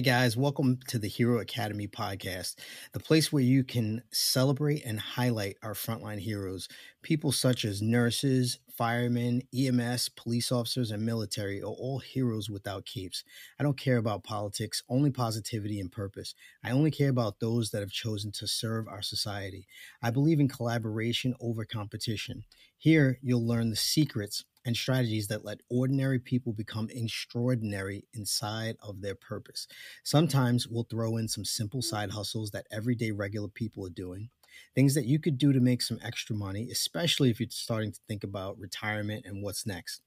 Hey 0.00 0.04
guys, 0.04 0.34
welcome 0.34 0.78
to 0.88 0.98
the 0.98 1.08
Hero 1.08 1.40
Academy 1.40 1.86
podcast, 1.86 2.54
the 2.94 2.98
place 2.98 3.30
where 3.30 3.42
you 3.42 3.62
can 3.62 4.02
celebrate 4.10 4.82
and 4.86 4.98
highlight 4.98 5.58
our 5.62 5.74
frontline 5.74 6.20
heroes. 6.20 6.68
People 7.02 7.32
such 7.32 7.66
as 7.66 7.82
nurses, 7.82 8.60
firemen, 8.74 9.42
EMS, 9.54 10.08
police 10.08 10.50
officers, 10.50 10.90
and 10.90 11.04
military 11.04 11.60
are 11.60 11.66
all 11.66 11.98
heroes 11.98 12.48
without 12.48 12.86
capes. 12.86 13.24
I 13.58 13.62
don't 13.62 13.78
care 13.78 13.98
about 13.98 14.24
politics, 14.24 14.82
only 14.88 15.10
positivity 15.10 15.78
and 15.78 15.92
purpose. 15.92 16.34
I 16.64 16.70
only 16.70 16.90
care 16.90 17.10
about 17.10 17.38
those 17.38 17.68
that 17.72 17.80
have 17.80 17.92
chosen 17.92 18.32
to 18.32 18.46
serve 18.46 18.88
our 18.88 19.02
society. 19.02 19.66
I 20.02 20.10
believe 20.10 20.40
in 20.40 20.48
collaboration 20.48 21.34
over 21.42 21.66
competition. 21.66 22.44
Here, 22.78 23.18
you'll 23.20 23.46
learn 23.46 23.68
the 23.68 23.76
secrets 23.76 24.46
and 24.64 24.76
strategies 24.76 25.28
that 25.28 25.44
let 25.44 25.60
ordinary 25.68 26.18
people 26.18 26.52
become 26.52 26.88
extraordinary 26.90 28.04
inside 28.12 28.76
of 28.82 29.00
their 29.00 29.14
purpose. 29.14 29.66
Sometimes 30.04 30.68
we'll 30.68 30.84
throw 30.84 31.16
in 31.16 31.28
some 31.28 31.44
simple 31.44 31.82
side 31.82 32.10
hustles 32.10 32.50
that 32.50 32.66
everyday 32.70 33.10
regular 33.10 33.48
people 33.48 33.86
are 33.86 33.90
doing, 33.90 34.30
things 34.74 34.94
that 34.94 35.06
you 35.06 35.18
could 35.18 35.38
do 35.38 35.52
to 35.52 35.60
make 35.60 35.82
some 35.82 35.98
extra 36.02 36.36
money, 36.36 36.68
especially 36.70 37.30
if 37.30 37.40
you're 37.40 37.48
starting 37.50 37.92
to 37.92 38.00
think 38.06 38.24
about 38.24 38.58
retirement 38.58 39.24
and 39.24 39.42
what's 39.42 39.66
next. 39.66 40.02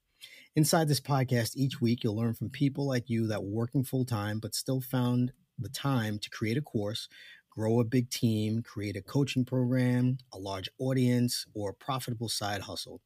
Inside 0.56 0.88
this 0.88 1.00
podcast, 1.00 1.56
each 1.56 1.80
week 1.80 2.04
you'll 2.04 2.16
learn 2.16 2.34
from 2.34 2.48
people 2.48 2.86
like 2.86 3.10
you 3.10 3.26
that 3.26 3.42
were 3.42 3.50
working 3.50 3.82
full 3.82 4.04
time 4.04 4.38
but 4.38 4.54
still 4.54 4.80
found 4.80 5.32
the 5.58 5.68
time 5.68 6.18
to 6.18 6.30
create 6.30 6.56
a 6.56 6.62
course, 6.62 7.08
grow 7.50 7.80
a 7.80 7.84
big 7.84 8.10
team, 8.10 8.62
create 8.62 8.96
a 8.96 9.02
coaching 9.02 9.44
program, 9.44 10.18
a 10.32 10.38
large 10.38 10.68
audience, 10.78 11.46
or 11.54 11.70
a 11.70 11.74
profitable 11.74 12.28
side 12.28 12.62
hustle 12.62 13.00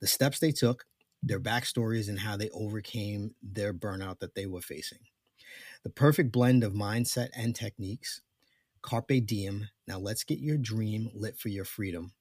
the 0.00 0.06
steps 0.06 0.38
they 0.38 0.52
took, 0.52 0.84
their 1.22 1.40
backstories, 1.40 2.08
and 2.08 2.18
how 2.18 2.36
they 2.36 2.50
overcame 2.50 3.34
their 3.42 3.74
burnout 3.74 4.20
that 4.20 4.34
they 4.34 4.46
were 4.46 4.60
facing. 4.60 5.00
The 5.84 5.90
perfect 5.90 6.32
blend 6.32 6.64
of 6.64 6.72
mindset 6.72 7.28
and 7.36 7.54
techniques. 7.54 8.20
Carpe 8.82 9.24
diem. 9.24 9.68
Now 9.86 9.98
let's 9.98 10.24
get 10.24 10.38
your 10.38 10.56
dream 10.56 11.10
lit 11.14 11.38
for 11.38 11.48
your 11.48 11.64
freedom. 11.64 12.12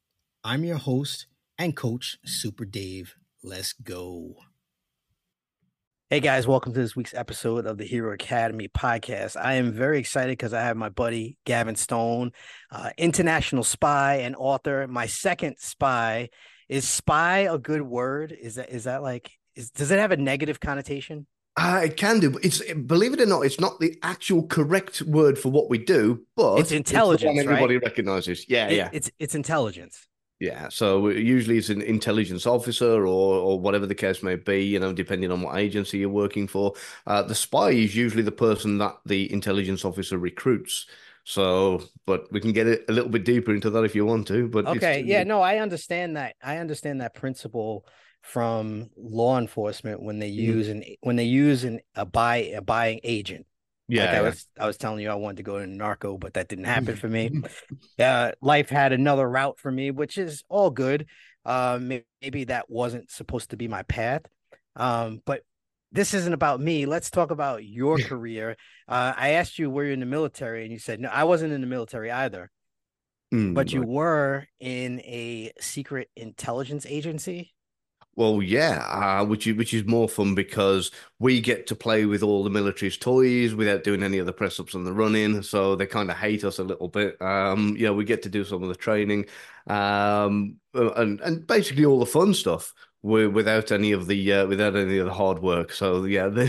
I'm 0.44 0.64
your 0.64 0.78
host 0.78 1.28
and 1.58 1.76
coach, 1.76 2.18
Super 2.26 2.66
Dave. 2.66 3.16
Let's 3.44 3.74
go. 3.74 4.36
Hey 6.10 6.22
guys, 6.22 6.48
welcome 6.48 6.74
to 6.74 6.80
this 6.80 6.96
week's 6.96 7.14
episode 7.14 7.66
of 7.66 7.78
the 7.78 7.84
Hero 7.84 8.14
Academy 8.14 8.70
podcast. 8.70 9.36
I 9.36 9.56
am 9.56 9.74
very 9.74 10.00
excited 10.00 10.38
because 10.38 10.54
I 10.54 10.62
have 10.62 10.78
my 10.78 10.88
buddy 10.88 11.38
Gavin 11.46 11.76
Stone, 11.76 12.32
uh, 12.72 12.92
international 12.98 13.66
spy 13.66 14.20
and 14.20 14.34
author, 14.38 14.88
my 14.88 15.06
second 15.06 15.58
spy 15.60 16.30
is 16.70 16.88
spy 16.88 17.40
a 17.40 17.58
good 17.58 17.82
word? 17.82 18.32
Is 18.32 18.56
that 18.56 18.70
is 18.70 18.86
that 18.86 19.02
like 19.02 19.32
is 19.56 19.72
does 19.72 19.92
it 19.92 20.00
have 20.00 20.12
a 20.12 20.18
negative 20.18 20.60
connotation? 20.60 21.28
Uh, 21.58 21.82
it 21.86 21.98
can 21.98 22.20
do. 22.20 22.38
It's 22.44 22.62
believe 22.74 23.14
it 23.14 23.22
or 23.22 23.26
not, 23.26 23.42
it's 23.42 23.60
not 23.60 23.80
the 23.80 23.98
actual 24.04 24.46
correct 24.46 25.02
word 25.02 25.40
for 25.40 25.50
what 25.50 25.72
we 25.72 25.80
do, 25.80 26.24
but 26.36 26.60
it's 26.60 26.72
intelligence. 26.72 27.32
It's 27.36 27.48
everybody 27.48 27.78
right? 27.78 27.84
recognizes. 27.84 28.46
Yeah, 28.48 28.68
it, 28.68 28.76
yeah. 28.76 28.90
It's 28.94 29.10
it's 29.18 29.34
intelligence. 29.34 30.08
Yeah. 30.40 30.70
So 30.70 31.08
usually 31.10 31.58
it's 31.58 31.70
an 31.70 31.82
intelligence 31.82 32.46
officer 32.46 33.08
or 33.08 33.40
or 33.40 33.60
whatever 33.60 33.88
the 33.88 33.96
case 33.96 34.22
may 34.22 34.36
be. 34.36 34.66
You 34.66 34.80
know, 34.80 34.94
depending 34.94 35.32
on 35.32 35.42
what 35.42 35.58
agency 35.58 35.98
you're 35.98 36.10
working 36.10 36.48
for. 36.48 36.74
Uh, 37.08 37.24
the 37.24 37.34
spy 37.34 37.72
is 37.72 37.96
usually 37.96 38.24
the 38.24 38.32
person 38.32 38.78
that 38.78 38.98
the 39.06 39.32
intelligence 39.34 39.84
officer 39.84 40.20
recruits. 40.20 40.86
So, 41.30 41.84
but 42.06 42.32
we 42.32 42.40
can 42.40 42.54
get 42.54 42.68
it 42.68 42.86
a 42.88 42.94
little 42.94 43.10
bit 43.10 43.26
deeper 43.26 43.54
into 43.54 43.70
that 43.72 43.84
if 43.84 43.94
you 43.94 44.06
want 44.06 44.28
to. 44.28 44.48
But 44.48 44.66
okay, 44.66 45.04
yeah, 45.06 45.26
no, 45.26 45.42
I 45.42 45.58
understand 45.58 46.16
that. 46.16 46.38
I 46.42 46.56
understand 46.60 47.02
that 47.02 47.16
principle 47.16 47.86
from 48.22 48.92
law 48.96 49.38
enforcement 49.38 50.02
when 50.02 50.20
they 50.20 50.30
mm-hmm. 50.32 50.40
use 50.40 50.68
mm-hmm. 50.70 50.78
an 50.78 50.96
when 51.02 51.18
they 51.18 51.26
use 51.26 51.66
an 51.66 51.82
a 51.96 52.06
buy 52.06 52.38
a 52.56 52.62
buying 52.62 53.02
agent. 53.04 53.46
Yeah, 53.90 54.06
like 54.06 54.14
I 54.14 54.22
was 54.22 54.48
I 54.58 54.68
was 54.68 54.78
telling 54.78 55.02
you 55.02 55.10
I 55.10 55.16
wanted 55.16 55.38
to 55.38 55.44
go 55.44 55.60
to 55.60 55.68
narco, 55.68 56.18
but 56.18 56.36
that 56.36 56.48
didn't 56.48 56.64
happen 56.64 56.96
for 57.02 57.10
me. 57.10 57.30
uh, 58.00 58.32
life 58.42 58.70
had 58.70 58.94
another 58.94 59.30
route 59.30 59.60
for 59.60 59.70
me, 59.70 59.92
which 59.92 60.18
is 60.18 60.46
all 60.48 60.70
good. 60.70 61.08
Uh, 61.44 61.78
maybe 62.22 62.46
that 62.46 62.70
wasn't 62.70 63.12
supposed 63.12 63.50
to 63.50 63.58
be 63.58 63.68
my 63.68 63.84
path. 63.84 64.22
Um, 64.78 65.22
but 65.26 65.42
this 65.92 66.14
isn't 66.14 66.34
about 66.34 66.60
me. 66.60 66.86
Let's 66.86 67.10
talk 67.10 67.32
about 67.32 67.64
your 67.64 67.98
career. 67.98 68.56
Uh, 68.88 69.14
I 69.16 69.30
asked 69.32 69.60
you 69.60 69.70
were 69.70 69.86
you 69.86 69.94
in 69.94 70.00
the 70.00 70.06
military, 70.06 70.64
and 70.64 70.72
you 70.72 70.80
said 70.80 71.00
no. 71.00 71.10
I 71.10 71.24
wasn't 71.24 71.54
in 71.54 71.62
the 71.62 71.68
military 71.68 72.12
either, 72.12 72.52
mm, 73.34 73.54
but 73.54 73.72
you 73.72 73.84
were 73.84 74.48
in 74.60 75.00
a 75.02 75.52
secret 75.60 76.10
intelligence 76.16 76.86
agency. 76.86 77.54
Well, 78.18 78.42
yeah, 78.42 78.80
uh, 79.22 79.26
which 79.26 79.46
is 79.46 79.56
which 79.56 79.76
is 79.76 79.86
more 79.86 80.10
fun 80.10 80.34
because 80.34 80.90
we 81.20 81.40
get 81.40 81.68
to 81.68 81.76
play 81.76 82.06
with 82.06 82.24
all 82.24 82.44
the 82.44 82.50
military's 82.50 82.98
toys 82.98 83.54
without 83.54 83.84
doing 83.84 84.02
any 84.02 84.18
of 84.18 84.26
the 84.26 84.34
press 84.34 84.60
ups 84.60 84.74
and 84.74 84.88
the 84.88 84.92
running. 84.94 85.44
So 85.44 85.76
they 85.76 85.86
kind 85.86 86.10
of 86.10 86.18
hate 86.18 86.44
us 86.44 86.58
a 86.58 86.64
little 86.64 86.88
bit. 86.88 87.22
Um, 87.22 87.78
you 87.78 87.86
know, 87.86 87.94
we 87.94 88.06
get 88.06 88.24
to 88.24 88.30
do 88.30 88.44
some 88.44 88.64
of 88.64 88.70
the 88.70 88.76
training, 88.76 89.28
um, 89.68 90.56
and 90.74 91.22
and 91.22 91.46
basically 91.46 91.86
all 91.86 92.00
the 92.00 92.08
fun 92.08 92.34
stuff 92.34 92.74
without 93.02 93.72
any 93.72 93.92
of 93.92 94.08
the 94.08 94.34
uh, 94.34 94.48
without 94.48 94.76
any 94.76 94.98
of 94.98 95.06
the 95.06 95.14
hard 95.14 95.40
work. 95.40 95.72
So 95.72 96.06
yeah, 96.06 96.28
they 96.30 96.48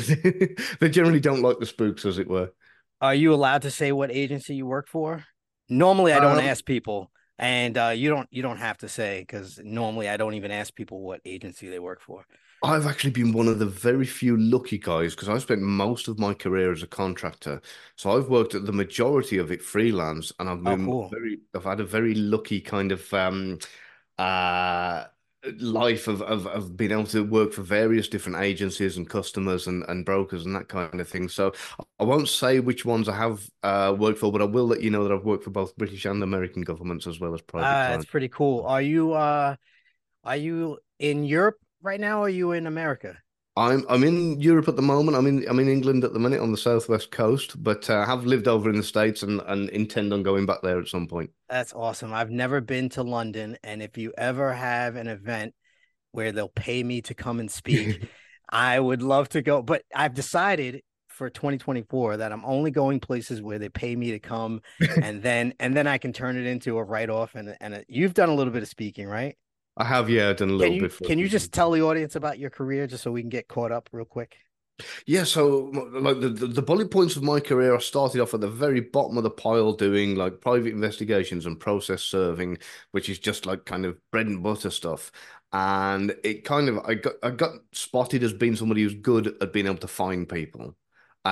they 0.80 0.88
generally 0.88 1.20
don't 1.20 1.42
like 1.42 1.58
the 1.58 1.66
spooks, 1.66 2.04
as 2.04 2.18
it 2.18 2.28
were. 2.28 2.52
Are 3.00 3.14
you 3.14 3.32
allowed 3.32 3.62
to 3.62 3.70
say 3.70 3.92
what 3.92 4.10
agency 4.10 4.56
you 4.56 4.66
work 4.66 4.88
for? 4.88 5.24
Normally, 5.68 6.12
I 6.12 6.20
don't 6.20 6.38
um, 6.38 6.44
ask 6.44 6.64
people, 6.64 7.10
and 7.38 7.76
uh, 7.76 7.92
you 7.94 8.10
don't 8.10 8.28
you 8.30 8.42
don't 8.42 8.58
have 8.58 8.78
to 8.78 8.88
say 8.88 9.20
because 9.20 9.60
normally 9.62 10.08
I 10.08 10.16
don't 10.16 10.34
even 10.34 10.50
ask 10.50 10.74
people 10.74 11.02
what 11.02 11.20
agency 11.24 11.68
they 11.68 11.78
work 11.78 12.00
for. 12.00 12.24
I've 12.62 12.86
actually 12.86 13.10
been 13.10 13.32
one 13.32 13.46
of 13.46 13.60
the 13.60 13.66
very 13.66 14.04
few 14.04 14.36
lucky 14.36 14.78
guys 14.78 15.14
because 15.14 15.28
I've 15.28 15.42
spent 15.42 15.60
most 15.60 16.08
of 16.08 16.18
my 16.18 16.34
career 16.34 16.72
as 16.72 16.82
a 16.82 16.88
contractor. 16.88 17.60
So 17.94 18.16
I've 18.16 18.28
worked 18.28 18.56
at 18.56 18.66
the 18.66 18.72
majority 18.72 19.38
of 19.38 19.52
it 19.52 19.62
freelance, 19.62 20.32
and 20.40 20.48
I've 20.48 20.66
oh, 20.66 20.76
been 20.76 20.88
oh, 20.88 20.90
cool. 20.90 21.08
very 21.08 21.38
I've 21.54 21.64
had 21.64 21.80
a 21.80 21.84
very 21.84 22.14
lucky 22.14 22.60
kind 22.60 22.90
of 22.90 23.12
um 23.14 23.58
uh 24.18 25.04
life 25.60 26.08
of, 26.08 26.20
of 26.22 26.46
of 26.46 26.76
being 26.76 26.90
able 26.90 27.04
to 27.04 27.22
work 27.24 27.52
for 27.52 27.62
various 27.62 28.08
different 28.08 28.38
agencies 28.38 28.96
and 28.96 29.08
customers 29.08 29.66
and, 29.66 29.84
and 29.88 30.04
brokers 30.04 30.44
and 30.44 30.54
that 30.54 30.68
kind 30.68 31.00
of 31.00 31.08
thing. 31.08 31.28
So 31.28 31.52
I 31.98 32.04
won't 32.04 32.28
say 32.28 32.60
which 32.60 32.84
ones 32.84 33.08
I 33.08 33.16
have 33.16 33.48
uh, 33.62 33.94
worked 33.96 34.18
for, 34.18 34.32
but 34.32 34.42
I 34.42 34.46
will 34.46 34.66
let 34.66 34.82
you 34.82 34.90
know 34.90 35.04
that 35.04 35.12
I've 35.12 35.24
worked 35.24 35.44
for 35.44 35.50
both 35.50 35.76
British 35.76 36.04
and 36.06 36.22
American 36.22 36.62
governments 36.62 37.06
as 37.06 37.20
well 37.20 37.34
as 37.34 37.40
private. 37.40 37.66
Uh, 37.66 37.88
that's 37.90 38.04
pretty 38.04 38.28
cool. 38.28 38.64
Are 38.66 38.82
you 38.82 39.12
uh 39.12 39.54
are 40.24 40.36
you 40.36 40.78
in 40.98 41.24
Europe 41.24 41.56
right 41.82 42.00
now? 42.00 42.20
Or 42.20 42.26
are 42.26 42.28
you 42.28 42.52
in 42.52 42.66
America? 42.66 43.16
I'm 43.58 43.84
I'm 43.88 44.04
in 44.04 44.40
Europe 44.40 44.68
at 44.68 44.76
the 44.76 44.82
moment. 44.82 45.16
I'm 45.16 45.26
in 45.26 45.44
I'm 45.48 45.58
in 45.58 45.68
England 45.68 46.04
at 46.04 46.12
the 46.12 46.18
minute 46.18 46.40
on 46.40 46.52
the 46.52 46.56
southwest 46.56 47.10
coast, 47.10 47.62
but 47.62 47.88
uh, 47.90 48.04
have 48.06 48.24
lived 48.24 48.46
over 48.46 48.70
in 48.70 48.76
the 48.76 48.82
states 48.82 49.22
and 49.22 49.40
and 49.46 49.68
intend 49.70 50.12
on 50.12 50.22
going 50.22 50.46
back 50.46 50.62
there 50.62 50.78
at 50.78 50.88
some 50.88 51.06
point. 51.06 51.30
That's 51.48 51.72
awesome. 51.72 52.12
I've 52.12 52.30
never 52.30 52.60
been 52.60 52.88
to 52.90 53.02
London, 53.02 53.58
and 53.64 53.82
if 53.82 53.98
you 53.98 54.12
ever 54.16 54.52
have 54.52 54.96
an 54.96 55.08
event 55.08 55.54
where 56.12 56.32
they'll 56.32 56.48
pay 56.48 56.82
me 56.82 57.02
to 57.02 57.14
come 57.14 57.40
and 57.40 57.50
speak, 57.50 58.08
I 58.50 58.78
would 58.78 59.02
love 59.02 59.28
to 59.30 59.42
go. 59.42 59.62
But 59.62 59.82
I've 59.94 60.14
decided 60.14 60.82
for 61.08 61.28
2024 61.28 62.18
that 62.18 62.30
I'm 62.30 62.44
only 62.44 62.70
going 62.70 63.00
places 63.00 63.42
where 63.42 63.58
they 63.58 63.68
pay 63.68 63.96
me 63.96 64.12
to 64.12 64.20
come, 64.20 64.62
and 65.02 65.22
then 65.22 65.54
and 65.58 65.76
then 65.76 65.86
I 65.86 65.98
can 65.98 66.12
turn 66.12 66.36
it 66.36 66.46
into 66.46 66.78
a 66.78 66.84
write 66.84 67.10
off. 67.10 67.34
And 67.34 67.56
and 67.60 67.74
a, 67.74 67.84
you've 67.88 68.14
done 68.14 68.28
a 68.28 68.34
little 68.34 68.52
bit 68.52 68.62
of 68.62 68.68
speaking, 68.68 69.08
right? 69.08 69.36
I 69.78 69.84
have, 69.84 70.10
yeah, 70.10 70.32
done 70.32 70.50
a 70.50 70.52
little 70.52 70.74
can 70.74 70.82
you, 70.82 70.88
bit. 70.88 71.06
Can 71.06 71.18
you 71.18 71.28
just 71.28 71.52
tell 71.52 71.70
the 71.70 71.82
audience 71.82 72.16
about 72.16 72.38
your 72.38 72.50
career, 72.50 72.86
just 72.86 73.04
so 73.04 73.12
we 73.12 73.22
can 73.22 73.30
get 73.30 73.48
caught 73.48 73.72
up 73.72 73.88
real 73.92 74.04
quick? 74.04 74.36
Yeah, 75.06 75.24
so 75.24 75.70
like 75.92 76.20
the, 76.20 76.28
the, 76.28 76.46
the 76.46 76.62
bullet 76.62 76.90
points 76.90 77.16
of 77.16 77.22
my 77.22 77.40
career, 77.40 77.74
I 77.74 77.78
started 77.78 78.20
off 78.20 78.34
at 78.34 78.40
the 78.40 78.48
very 78.48 78.80
bottom 78.80 79.16
of 79.16 79.24
the 79.24 79.30
pile 79.30 79.72
doing 79.72 80.14
like 80.14 80.40
private 80.40 80.72
investigations 80.72 81.46
and 81.46 81.58
process 81.58 82.02
serving, 82.02 82.58
which 82.92 83.08
is 83.08 83.18
just 83.18 83.46
like 83.46 83.64
kind 83.64 83.84
of 83.84 83.98
bread 84.10 84.26
and 84.26 84.42
butter 84.42 84.70
stuff. 84.70 85.10
And 85.52 86.14
it 86.22 86.44
kind 86.44 86.68
of 86.68 86.78
I 86.84 86.94
got 86.94 87.14
I 87.22 87.30
got 87.30 87.54
spotted 87.72 88.22
as 88.22 88.32
being 88.32 88.54
somebody 88.54 88.82
who's 88.82 88.94
good 88.94 89.36
at 89.40 89.52
being 89.52 89.66
able 89.66 89.78
to 89.78 89.88
find 89.88 90.28
people. 90.28 90.76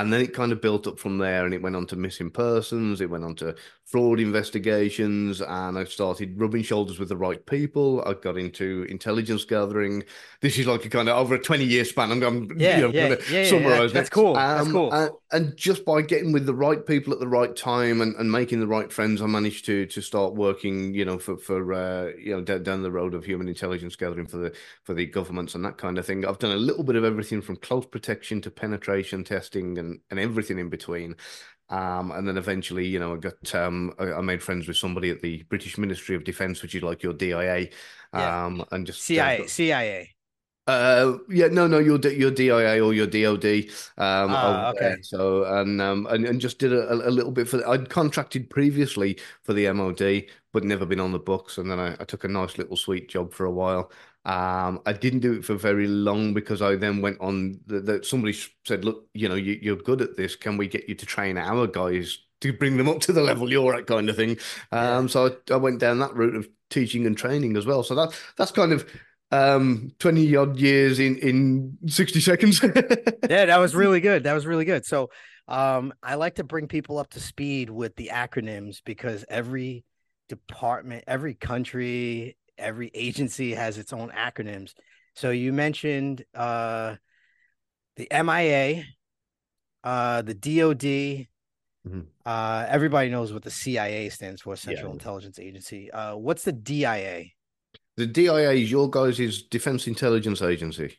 And 0.00 0.12
then 0.12 0.20
it 0.20 0.34
kind 0.34 0.52
of 0.52 0.60
built 0.60 0.86
up 0.86 0.98
from 0.98 1.18
there 1.18 1.44
and 1.44 1.54
it 1.54 1.62
went 1.62 1.76
on 1.76 1.86
to 1.88 1.96
missing 1.96 2.30
persons, 2.30 3.00
it 3.00 3.10
went 3.10 3.24
on 3.24 3.34
to 3.36 3.54
fraud 3.84 4.18
investigations, 4.18 5.40
and 5.40 5.78
I 5.78 5.84
started 5.84 6.38
rubbing 6.40 6.62
shoulders 6.62 6.98
with 6.98 7.08
the 7.08 7.16
right 7.16 7.44
people. 7.46 8.02
I 8.04 8.14
got 8.14 8.36
into 8.36 8.84
intelligence 8.88 9.44
gathering. 9.44 10.02
This 10.40 10.58
is 10.58 10.66
like 10.66 10.84
a 10.84 10.88
kind 10.88 11.08
of 11.08 11.16
over 11.16 11.36
a 11.36 11.38
20 11.38 11.64
year 11.64 11.84
span. 11.84 12.10
I'm, 12.10 12.22
I'm 12.22 12.58
yeah, 12.58 12.76
you 12.76 12.82
know, 12.82 12.90
yeah, 12.90 13.14
yeah, 13.30 13.48
summarize 13.48 13.92
yeah, 13.92 14.00
That's 14.00 14.10
cool. 14.10 14.36
Um, 14.36 14.58
That's 14.58 14.72
cool. 14.72 15.20
And, 15.32 15.56
just 15.56 15.84
by 15.84 16.02
getting 16.02 16.32
with 16.32 16.46
the 16.46 16.54
right 16.54 16.84
people 16.86 17.12
at 17.12 17.18
the 17.18 17.28
right 17.28 17.54
time 17.56 18.00
and, 18.00 18.14
and 18.16 18.30
making 18.30 18.60
the 18.60 18.66
right 18.66 18.92
friends, 18.92 19.20
I 19.20 19.26
managed 19.26 19.64
to 19.66 19.86
to 19.86 20.00
start 20.00 20.34
working, 20.34 20.94
you 20.94 21.04
know, 21.04 21.18
for 21.18 21.36
for 21.36 21.72
uh, 21.72 22.12
you 22.18 22.32
know 22.32 22.40
d- 22.42 22.58
down 22.60 22.82
the 22.82 22.90
road 22.90 23.14
of 23.14 23.24
human 23.24 23.48
intelligence 23.48 23.96
gathering 23.96 24.26
for 24.26 24.36
the 24.36 24.54
for 24.84 24.94
the 24.94 25.06
governments 25.06 25.54
and 25.54 25.64
that 25.64 25.78
kind 25.78 25.98
of 25.98 26.06
thing. 26.06 26.24
I've 26.24 26.38
done 26.38 26.52
a 26.52 26.56
little 26.56 26.84
bit 26.84 26.96
of 26.96 27.04
everything 27.04 27.42
from 27.42 27.56
close 27.56 27.86
protection 27.86 28.40
to 28.42 28.50
penetration 28.50 29.24
testing 29.24 29.78
and 29.78 30.00
and 30.10 30.20
everything 30.20 30.58
in 30.58 30.68
between. 30.68 31.16
Um, 31.68 32.12
and 32.12 32.28
then 32.28 32.36
eventually, 32.36 32.86
you 32.86 33.00
know, 33.00 33.14
I 33.14 33.16
got 33.16 33.54
um, 33.54 33.92
I, 33.98 34.12
I, 34.12 34.20
made 34.20 34.40
friends 34.40 34.68
with 34.68 34.76
somebody 34.76 35.10
at 35.10 35.20
the 35.20 35.42
British 35.44 35.78
Ministry 35.78 36.14
of 36.14 36.22
Defence, 36.22 36.62
which 36.62 36.76
is 36.76 36.82
like 36.82 37.02
your 37.02 37.12
DIA, 37.12 37.70
um, 38.12 38.58
yeah. 38.58 38.64
and 38.70 38.86
just 38.86 39.02
CIA, 39.02 39.42
uh, 39.42 39.46
CIA. 39.48 40.15
Uh, 40.66 41.18
yeah, 41.28 41.46
no, 41.46 41.68
no, 41.68 41.78
your 41.78 41.98
your 42.08 42.30
DIA 42.30 42.84
or 42.84 42.92
your 42.92 43.06
DOD. 43.06 43.70
Um, 43.98 44.30
ah, 44.34 44.70
okay. 44.70 44.96
So 45.00 45.44
and 45.44 45.80
um 45.80 46.06
and, 46.10 46.24
and 46.24 46.40
just 46.40 46.58
did 46.58 46.72
a, 46.72 46.92
a 46.92 47.10
little 47.10 47.30
bit 47.30 47.48
for. 47.48 47.66
I'd 47.68 47.88
contracted 47.88 48.50
previously 48.50 49.18
for 49.44 49.52
the 49.52 49.70
MOD, 49.72 50.24
but 50.52 50.64
never 50.64 50.84
been 50.84 50.98
on 50.98 51.12
the 51.12 51.20
books. 51.20 51.58
And 51.58 51.70
then 51.70 51.78
I, 51.78 51.94
I 52.00 52.04
took 52.04 52.24
a 52.24 52.28
nice 52.28 52.58
little 52.58 52.76
sweet 52.76 53.08
job 53.08 53.32
for 53.32 53.46
a 53.46 53.50
while. 53.50 53.92
Um, 54.24 54.82
I 54.86 54.92
didn't 54.92 55.20
do 55.20 55.34
it 55.34 55.44
for 55.44 55.54
very 55.54 55.86
long 55.86 56.34
because 56.34 56.60
I 56.60 56.74
then 56.74 57.00
went 57.00 57.20
on. 57.20 57.60
That 57.68 58.04
somebody 58.04 58.36
said, 58.64 58.84
"Look, 58.84 59.06
you 59.14 59.28
know, 59.28 59.36
you, 59.36 59.60
you're 59.62 59.76
good 59.76 60.00
at 60.00 60.16
this. 60.16 60.34
Can 60.34 60.56
we 60.56 60.66
get 60.66 60.88
you 60.88 60.96
to 60.96 61.06
train 61.06 61.38
our 61.38 61.68
guys 61.68 62.18
to 62.40 62.52
bring 62.52 62.76
them 62.76 62.88
up 62.88 63.00
to 63.02 63.12
the 63.12 63.22
level 63.22 63.48
you're 63.48 63.76
at, 63.76 63.86
kind 63.86 64.10
of 64.10 64.16
thing?" 64.16 64.30
Um, 64.72 65.04
yeah. 65.04 65.06
so 65.06 65.26
I, 65.28 65.54
I 65.54 65.56
went 65.58 65.78
down 65.78 66.00
that 66.00 66.16
route 66.16 66.34
of 66.34 66.48
teaching 66.70 67.06
and 67.06 67.16
training 67.16 67.56
as 67.56 67.66
well. 67.66 67.84
So 67.84 67.94
that 67.94 68.20
that's 68.36 68.50
kind 68.50 68.72
of 68.72 68.84
um 69.32 69.90
20 69.98 70.36
odd 70.36 70.56
years 70.56 70.98
in 70.98 71.16
in 71.18 71.78
60 71.86 72.20
seconds. 72.20 72.62
Yeah 73.28 73.46
that 73.46 73.58
was 73.58 73.74
really 73.74 74.00
good. 74.00 74.24
That 74.24 74.34
was 74.34 74.46
really 74.46 74.64
good. 74.64 74.84
So 74.84 75.10
um 75.48 75.92
i 76.02 76.16
like 76.16 76.34
to 76.36 76.44
bring 76.44 76.66
people 76.66 76.98
up 76.98 77.10
to 77.10 77.20
speed 77.20 77.70
with 77.70 77.94
the 77.94 78.10
acronyms 78.12 78.80
because 78.84 79.24
every 79.28 79.84
department 80.28 81.04
every 81.06 81.34
country 81.34 82.36
every 82.58 82.90
agency 82.94 83.54
has 83.54 83.78
its 83.78 83.92
own 83.92 84.10
acronyms. 84.10 84.72
So 85.14 85.30
you 85.30 85.52
mentioned 85.52 86.24
uh 86.34 86.96
the 87.96 88.08
mia 88.12 88.84
uh 89.82 90.22
the 90.22 90.34
dod 90.34 90.80
mm-hmm. 90.80 92.00
uh 92.24 92.66
everybody 92.68 93.10
knows 93.10 93.32
what 93.32 93.42
the 93.42 93.50
cia 93.50 94.08
stands 94.08 94.42
for 94.42 94.54
central 94.56 94.88
yeah. 94.88 94.92
intelligence 94.92 95.38
agency. 95.40 95.90
Uh 95.90 96.16
what's 96.16 96.44
the 96.44 96.52
dia 96.52 97.24
the 97.96 98.06
DIA 98.06 98.52
is 98.52 98.70
your 98.70 98.90
guys' 98.90 99.42
defense 99.42 99.86
intelligence 99.86 100.42
agency, 100.42 100.98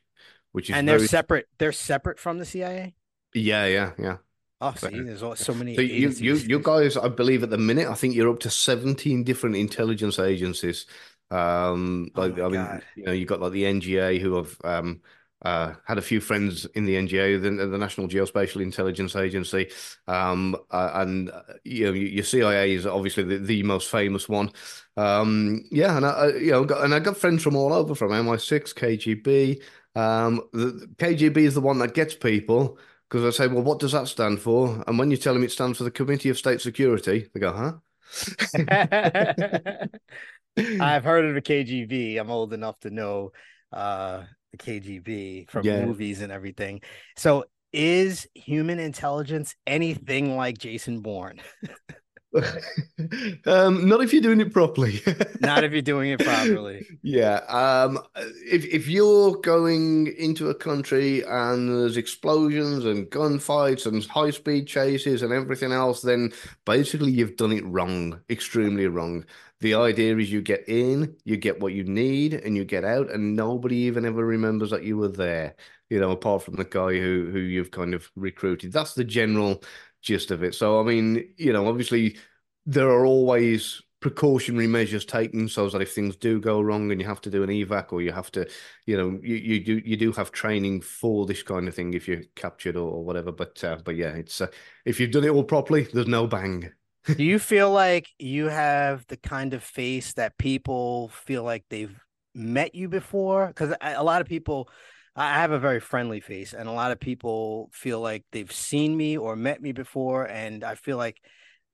which 0.52 0.70
is 0.70 0.76
and 0.76 0.88
they're 0.88 0.98
very... 0.98 1.08
separate. 1.08 1.48
They're 1.58 1.72
separate 1.72 2.20
from 2.20 2.38
the 2.40 2.46
CIA. 2.46 2.96
Yeah, 3.34 3.66
yeah, 3.66 3.92
yeah. 4.00 4.18
Oh, 4.60 4.74
see, 4.74 5.02
there's 5.02 5.40
so 5.40 5.54
many. 5.54 5.76
So 5.76 5.82
you, 5.82 6.10
you, 6.10 6.36
you 6.36 6.60
guys, 6.60 6.98
I 6.98 7.10
believe 7.10 7.44
at 7.44 7.52
the 7.52 7.60
minute, 7.60 7.88
I 7.88 7.94
think 7.94 8.16
you're 8.16 8.30
up 8.30 8.40
to 8.40 8.50
17 8.50 9.24
different 9.24 9.56
intelligence 9.56 10.18
agencies. 10.18 10.88
Um, 11.30 12.10
oh 12.16 12.22
like, 12.22 12.40
oh 12.40 12.46
I 12.46 12.50
mean, 12.50 12.54
God. 12.54 12.84
you 12.96 13.04
know, 13.04 13.12
you've 13.12 13.28
got 13.28 13.42
like 13.42 13.52
the 13.52 13.64
NGA 13.64 14.20
who 14.20 14.36
have 14.36 14.58
um 14.64 15.02
uh, 15.44 15.74
had 15.86 15.98
a 15.98 16.02
few 16.02 16.20
friends 16.20 16.66
in 16.74 16.86
the 16.86 16.96
NGA, 16.96 17.42
the, 17.42 17.68
the 17.68 17.78
National 17.78 18.08
Geospatial 18.08 18.62
Intelligence 18.62 19.16
Agency, 19.16 19.70
um, 20.08 20.56
uh, 20.72 20.92
and 20.96 21.30
uh, 21.30 21.42
you 21.64 21.86
know 21.86 21.92
your 21.92 22.24
CIA 22.24 22.74
is 22.74 22.86
obviously 22.86 23.24
the, 23.24 23.38
the 23.38 23.64
most 23.64 23.90
famous 23.90 24.28
one. 24.28 24.52
Um, 24.96 25.64
yeah, 25.72 25.96
and 25.98 26.06
I, 26.06 26.28
you 26.30 26.52
know, 26.52 26.66
got, 26.66 26.84
and 26.84 26.94
I 26.94 27.00
got 27.00 27.18
friends 27.18 27.44
from 27.44 27.56
all 27.56 27.72
over, 27.74 27.94
from 27.94 28.12
MI6, 28.12 28.74
KGB. 28.74 29.62
Um, 29.96 30.42
the, 30.54 30.90
KGB 30.98 31.38
is 31.38 31.54
the 31.54 31.62
one 31.62 31.80
that 31.80 31.94
gets 31.94 32.16
people 32.16 32.78
because 33.10 33.24
I 33.24 33.30
say, 33.30 33.48
well, 33.48 33.64
what 33.64 33.80
does 33.80 33.94
that 33.94 34.08
stand 34.08 34.42
for? 34.42 34.84
And 34.88 35.00
when 35.00 35.12
you 35.12 35.18
tell 35.18 35.34
them 35.34 35.44
it 35.44 35.52
stands 35.52 35.78
for 35.78 35.84
the 35.84 35.92
Committee 35.92 36.30
of 36.30 36.38
State 36.38 36.62
Security, 36.62 37.30
they 37.34 37.40
go, 37.40 37.54
huh? 37.54 37.74
I've 40.58 41.04
heard 41.04 41.26
of 41.26 41.36
the 41.36 41.42
KGB. 41.42 42.20
I'm 42.20 42.32
old 42.32 42.54
enough 42.54 42.80
to 42.82 42.90
know 42.90 43.32
uh, 43.72 44.24
the 44.58 44.64
KGB 44.64 45.50
from 45.50 45.66
yeah. 45.66 45.86
movies 45.86 46.22
and 46.22 46.32
everything. 46.32 46.82
So 47.16 47.46
is 47.74 48.28
human 48.34 48.80
intelligence 48.80 49.56
anything 49.66 50.36
like 50.36 50.58
Jason 50.58 51.02
Bourne? 51.02 51.40
um, 53.46 53.88
not 53.88 54.02
if 54.02 54.12
you're 54.12 54.22
doing 54.22 54.42
it 54.42 54.54
properly. 54.54 55.02
not 55.40 55.64
if 55.64 55.72
you're 55.72 55.82
doing 55.82 56.12
it 56.12 56.20
properly. 56.20 56.86
Yeah. 57.02 57.38
Um, 57.48 58.00
if 58.46 58.66
if 58.66 58.88
you're 58.88 59.38
going 59.38 60.08
into 60.18 60.50
a 60.50 60.56
country 60.56 61.24
and 61.24 61.70
there's 61.70 61.98
explosions 61.98 62.86
and 62.86 63.08
gunfights 63.08 63.86
and 63.86 64.04
high 64.06 64.32
speed 64.32 64.68
chases 64.68 65.22
and 65.22 65.32
everything 65.32 65.72
else, 65.72 66.02
then 66.02 66.32
basically 66.66 67.12
you've 67.12 67.38
done 67.38 67.54
it 67.54 67.66
wrong, 67.66 68.20
extremely 68.30 68.88
wrong. 68.88 69.26
The 69.60 69.74
idea 69.74 70.16
is 70.18 70.32
you 70.32 70.42
get 70.42 70.68
in, 70.70 71.16
you 71.24 71.36
get 71.36 71.60
what 71.60 71.74
you 71.74 71.84
need, 71.84 72.36
and 72.36 72.56
you 72.56 72.64
get 72.64 72.84
out, 72.84 73.10
and 73.10 73.36
nobody 73.36 73.78
even 73.78 74.06
ever 74.06 74.24
remembers 74.24 74.70
that 74.70 74.84
you 74.84 74.98
were 74.98 75.08
there. 75.08 75.56
You 75.90 76.00
know, 76.00 76.12
apart 76.12 76.44
from 76.44 76.56
the 76.56 76.66
guy 76.66 77.00
who 77.00 77.30
who 77.32 77.40
you've 77.40 77.72
kind 77.72 77.94
of 77.94 78.12
recruited. 78.16 78.74
That's 78.74 78.94
the 78.94 79.06
general 79.06 79.64
gist 80.02 80.32
of 80.32 80.44
it. 80.44 80.56
So, 80.56 80.80
I 80.80 80.84
mean, 80.84 81.34
you 81.38 81.54
know, 81.54 81.68
obviously 81.68 82.18
there 82.66 82.90
are 82.90 83.06
always 83.06 83.82
precautionary 84.00 84.68
measures 84.68 85.06
taken 85.06 85.48
so 85.50 85.68
that 85.70 85.82
if 85.82 85.94
things 85.94 86.16
do 86.16 86.40
go 86.40 86.62
wrong 86.62 86.92
and 86.92 87.02
you 87.02 87.08
have 87.08 87.22
to 87.22 87.32
do 87.32 87.42
an 87.42 87.50
evac 87.50 87.92
or 87.92 88.00
you 88.00 88.12
have 88.12 88.32
to 88.32 88.48
you 88.86 88.96
know 88.96 89.20
you, 89.24 89.36
you 89.36 89.60
do 89.60 89.82
you 89.84 89.98
do 89.98 90.12
have 90.12 90.32
training 90.32 90.80
for 90.80 91.26
this 91.26 91.42
kind 91.42 91.68
of 91.68 91.74
thing 91.74 91.96
if 91.96 92.08
you're 92.08 92.22
captured 92.36 92.76
or, 92.76 92.88
or 92.88 93.04
whatever 93.04 93.32
but 93.32 93.64
uh, 93.64 93.76
but 93.84 93.96
yeah 93.96 94.10
it's 94.10 94.40
uh, 94.40 94.46
if 94.86 95.00
you've 95.00 95.10
done 95.10 95.24
it 95.24 95.30
all 95.30 95.44
properly 95.44 95.88
there's 95.94 96.06
no 96.06 96.28
bang 96.28 96.70
do 97.08 97.24
you 97.24 97.40
feel 97.40 97.72
like 97.72 98.08
you 98.20 98.50
have 98.50 99.06
the 99.08 99.18
kind 99.18 99.56
of 99.56 99.64
face 99.64 100.14
that 100.14 100.38
people 100.38 101.08
feel 101.10 101.44
like 101.44 101.64
they've 101.70 101.98
met 102.36 102.76
you 102.76 102.88
before? 102.88 103.48
Because 103.48 103.74
a 103.82 104.04
lot 104.04 104.22
of 104.22 104.28
people, 104.28 104.70
I 105.18 105.40
have 105.40 105.52
a 105.52 105.60
very 105.60 105.80
friendly 105.80 106.20
face, 106.20 106.54
and 106.54 106.70
a 106.70 106.72
lot 106.72 106.92
of 106.92 107.00
people 107.00 107.72
feel 107.74 108.00
like 108.00 108.24
they've 108.32 108.52
seen 108.52 108.96
me 108.96 109.18
or 109.18 109.36
met 109.36 109.62
me 109.62 109.72
before, 109.72 110.26
and 110.26 110.64
I 110.64 110.76
feel 110.76 110.98
like, 110.98 111.20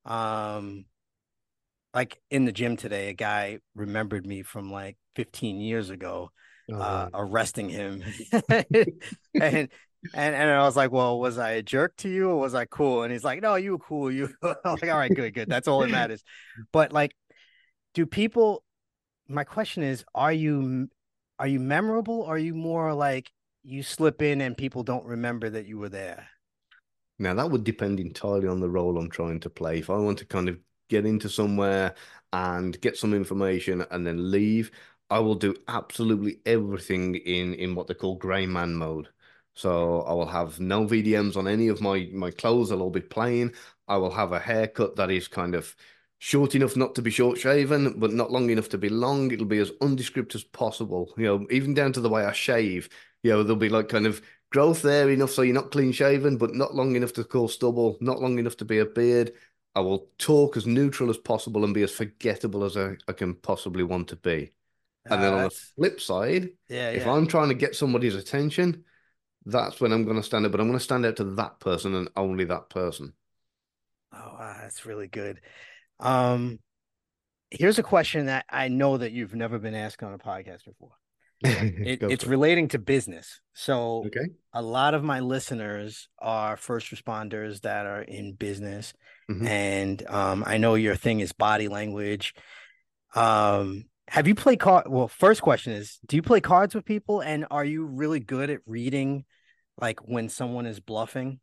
um, 0.06 0.86
like 1.92 2.18
in 2.30 2.46
the 2.46 2.52
gym 2.52 2.78
today, 2.78 3.10
a 3.10 3.12
guy 3.12 3.58
remembered 3.74 4.26
me 4.26 4.42
from 4.42 4.72
like 4.72 4.96
15 5.14 5.60
years 5.60 5.90
ago, 5.90 6.30
oh, 6.72 6.74
uh, 6.74 7.10
arresting 7.12 7.68
him, 7.68 8.02
and 8.48 8.88
and 9.34 9.68
and 10.14 10.50
I 10.50 10.62
was 10.62 10.74
like, 10.74 10.90
well, 10.90 11.20
was 11.20 11.36
I 11.36 11.50
a 11.50 11.62
jerk 11.62 11.96
to 11.98 12.08
you 12.08 12.30
or 12.30 12.36
was 12.36 12.54
I 12.54 12.64
cool? 12.64 13.02
And 13.02 13.12
he's 13.12 13.24
like, 13.24 13.42
no, 13.42 13.56
you 13.56 13.72
were 13.72 13.78
cool. 13.78 14.10
You 14.10 14.30
like, 14.42 14.64
all 14.64 14.78
right, 14.98 15.14
good, 15.14 15.34
good. 15.34 15.50
That's 15.50 15.68
all 15.68 15.80
that 15.80 15.90
matters. 15.90 16.24
But 16.72 16.92
like, 16.92 17.14
do 17.92 18.06
people? 18.06 18.64
My 19.28 19.44
question 19.44 19.82
is, 19.82 20.04
are 20.14 20.32
you 20.32 20.88
are 21.38 21.46
you 21.46 21.60
memorable? 21.60 22.22
Or 22.22 22.34
are 22.34 22.38
you 22.38 22.54
more 22.54 22.94
like 22.94 23.30
you 23.64 23.82
slip 23.82 24.22
in 24.22 24.40
and 24.40 24.56
people 24.56 24.82
don't 24.82 25.04
remember 25.06 25.50
that 25.50 25.66
you 25.66 25.78
were 25.78 25.88
there? 25.88 26.28
Now 27.18 27.34
that 27.34 27.50
would 27.50 27.64
depend 27.64 28.00
entirely 28.00 28.48
on 28.48 28.60
the 28.60 28.68
role 28.68 28.98
I'm 28.98 29.10
trying 29.10 29.40
to 29.40 29.50
play. 29.50 29.78
If 29.78 29.90
I 29.90 29.96
want 29.96 30.18
to 30.18 30.26
kind 30.26 30.48
of 30.48 30.58
get 30.88 31.06
into 31.06 31.28
somewhere 31.28 31.94
and 32.32 32.80
get 32.80 32.96
some 32.96 33.14
information 33.14 33.84
and 33.90 34.06
then 34.06 34.30
leave, 34.30 34.70
I 35.10 35.20
will 35.20 35.34
do 35.36 35.54
absolutely 35.68 36.40
everything 36.46 37.14
in 37.16 37.54
in 37.54 37.74
what 37.74 37.86
they 37.86 37.94
call 37.94 38.16
grey 38.16 38.46
man 38.46 38.74
mode. 38.74 39.08
So 39.54 40.02
I 40.02 40.12
will 40.14 40.26
have 40.26 40.58
no 40.60 40.84
VDMs 40.86 41.36
on 41.36 41.46
any 41.46 41.68
of 41.68 41.80
my 41.80 42.08
my 42.12 42.30
clothes. 42.30 42.72
I'll 42.72 42.82
all 42.82 42.90
be 42.90 43.00
plain. 43.00 43.52
I 43.88 43.96
will 43.96 44.10
have 44.10 44.32
a 44.32 44.38
haircut 44.40 44.96
that 44.96 45.10
is 45.10 45.28
kind 45.28 45.54
of 45.54 45.76
short 46.18 46.54
enough 46.54 46.76
not 46.76 46.94
to 46.96 47.02
be 47.02 47.10
short 47.10 47.38
shaven, 47.38 47.98
but 48.00 48.12
not 48.12 48.32
long 48.32 48.50
enough 48.50 48.68
to 48.70 48.78
be 48.78 48.88
long. 48.88 49.30
It'll 49.30 49.46
be 49.46 49.58
as 49.58 49.72
undescript 49.80 50.34
as 50.34 50.42
possible. 50.44 51.12
You 51.16 51.24
know, 51.26 51.46
even 51.50 51.74
down 51.74 51.92
to 51.92 52.00
the 52.00 52.08
way 52.08 52.24
I 52.24 52.32
shave. 52.32 52.88
You 53.24 53.30
know, 53.32 53.42
there'll 53.42 53.56
be 53.56 53.70
like 53.70 53.88
kind 53.88 54.06
of 54.06 54.22
growth 54.52 54.82
there 54.82 55.10
enough 55.10 55.30
so 55.30 55.42
you're 55.42 55.54
not 55.54 55.72
clean 55.72 55.90
shaven, 55.90 56.36
but 56.36 56.54
not 56.54 56.74
long 56.74 56.94
enough 56.94 57.14
to 57.14 57.24
call 57.24 57.48
stubble, 57.48 57.96
not 58.00 58.20
long 58.20 58.38
enough 58.38 58.56
to 58.58 58.64
be 58.64 58.78
a 58.78 58.86
beard. 58.86 59.32
I 59.74 59.80
will 59.80 60.10
talk 60.18 60.56
as 60.56 60.66
neutral 60.66 61.10
as 61.10 61.16
possible 61.16 61.64
and 61.64 61.74
be 61.74 61.82
as 61.82 61.90
forgettable 61.90 62.62
as 62.62 62.76
I, 62.76 62.96
I 63.08 63.12
can 63.12 63.34
possibly 63.34 63.82
want 63.82 64.08
to 64.08 64.16
be. 64.16 64.52
And 65.06 65.22
then 65.22 65.34
on 65.34 65.42
the 65.44 65.50
flip 65.50 66.00
side, 66.00 66.50
yeah, 66.68 66.90
if 66.90 67.04
yeah. 67.04 67.12
I'm 67.12 67.26
trying 67.26 67.48
to 67.48 67.54
get 67.54 67.74
somebody's 67.74 68.14
attention, 68.14 68.84
that's 69.44 69.80
when 69.80 69.92
I'm 69.92 70.04
going 70.04 70.16
to 70.16 70.22
stand 70.22 70.46
out. 70.46 70.52
But 70.52 70.60
I'm 70.60 70.68
going 70.68 70.78
to 70.78 70.84
stand 70.84 71.04
out 71.04 71.16
to 71.16 71.24
that 71.24 71.60
person 71.60 71.94
and 71.94 72.08
only 72.16 72.44
that 72.44 72.70
person. 72.70 73.14
Oh, 74.12 74.36
wow, 74.38 74.56
that's 74.60 74.86
really 74.86 75.08
good. 75.08 75.40
Um, 75.98 76.58
here's 77.50 77.78
a 77.78 77.82
question 77.82 78.26
that 78.26 78.46
I 78.48 78.68
know 78.68 78.96
that 78.98 79.12
you've 79.12 79.34
never 79.34 79.58
been 79.58 79.74
asked 79.74 80.02
on 80.02 80.14
a 80.14 80.18
podcast 80.18 80.64
before. 80.64 80.92
It, 81.84 82.02
it's 82.02 82.26
relating 82.26 82.68
to 82.68 82.78
business. 82.78 83.40
So, 83.52 84.04
okay. 84.06 84.30
a 84.52 84.62
lot 84.62 84.94
of 84.94 85.04
my 85.04 85.20
listeners 85.20 86.08
are 86.18 86.56
first 86.56 86.90
responders 86.90 87.60
that 87.60 87.84
are 87.86 88.00
in 88.02 88.32
business, 88.32 88.94
mm-hmm. 89.30 89.46
and 89.46 90.06
um, 90.08 90.42
I 90.46 90.56
know 90.56 90.74
your 90.74 90.96
thing 90.96 91.20
is 91.20 91.32
body 91.32 91.68
language. 91.68 92.34
Um, 93.14 93.84
have 94.08 94.26
you 94.26 94.34
played 94.34 94.60
card? 94.60 94.86
Well, 94.88 95.08
first 95.08 95.42
question 95.42 95.74
is, 95.74 95.98
do 96.06 96.16
you 96.16 96.22
play 96.22 96.40
cards 96.40 96.74
with 96.74 96.84
people, 96.84 97.20
and 97.20 97.46
are 97.50 97.64
you 97.64 97.84
really 97.84 98.20
good 98.20 98.48
at 98.50 98.60
reading 98.66 99.24
like 99.78 100.00
when 100.00 100.28
someone 100.28 100.66
is 100.66 100.80
bluffing? 100.80 101.40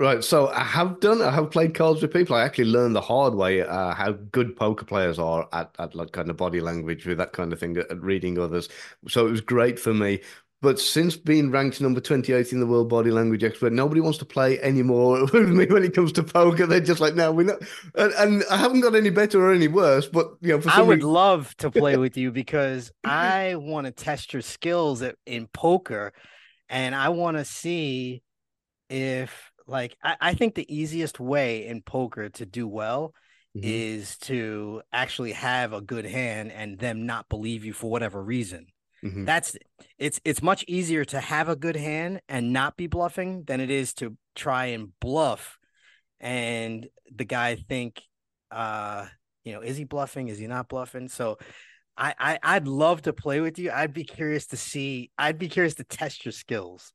Right, 0.00 0.22
so 0.22 0.46
I 0.48 0.62
have 0.62 1.00
done. 1.00 1.20
I 1.20 1.32
have 1.32 1.50
played 1.50 1.74
cards 1.74 2.02
with 2.02 2.12
people. 2.12 2.36
I 2.36 2.44
actually 2.44 2.66
learned 2.66 2.94
the 2.94 3.00
hard 3.00 3.34
way 3.34 3.62
uh, 3.62 3.92
how 3.94 4.12
good 4.12 4.54
poker 4.54 4.84
players 4.84 5.18
are 5.18 5.48
at, 5.52 5.74
at 5.80 5.96
like 5.96 6.12
kind 6.12 6.30
of 6.30 6.36
body 6.36 6.60
language 6.60 7.04
with 7.04 7.18
that 7.18 7.32
kind 7.32 7.52
of 7.52 7.58
thing, 7.58 7.76
at, 7.76 8.00
reading 8.00 8.38
others. 8.38 8.68
So 9.08 9.26
it 9.26 9.30
was 9.30 9.40
great 9.40 9.76
for 9.76 9.92
me. 9.92 10.20
But 10.60 10.78
since 10.78 11.16
being 11.16 11.50
ranked 11.50 11.80
number 11.80 12.00
28 12.00 12.52
in 12.52 12.60
the 12.60 12.66
world 12.66 12.88
body 12.88 13.10
language 13.10 13.42
expert, 13.42 13.72
nobody 13.72 14.00
wants 14.00 14.18
to 14.18 14.24
play 14.24 14.60
anymore 14.60 15.20
with 15.32 15.48
me 15.48 15.66
when 15.66 15.82
it 15.82 15.94
comes 15.94 16.12
to 16.12 16.22
poker. 16.22 16.66
They're 16.66 16.78
just 16.78 17.00
like, 17.00 17.16
no, 17.16 17.32
we're 17.32 17.46
not. 17.46 17.62
And, 17.96 18.12
and 18.14 18.44
I 18.52 18.56
haven't 18.56 18.82
got 18.82 18.94
any 18.94 19.10
better 19.10 19.44
or 19.44 19.52
any 19.52 19.68
worse. 19.68 20.06
But, 20.06 20.30
you 20.40 20.56
know, 20.56 20.62
I 20.68 20.80
would 20.80 20.98
reason... 20.98 21.10
love 21.10 21.56
to 21.56 21.70
play 21.72 21.96
with 21.96 22.16
you 22.16 22.30
because 22.30 22.92
I 23.02 23.56
want 23.56 23.86
to 23.86 23.92
test 23.92 24.32
your 24.32 24.42
skills 24.42 25.02
at, 25.02 25.16
in 25.26 25.48
poker. 25.48 26.12
And 26.68 26.94
I 26.94 27.08
want 27.08 27.36
to 27.36 27.44
see 27.44 28.22
if 28.88 29.50
like 29.68 29.96
I, 30.02 30.16
I 30.20 30.34
think 30.34 30.54
the 30.54 30.74
easiest 30.74 31.20
way 31.20 31.66
in 31.66 31.82
poker 31.82 32.28
to 32.30 32.46
do 32.46 32.66
well 32.66 33.14
mm-hmm. 33.56 33.68
is 33.68 34.16
to 34.18 34.82
actually 34.92 35.32
have 35.32 35.72
a 35.72 35.80
good 35.80 36.06
hand 36.06 36.50
and 36.50 36.78
them 36.78 37.06
not 37.06 37.28
believe 37.28 37.64
you 37.64 37.72
for 37.72 37.90
whatever 37.90 38.22
reason. 38.22 38.66
Mm-hmm. 39.04 39.26
That's 39.26 39.56
it's 39.98 40.20
it's 40.24 40.42
much 40.42 40.64
easier 40.66 41.04
to 41.04 41.20
have 41.20 41.48
a 41.48 41.54
good 41.54 41.76
hand 41.76 42.20
and 42.28 42.52
not 42.52 42.76
be 42.76 42.88
bluffing 42.88 43.44
than 43.44 43.60
it 43.60 43.70
is 43.70 43.94
to 43.94 44.16
try 44.34 44.66
and 44.66 44.88
bluff 45.00 45.58
and 46.20 46.88
the 47.14 47.24
guy 47.24 47.54
think 47.54 48.02
uh 48.50 49.06
you 49.44 49.52
know 49.52 49.60
is 49.60 49.76
he 49.76 49.84
bluffing 49.84 50.28
is 50.28 50.38
he 50.38 50.46
not 50.46 50.68
bluffing 50.68 51.08
so 51.08 51.38
I, 51.96 52.14
I 52.18 52.38
i'd 52.42 52.66
love 52.66 53.02
to 53.02 53.12
play 53.12 53.40
with 53.40 53.58
you 53.58 53.70
i'd 53.70 53.92
be 53.92 54.04
curious 54.04 54.46
to 54.48 54.56
see 54.56 55.10
i'd 55.18 55.38
be 55.38 55.48
curious 55.48 55.74
to 55.74 55.84
test 55.84 56.24
your 56.24 56.32
skills 56.32 56.92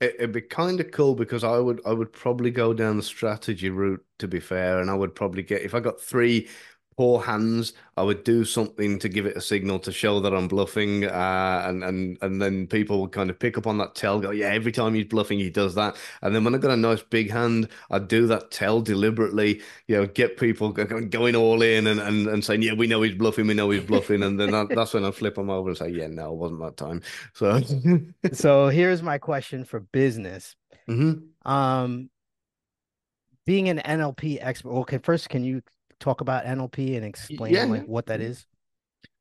it, 0.00 0.16
would 0.20 0.32
be 0.32 0.40
kind 0.42 0.80
of 0.80 0.90
cool 0.90 1.14
because 1.14 1.44
I 1.44 1.58
would 1.58 1.80
I 1.86 1.92
would 1.92 2.12
probably 2.12 2.50
go 2.50 2.74
down 2.74 2.96
the 2.96 3.02
strategy 3.02 3.70
route 3.70 4.04
to 4.18 4.28
be 4.28 4.40
fair, 4.40 4.80
and 4.80 4.90
I 4.90 4.94
would 4.94 5.14
probably 5.14 5.42
get 5.42 5.62
if 5.62 5.74
I 5.74 5.80
got 5.80 6.00
three 6.00 6.48
poor 6.96 7.20
hands, 7.20 7.72
I 7.96 8.02
would 8.02 8.24
do 8.24 8.44
something 8.44 8.98
to 8.98 9.08
give 9.08 9.26
it 9.26 9.36
a 9.36 9.40
signal 9.40 9.78
to 9.80 9.92
show 9.92 10.20
that 10.20 10.34
I'm 10.34 10.48
bluffing, 10.48 11.04
uh, 11.04 11.64
and 11.66 11.84
and 11.84 12.18
and 12.22 12.40
then 12.40 12.66
people 12.66 13.00
would 13.00 13.12
kind 13.12 13.30
of 13.30 13.38
pick 13.38 13.56
up 13.56 13.66
on 13.66 13.78
that 13.78 13.94
tell, 13.94 14.20
go, 14.20 14.30
yeah, 14.30 14.48
every 14.48 14.72
time 14.72 14.94
he's 14.94 15.06
bluffing, 15.06 15.38
he 15.38 15.50
does 15.50 15.74
that. 15.74 15.96
And 16.22 16.34
then 16.34 16.44
when 16.44 16.54
I 16.54 16.58
got 16.58 16.70
a 16.70 16.76
nice 16.76 17.02
big 17.02 17.30
hand, 17.30 17.68
I'd 17.90 18.08
do 18.08 18.26
that 18.28 18.50
tell 18.50 18.80
deliberately, 18.80 19.60
you 19.86 19.96
know, 19.96 20.06
get 20.06 20.36
people 20.36 20.72
going 20.72 21.36
all 21.36 21.62
in 21.62 21.86
and 21.86 22.00
and, 22.00 22.26
and 22.26 22.44
saying, 22.44 22.62
yeah, 22.62 22.74
we 22.74 22.86
know 22.86 23.02
he's 23.02 23.14
bluffing, 23.14 23.46
we 23.46 23.54
know 23.54 23.70
he's 23.70 23.84
bluffing, 23.84 24.22
and 24.22 24.38
then 24.38 24.50
that, 24.50 24.68
that's 24.70 24.94
when 24.94 25.04
I 25.04 25.10
flip 25.10 25.34
them 25.36 25.50
over 25.50 25.68
and 25.68 25.78
say, 25.78 25.88
yeah, 25.88 26.08
no, 26.08 26.32
it 26.32 26.36
wasn't 26.36 26.60
that 26.60 26.76
time. 26.76 27.02
So, 27.34 27.60
so 28.32 28.68
here's 28.68 29.02
my 29.02 29.18
question 29.18 29.64
for 29.64 29.80
business. 29.80 30.56
Mm-hmm. 30.88 31.50
Um, 31.50 32.10
being 33.46 33.68
an 33.68 33.78
NLP 33.84 34.38
expert. 34.40 34.70
Okay, 34.70 34.98
first, 34.98 35.28
can 35.28 35.44
you 35.44 35.62
talk 36.00 36.20
about 36.20 36.44
NLP 36.44 36.96
and 36.96 37.04
explain 37.04 37.52
yeah. 37.52 37.64
like 37.64 37.86
what 37.86 38.06
that 38.06 38.20
is? 38.20 38.46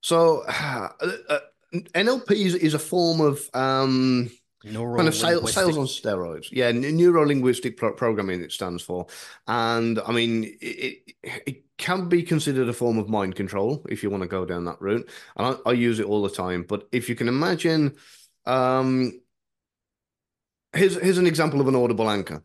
So, 0.01 0.43
uh, 0.47 0.89
uh, 1.29 1.39
NLP 1.73 2.31
is, 2.31 2.55
is, 2.55 2.73
a 2.73 2.79
form 2.79 3.21
of 3.21 3.49
um, 3.53 4.29
kind 4.63 5.07
of 5.07 5.15
sales, 5.15 5.53
sales 5.53 5.77
on 5.77 5.85
steroids. 5.85 6.49
Yeah, 6.51 6.71
neuro 6.71 7.25
linguistic 7.25 7.77
pro- 7.77 7.93
programming 7.93 8.41
it 8.41 8.51
stands 8.51 8.83
for, 8.83 9.07
and 9.47 9.99
I 9.99 10.11
mean 10.11 10.55
it, 10.61 11.15
it 11.23 11.63
can 11.77 12.09
be 12.09 12.21
considered 12.21 12.69
a 12.69 12.73
form 12.73 12.97
of 12.97 13.09
mind 13.09 13.35
control 13.35 13.85
if 13.89 14.03
you 14.03 14.09
want 14.09 14.21
to 14.21 14.29
go 14.29 14.45
down 14.45 14.65
that 14.65 14.81
route. 14.81 15.09
And 15.35 15.57
I, 15.65 15.69
I 15.69 15.73
use 15.73 15.99
it 15.99 16.05
all 16.05 16.21
the 16.21 16.29
time. 16.29 16.63
But 16.67 16.87
if 16.91 17.09
you 17.09 17.15
can 17.15 17.27
imagine, 17.27 17.95
um, 18.45 19.19
here's 20.73 20.95
here's 21.01 21.17
an 21.17 21.27
example 21.27 21.59
of 21.59 21.67
an 21.67 21.75
audible 21.75 22.09
anchor. 22.09 22.43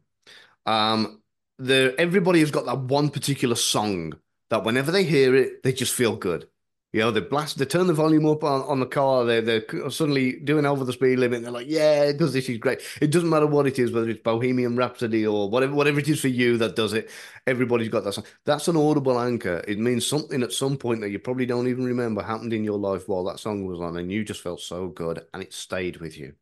Um, 0.64 1.17
there, 1.58 1.98
everybody 1.98 2.40
has 2.40 2.50
got 2.50 2.66
that 2.66 2.78
one 2.80 3.10
particular 3.10 3.56
song 3.56 4.14
that 4.50 4.64
whenever 4.64 4.90
they 4.90 5.04
hear 5.04 5.34
it, 5.34 5.62
they 5.62 5.72
just 5.72 5.94
feel 5.94 6.16
good. 6.16 6.48
You 6.92 7.00
know, 7.00 7.10
they 7.10 7.20
blast, 7.20 7.58
they 7.58 7.66
turn 7.66 7.86
the 7.86 7.92
volume 7.92 8.24
up 8.24 8.42
on, 8.42 8.62
on 8.62 8.80
the 8.80 8.86
car, 8.86 9.26
they're, 9.26 9.42
they're 9.42 9.90
suddenly 9.90 10.40
doing 10.40 10.64
over 10.64 10.84
the 10.86 10.94
speed 10.94 11.18
limit. 11.18 11.42
they're 11.42 11.50
like, 11.50 11.66
yeah, 11.68 12.10
because 12.10 12.32
this 12.32 12.48
is 12.48 12.56
great. 12.56 12.80
It 13.02 13.10
doesn't 13.10 13.28
matter 13.28 13.46
what 13.46 13.66
it 13.66 13.78
is, 13.78 13.92
whether 13.92 14.08
it's 14.08 14.22
Bohemian 14.22 14.74
Rhapsody 14.74 15.26
or 15.26 15.50
whatever, 15.50 15.74
whatever 15.74 16.00
it 16.00 16.08
is 16.08 16.20
for 16.20 16.28
you 16.28 16.56
that 16.56 16.76
does 16.76 16.94
it. 16.94 17.10
Everybody's 17.46 17.90
got 17.90 18.04
that 18.04 18.14
song. 18.14 18.24
That's 18.46 18.68
an 18.68 18.76
audible 18.78 19.20
anchor. 19.20 19.62
It 19.68 19.78
means 19.78 20.06
something 20.06 20.42
at 20.42 20.52
some 20.54 20.78
point 20.78 21.02
that 21.02 21.10
you 21.10 21.18
probably 21.18 21.44
don't 21.44 21.68
even 21.68 21.84
remember 21.84 22.22
happened 22.22 22.54
in 22.54 22.64
your 22.64 22.78
life 22.78 23.06
while 23.06 23.24
that 23.24 23.38
song 23.38 23.66
was 23.66 23.80
on, 23.80 23.98
and 23.98 24.10
you 24.10 24.24
just 24.24 24.40
felt 24.40 24.60
so 24.60 24.88
good 24.88 25.26
and 25.34 25.42
it 25.42 25.52
stayed 25.52 25.98
with 25.98 26.16
you. 26.16 26.32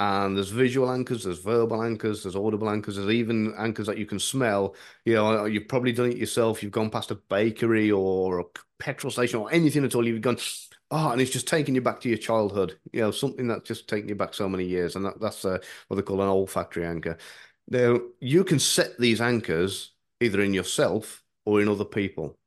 And 0.00 0.34
there's 0.34 0.48
visual 0.48 0.90
anchors, 0.90 1.24
there's 1.24 1.40
verbal 1.40 1.82
anchors, 1.82 2.22
there's 2.22 2.34
audible 2.34 2.70
anchors, 2.70 2.96
there's 2.96 3.10
even 3.10 3.52
anchors 3.58 3.86
that 3.86 3.98
you 3.98 4.06
can 4.06 4.18
smell. 4.18 4.74
You 5.04 5.16
know, 5.16 5.44
you've 5.44 5.68
probably 5.68 5.92
done 5.92 6.10
it 6.10 6.16
yourself. 6.16 6.62
You've 6.62 6.72
gone 6.72 6.88
past 6.88 7.10
a 7.10 7.16
bakery 7.16 7.90
or 7.90 8.40
a 8.40 8.44
petrol 8.78 9.10
station 9.10 9.40
or 9.40 9.52
anything 9.52 9.84
at 9.84 9.94
all. 9.94 10.06
You've 10.06 10.22
gone, 10.22 10.38
oh, 10.90 11.10
and 11.10 11.20
it's 11.20 11.30
just 11.30 11.46
taking 11.46 11.74
you 11.74 11.82
back 11.82 12.00
to 12.00 12.08
your 12.08 12.16
childhood. 12.16 12.78
You 12.94 13.02
know, 13.02 13.10
something 13.10 13.46
that's 13.46 13.68
just 13.68 13.88
taking 13.88 14.08
you 14.08 14.14
back 14.14 14.32
so 14.32 14.48
many 14.48 14.64
years. 14.64 14.96
And 14.96 15.04
that, 15.04 15.20
that's 15.20 15.44
uh, 15.44 15.58
what 15.88 15.96
they 15.96 16.02
call 16.02 16.22
an 16.22 16.28
olfactory 16.28 16.86
anchor. 16.86 17.18
Now, 17.68 18.00
you 18.20 18.42
can 18.42 18.58
set 18.58 18.98
these 18.98 19.20
anchors 19.20 19.92
either 20.18 20.40
in 20.40 20.54
yourself 20.54 21.22
or 21.44 21.60
in 21.60 21.68
other 21.68 21.84
people. 21.84 22.38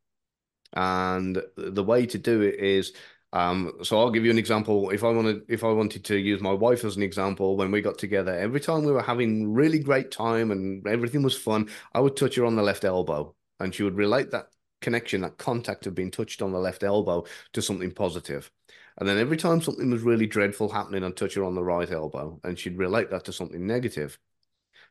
And 0.75 1.39
the 1.55 1.83
way 1.83 2.07
to 2.07 2.17
do 2.17 2.41
it 2.41 2.55
is 2.55 2.93
um, 3.33 3.73
so 3.81 3.99
I'll 3.99 4.11
give 4.11 4.23
you 4.23 4.31
an 4.31 4.37
example. 4.37 4.91
If 4.91 5.03
I 5.03 5.09
wanted, 5.09 5.41
if 5.49 5.63
I 5.63 5.71
wanted 5.71 6.05
to 6.05 6.15
use 6.15 6.39
my 6.39 6.53
wife 6.53 6.85
as 6.85 6.95
an 6.95 7.01
example, 7.01 7.57
when 7.57 7.71
we 7.71 7.81
got 7.81 7.97
together, 7.97 8.31
every 8.37 8.59
time 8.59 8.83
we 8.83 8.91
were 8.91 9.01
having 9.01 9.51
really 9.51 9.79
great 9.79 10.11
time 10.11 10.51
and 10.51 10.85
everything 10.87 11.23
was 11.23 11.35
fun, 11.35 11.69
I 11.95 11.99
would 11.99 12.15
touch 12.15 12.35
her 12.35 12.45
on 12.45 12.55
the 12.55 12.61
left 12.61 12.85
elbow, 12.85 13.35
and 13.59 13.73
she 13.73 13.81
would 13.81 13.97
relate 13.97 14.29
that 14.31 14.49
connection, 14.81 15.21
that 15.21 15.39
contact 15.39 15.87
of 15.87 15.95
being 15.95 16.11
touched 16.11 16.43
on 16.43 16.51
the 16.51 16.59
left 16.59 16.83
elbow 16.83 17.25
to 17.53 17.61
something 17.61 17.91
positive. 17.91 18.51
And 18.99 19.09
then 19.09 19.17
every 19.17 19.37
time 19.37 19.61
something 19.61 19.89
was 19.89 20.03
really 20.03 20.27
dreadful 20.27 20.69
happening, 20.69 21.03
I'd 21.03 21.17
touch 21.17 21.33
her 21.33 21.43
on 21.43 21.55
the 21.55 21.63
right 21.63 21.89
elbow, 21.89 22.39
and 22.43 22.59
she'd 22.59 22.77
relate 22.77 23.09
that 23.09 23.25
to 23.25 23.33
something 23.33 23.65
negative. 23.65 24.19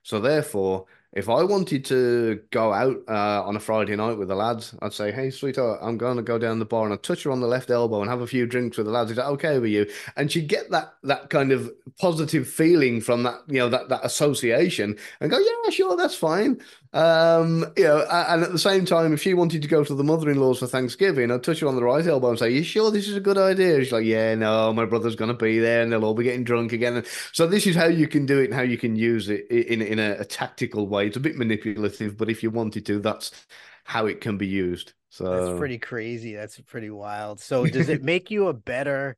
So 0.02 0.18
therefore, 0.18 0.86
if 1.14 1.28
I 1.28 1.42
wanted 1.42 1.84
to 1.86 2.40
go 2.50 2.72
out 2.72 2.96
uh, 3.08 3.42
on 3.44 3.56
a 3.56 3.60
Friday 3.60 3.94
night 3.96 4.16
with 4.16 4.28
the 4.28 4.34
lads, 4.34 4.74
I'd 4.80 4.92
say, 4.94 5.12
"Hey, 5.12 5.30
sweetheart, 5.30 5.80
I'm 5.82 5.98
going 5.98 6.16
to 6.16 6.22
go 6.22 6.38
down 6.38 6.58
the 6.58 6.64
bar 6.64 6.84
and 6.84 6.92
I'd 6.94 7.02
touch 7.02 7.24
her 7.24 7.30
on 7.30 7.40
the 7.40 7.46
left 7.46 7.70
elbow 7.70 8.00
and 8.00 8.10
have 8.10 8.22
a 8.22 8.26
few 8.26 8.46
drinks 8.46 8.76
with 8.78 8.86
the 8.86 8.92
lads. 8.92 9.10
Is 9.10 9.16
that 9.16 9.26
okay 9.26 9.58
with 9.58 9.70
you?" 9.70 9.86
And 10.16 10.32
she'd 10.32 10.48
get 10.48 10.70
that 10.70 10.94
that 11.02 11.28
kind 11.30 11.52
of 11.52 11.70
positive 12.00 12.48
feeling 12.48 13.00
from 13.00 13.24
that, 13.24 13.40
you 13.46 13.58
know, 13.58 13.68
that 13.68 13.88
that 13.90 14.04
association, 14.04 14.96
and 15.20 15.30
go, 15.30 15.38
"Yeah, 15.38 15.70
sure, 15.70 15.96
that's 15.96 16.14
fine." 16.16 16.60
Um, 16.92 17.72
you 17.76 17.84
know, 17.84 18.06
and 18.10 18.42
at 18.42 18.52
the 18.52 18.58
same 18.58 18.84
time, 18.84 19.14
if 19.14 19.22
she 19.22 19.32
wanted 19.32 19.62
to 19.62 19.68
go 19.68 19.82
to 19.82 19.94
the 19.94 20.04
mother-in-law's 20.04 20.58
for 20.58 20.66
Thanksgiving, 20.66 21.30
I'd 21.30 21.42
touch 21.42 21.60
her 21.60 21.66
on 21.66 21.74
the 21.76 21.82
right 21.82 22.06
elbow 22.06 22.30
and 22.30 22.38
say, 22.38 22.50
"You 22.50 22.62
sure 22.62 22.90
this 22.90 23.08
is 23.08 23.16
a 23.16 23.20
good 23.20 23.38
idea?" 23.38 23.78
She's 23.78 23.92
like, 23.92 24.04
"Yeah, 24.04 24.34
no, 24.34 24.74
my 24.74 24.84
brother's 24.84 25.16
going 25.16 25.30
to 25.30 25.34
be 25.34 25.58
there, 25.58 25.82
and 25.82 25.90
they'll 25.90 26.04
all 26.04 26.14
be 26.14 26.24
getting 26.24 26.44
drunk 26.44 26.72
again." 26.72 27.02
So 27.32 27.46
this 27.46 27.66
is 27.66 27.76
how 27.76 27.86
you 27.86 28.06
can 28.06 28.26
do 28.26 28.40
it 28.40 28.46
and 28.46 28.54
how 28.54 28.60
you 28.62 28.76
can 28.76 28.94
use 28.94 29.30
it 29.30 29.50
in 29.50 29.80
in 29.80 29.98
a, 29.98 30.16
a 30.20 30.24
tactical 30.26 30.86
way. 30.86 31.06
It's 31.06 31.16
a 31.16 31.20
bit 31.20 31.36
manipulative, 31.36 32.18
but 32.18 32.28
if 32.28 32.42
you 32.42 32.50
wanted 32.50 32.84
to, 32.86 33.00
that's 33.00 33.30
how 33.84 34.04
it 34.04 34.20
can 34.20 34.36
be 34.36 34.46
used. 34.46 34.92
So 35.08 35.24
that's 35.24 35.58
pretty 35.58 35.78
crazy. 35.78 36.34
That's 36.34 36.60
pretty 36.60 36.90
wild. 36.90 37.40
So 37.40 37.66
does 37.66 37.88
it 37.88 38.02
make 38.04 38.30
you 38.30 38.48
a 38.48 38.54
better 38.54 39.16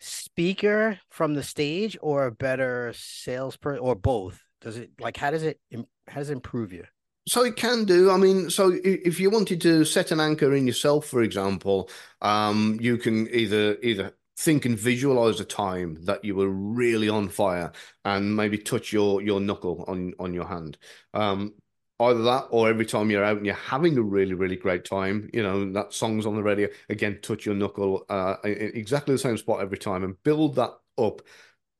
speaker 0.00 0.98
from 1.10 1.34
the 1.34 1.42
stage 1.42 1.96
or 2.00 2.26
a 2.26 2.32
better 2.32 2.92
salesperson 2.94 3.80
or 3.80 3.94
both? 3.94 4.42
Does 4.62 4.78
it 4.78 4.92
like 4.98 5.18
how 5.18 5.30
does 5.30 5.42
it 5.42 5.60
how 6.08 6.20
does 6.20 6.30
it 6.30 6.34
improve 6.34 6.72
you? 6.72 6.84
So 7.28 7.42
it 7.42 7.56
can 7.56 7.84
do. 7.84 8.10
I 8.10 8.16
mean, 8.16 8.50
so 8.50 8.78
if 8.84 9.18
you 9.18 9.30
wanted 9.30 9.60
to 9.62 9.84
set 9.84 10.12
an 10.12 10.20
anchor 10.20 10.54
in 10.54 10.66
yourself, 10.66 11.06
for 11.06 11.22
example, 11.22 11.90
um, 12.22 12.78
you 12.80 12.98
can 12.98 13.28
either 13.34 13.76
either 13.82 14.12
think 14.38 14.64
and 14.64 14.78
visualize 14.78 15.40
a 15.40 15.44
time 15.44 15.96
that 16.04 16.24
you 16.24 16.36
were 16.36 16.50
really 16.50 17.08
on 17.08 17.28
fire 17.28 17.72
and 18.04 18.36
maybe 18.36 18.58
touch 18.58 18.92
your 18.92 19.22
your 19.22 19.40
knuckle 19.40 19.84
on 19.88 20.14
on 20.20 20.34
your 20.34 20.46
hand. 20.46 20.78
Um, 21.14 21.54
either 22.00 22.22
that 22.22 22.46
or 22.50 22.68
every 22.68 22.86
time 22.86 23.10
you're 23.10 23.24
out 23.24 23.38
and 23.38 23.46
you're 23.46 23.54
having 23.54 23.96
a 23.96 24.02
really 24.02 24.34
really 24.34 24.56
great 24.56 24.84
time 24.84 25.30
you 25.32 25.42
know 25.42 25.72
that 25.72 25.92
song's 25.92 26.26
on 26.26 26.34
the 26.36 26.42
radio 26.42 26.68
again 26.88 27.18
touch 27.22 27.46
your 27.46 27.54
knuckle 27.54 28.04
uh, 28.08 28.36
exactly 28.44 29.14
the 29.14 29.18
same 29.18 29.36
spot 29.36 29.60
every 29.60 29.78
time 29.78 30.04
and 30.04 30.22
build 30.22 30.56
that 30.56 30.72
up 30.98 31.22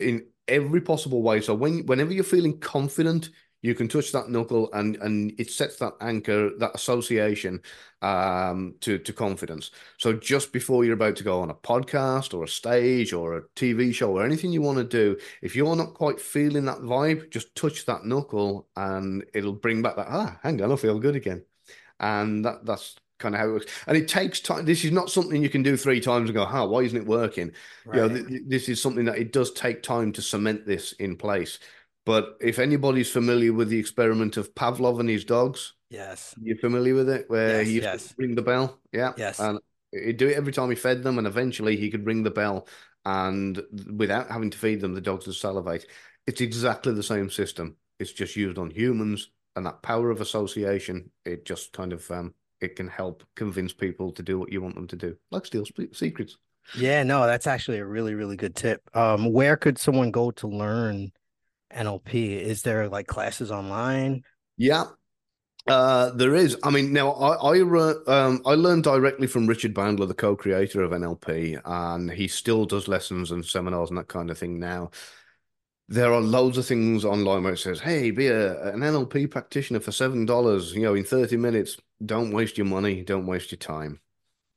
in 0.01 0.27
every 0.49 0.81
possible 0.81 1.23
way 1.23 1.41
so 1.41 1.55
when 1.55 1.85
whenever 1.87 2.13
you're 2.13 2.25
feeling 2.25 2.59
confident 2.59 3.31
you 3.67 3.75
can 3.75 3.89
touch 3.89 4.13
that 4.13 4.31
knuckle 4.31 4.73
and 4.73 4.97
and 4.97 5.33
it 5.39 5.51
sets 5.51 5.77
that 5.77 5.93
anchor 6.01 6.51
that 6.59 6.75
association 6.75 7.61
um, 8.03 8.75
to 8.81 8.99
to 8.99 9.13
confidence 9.13 9.73
so 9.99 10.13
just 10.13 10.53
before 10.53 10.85
you're 10.85 10.95
about 10.95 11.17
to 11.17 11.25
go 11.25 11.41
on 11.41 11.51
a 11.51 11.55
podcast 11.55 12.33
or 12.33 12.45
a 12.45 12.49
stage 12.49 13.13
or 13.13 13.37
a 13.37 13.43
tv 13.57 13.93
show 13.93 14.13
or 14.13 14.25
anything 14.25 14.53
you 14.53 14.63
want 14.63 14.79
to 14.79 14.85
do 14.85 15.17
if 15.43 15.57
you're 15.57 15.77
not 15.77 15.95
quite 15.95 16.21
feeling 16.21 16.65
that 16.65 16.79
vibe 16.79 17.29
just 17.31 17.55
touch 17.57 17.85
that 17.87 18.05
knuckle 18.05 18.69
and 18.77 19.25
it'll 19.35 19.53
bring 19.53 19.83
back 19.83 19.97
that 19.97 20.09
ah 20.09 20.39
hang 20.43 20.63
on 20.63 20.73
i 20.73 20.77
feel 20.77 21.01
good 21.01 21.17
again 21.17 21.43
and 21.99 22.45
that 22.45 22.65
that's 22.65 22.97
kind 23.19 23.35
of 23.35 23.41
how 23.41 23.49
it 23.49 23.53
works. 23.53 23.73
And 23.87 23.97
it 23.97 24.09
takes 24.09 24.41
time. 24.41 24.65
This 24.65 24.85
is 24.85 24.93
not 24.93 25.11
something 25.11 25.43
you 25.43 25.49
can 25.49 25.63
do 25.63 25.77
three 25.77 26.01
times 26.01 26.29
and 26.29 26.35
go, 26.35 26.45
"Huh, 26.45 26.67
why 26.67 26.81
isn't 26.81 26.99
it 26.99 27.07
working?" 27.07 27.53
Right. 27.85 27.97
You 27.97 28.09
know, 28.09 28.27
th- 28.27 28.43
this 28.47 28.69
is 28.69 28.81
something 28.81 29.07
that 29.07 29.19
it 29.19 29.33
does 29.33 29.53
take 29.53 29.83
time 29.83 30.13
to 30.13 30.23
cement 30.23 30.67
this 30.67 30.93
in 30.93 31.17
place. 31.17 31.59
But 32.07 32.37
if 32.41 32.59
anybody's 32.59 33.11
familiar 33.11 33.53
with 33.53 33.69
the 33.69 33.79
experiment 33.79 34.37
of 34.37 34.55
Pavlov 34.55 35.01
and 35.01 35.09
his 35.09 35.25
dogs, 35.25 35.75
Yes. 35.91 36.35
you're 36.41 36.57
familiar 36.57 36.95
with 36.95 37.09
it, 37.09 37.29
where 37.29 37.59
Yes, 37.59 37.67
he 37.67 37.73
used 37.75 37.85
yes. 37.85 38.09
to 38.09 38.15
ring 38.19 38.35
the 38.37 38.43
bell, 38.43 38.81
yeah, 38.93 39.13
Yes. 39.19 39.41
and 39.41 39.59
he'd 39.93 40.17
do 40.17 40.29
it 40.29 40.37
every 40.37 40.53
time 40.53 40.71
he 40.71 40.77
fed 40.77 41.03
them, 41.03 41.19
and 41.19 41.27
eventually 41.27 41.77
he 41.77 41.91
could 41.91 42.07
ring 42.07 42.23
the 42.23 42.31
bell, 42.31 42.67
and 43.05 43.61
without 43.97 44.31
having 44.31 44.51
to 44.51 44.59
feed 44.59 44.81
them, 44.81 44.95
the 44.95 45.01
dogs 45.01 45.27
would 45.27 45.37
salivate. 45.37 45.87
It's 46.27 46.41
exactly 46.41 46.93
the 46.95 47.03
same 47.03 47.29
system. 47.29 47.77
It's 47.99 48.13
just 48.13 48.37
used 48.37 48.59
on 48.59 48.71
humans, 48.71 49.31
and 49.57 49.67
that 49.67 49.83
power 49.83 50.11
of 50.11 50.21
association, 50.21 51.11
it 51.25 51.45
just 51.45 51.73
kind 51.73 51.93
of 51.93 52.09
um, 52.11 52.35
it 52.61 52.77
can 52.77 52.89
help 52.89 53.25
convince 53.35 53.73
people 53.73 54.13
to 54.13 54.23
do 54.23 54.39
what 54.39 54.53
you 54.53 54.63
want 54.63 54.77
them 54.77 54.87
to 54.89 54.97
do, 54.97 55.17
like 55.33 55.45
steal 55.47 55.65
secrets. 55.93 56.39
Yeah, 56.77 57.03
no, 57.03 57.27
that's 57.27 57.47
actually 57.47 57.79
a 57.79 57.87
really, 57.87 58.15
really 58.15 58.37
good 58.37 58.55
tip. 58.55 58.83
Um, 58.95 59.33
where 59.33 59.57
could 59.57 59.79
someone 59.79 60.11
go 60.11 60.31
to 60.33 60.47
learn 60.49 61.11
NLP? 61.77 62.41
Is 62.41 62.63
there 62.63 62.89
like 62.89 63.07
classes 63.07 63.51
online? 63.51 64.23
Yeah, 64.57 64.87
uh, 65.67 66.11
there 66.11 66.35
is. 66.35 66.57
I 66.63 66.71
mean, 66.71 66.93
now 66.93 67.11
I 67.13 67.35
I, 67.35 67.57
re- 67.59 67.95
um, 68.07 68.41
I 68.47 68.55
learned 68.55 68.85
directly 68.85 69.27
from 69.27 69.47
Richard 69.47 69.75
Bandler, 69.75 70.07
the 70.07 70.15
co-creator 70.15 70.83
of 70.83 70.93
NLP, 70.93 71.61
and 71.65 72.11
he 72.11 72.29
still 72.29 72.67
does 72.67 72.87
lessons 72.87 73.33
and 73.33 73.45
seminars 73.45 73.91
and 73.91 73.99
that 73.99 74.09
kind 74.09 74.31
of 74.31 74.39
thing 74.39 74.61
now. 74.61 74.91
There 75.89 76.13
are 76.13 76.21
loads 76.21 76.59
of 76.59 76.67
things 76.67 77.05
online 77.05 77.43
where 77.43 77.55
it 77.55 77.59
says, 77.59 77.81
"Hey, 77.81 78.13
be 78.13 78.29
a, 78.29 78.73
an 78.73 78.81
NLP 78.81 79.31
practitioner 79.31 79.81
for 79.81 79.93
seven 79.93 80.25
dollars, 80.25 80.73
you 80.73 80.83
know, 80.83 80.95
in 80.95 81.05
thirty 81.05 81.37
minutes." 81.37 81.79
Don't 82.05 82.31
waste 82.33 82.59
your 82.59 82.67
money. 82.67 83.03
Don't 83.03 83.27
waste 83.27 83.51
your 83.51 83.59
time. 83.59 84.01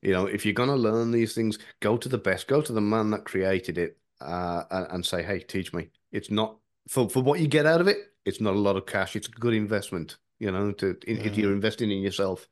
You 0.01 0.11
know, 0.11 0.25
if 0.27 0.45
you're 0.45 0.53
gonna 0.53 0.75
learn 0.75 1.11
these 1.11 1.33
things, 1.33 1.57
go 1.79 1.97
to 1.97 2.09
the 2.09 2.17
best. 2.17 2.47
Go 2.47 2.61
to 2.61 2.73
the 2.73 2.81
man 2.81 3.09
that 3.11 3.25
created 3.25 3.77
it, 3.79 3.97
uh, 4.21 4.63
and, 4.69 4.87
and 4.91 5.05
say, 5.05 5.23
"Hey, 5.23 5.39
teach 5.39 5.73
me." 5.73 5.89
It's 6.11 6.29
not 6.29 6.57
for 6.89 7.09
for 7.09 7.21
what 7.23 7.39
you 7.39 7.47
get 7.47 7.65
out 7.65 7.81
of 7.81 7.87
it. 7.87 7.97
It's 8.25 8.41
not 8.41 8.55
a 8.55 8.59
lot 8.59 8.75
of 8.75 8.85
cash. 8.85 9.15
It's 9.15 9.27
a 9.27 9.31
good 9.31 9.53
investment. 9.53 10.17
You 10.39 10.51
know, 10.51 10.71
to 10.73 10.97
if 11.07 11.19
Mm-hmm. 11.19 11.39
you're 11.39 11.53
investing 11.53 11.91
in 11.91 11.99
yourself. 12.01 12.47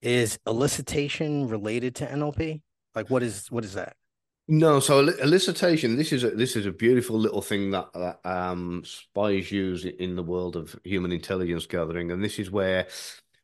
Is 0.00 0.38
elicitation 0.46 1.50
related 1.50 1.94
to 1.96 2.06
NLP? 2.06 2.60
Like 2.94 3.08
what 3.08 3.22
is 3.22 3.50
what 3.50 3.64
is 3.64 3.74
that? 3.74 3.96
No, 4.48 4.80
so 4.80 5.06
elicitation. 5.06 5.96
This 5.96 6.12
is 6.12 6.24
a 6.24 6.30
this 6.30 6.56
is 6.56 6.66
a 6.66 6.72
beautiful 6.72 7.18
little 7.18 7.42
thing 7.42 7.70
that, 7.70 7.92
that 7.94 8.20
um, 8.28 8.82
spies 8.84 9.52
use 9.52 9.84
in 9.84 10.16
the 10.16 10.22
world 10.22 10.56
of 10.56 10.78
human 10.84 11.12
intelligence 11.12 11.66
gathering, 11.66 12.10
and 12.10 12.22
this 12.22 12.38
is 12.38 12.50
where 12.50 12.88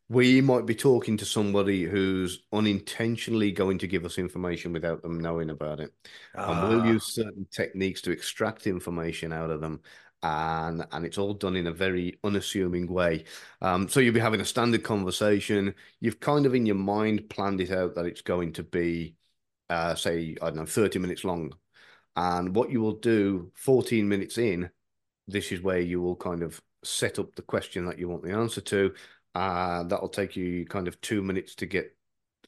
we 0.09 0.41
might 0.41 0.65
be 0.65 0.75
talking 0.75 1.17
to 1.17 1.25
somebody 1.25 1.83
who's 1.83 2.43
unintentionally 2.51 3.51
going 3.51 3.77
to 3.79 3.87
give 3.87 4.05
us 4.05 4.17
information 4.17 4.73
without 4.73 5.01
them 5.03 5.19
knowing 5.19 5.49
about 5.51 5.79
it, 5.79 5.93
and 6.45 6.61
we'll 6.61 6.79
Ah, 6.81 6.83
use 6.85 7.13
certain 7.13 7.47
techniques 7.51 8.01
to 8.01 8.11
extract 8.11 8.67
information 8.67 9.31
out 9.33 9.49
of 9.51 9.61
them. 9.61 9.81
And 10.21 10.85
and 10.91 11.05
it's 11.05 11.17
all 11.17 11.33
done 11.33 11.55
in 11.55 11.67
a 11.67 11.71
very 11.71 12.19
unassuming 12.25 12.87
way. 12.91 13.23
Um, 13.61 13.87
so 13.87 13.99
you'll 14.01 14.13
be 14.13 14.19
having 14.19 14.41
a 14.41 14.45
standard 14.45 14.83
conversation. 14.83 15.75
You've 16.01 16.19
kind 16.19 16.45
of 16.45 16.53
in 16.55 16.65
your 16.65 16.75
mind 16.75 17.29
planned 17.29 17.61
it 17.61 17.71
out 17.71 17.95
that 17.95 18.05
it's 18.05 18.21
going 18.21 18.53
to 18.53 18.63
be 18.63 19.15
uh, 19.69 19.95
say, 19.95 20.35
I 20.41 20.47
don't 20.47 20.57
know, 20.57 20.65
30 20.65 20.99
minutes 20.99 21.23
long. 21.23 21.53
And 22.15 22.55
what 22.55 22.69
you 22.71 22.81
will 22.81 22.95
do 22.95 23.51
14 23.55 24.07
minutes 24.07 24.37
in, 24.37 24.69
this 25.27 25.51
is 25.51 25.61
where 25.61 25.79
you 25.79 26.01
will 26.01 26.15
kind 26.15 26.43
of 26.43 26.61
set 26.83 27.19
up 27.19 27.35
the 27.35 27.41
question 27.41 27.85
that 27.85 27.99
you 27.99 28.09
want 28.09 28.23
the 28.23 28.31
answer 28.33 28.61
to. 28.61 28.93
Uh, 29.39 29.83
that'll 29.83 30.09
take 30.09 30.35
you 30.35 30.65
kind 30.65 30.89
of 30.89 30.99
two 30.99 31.21
minutes 31.23 31.55
to 31.55 31.65
get 31.65 31.95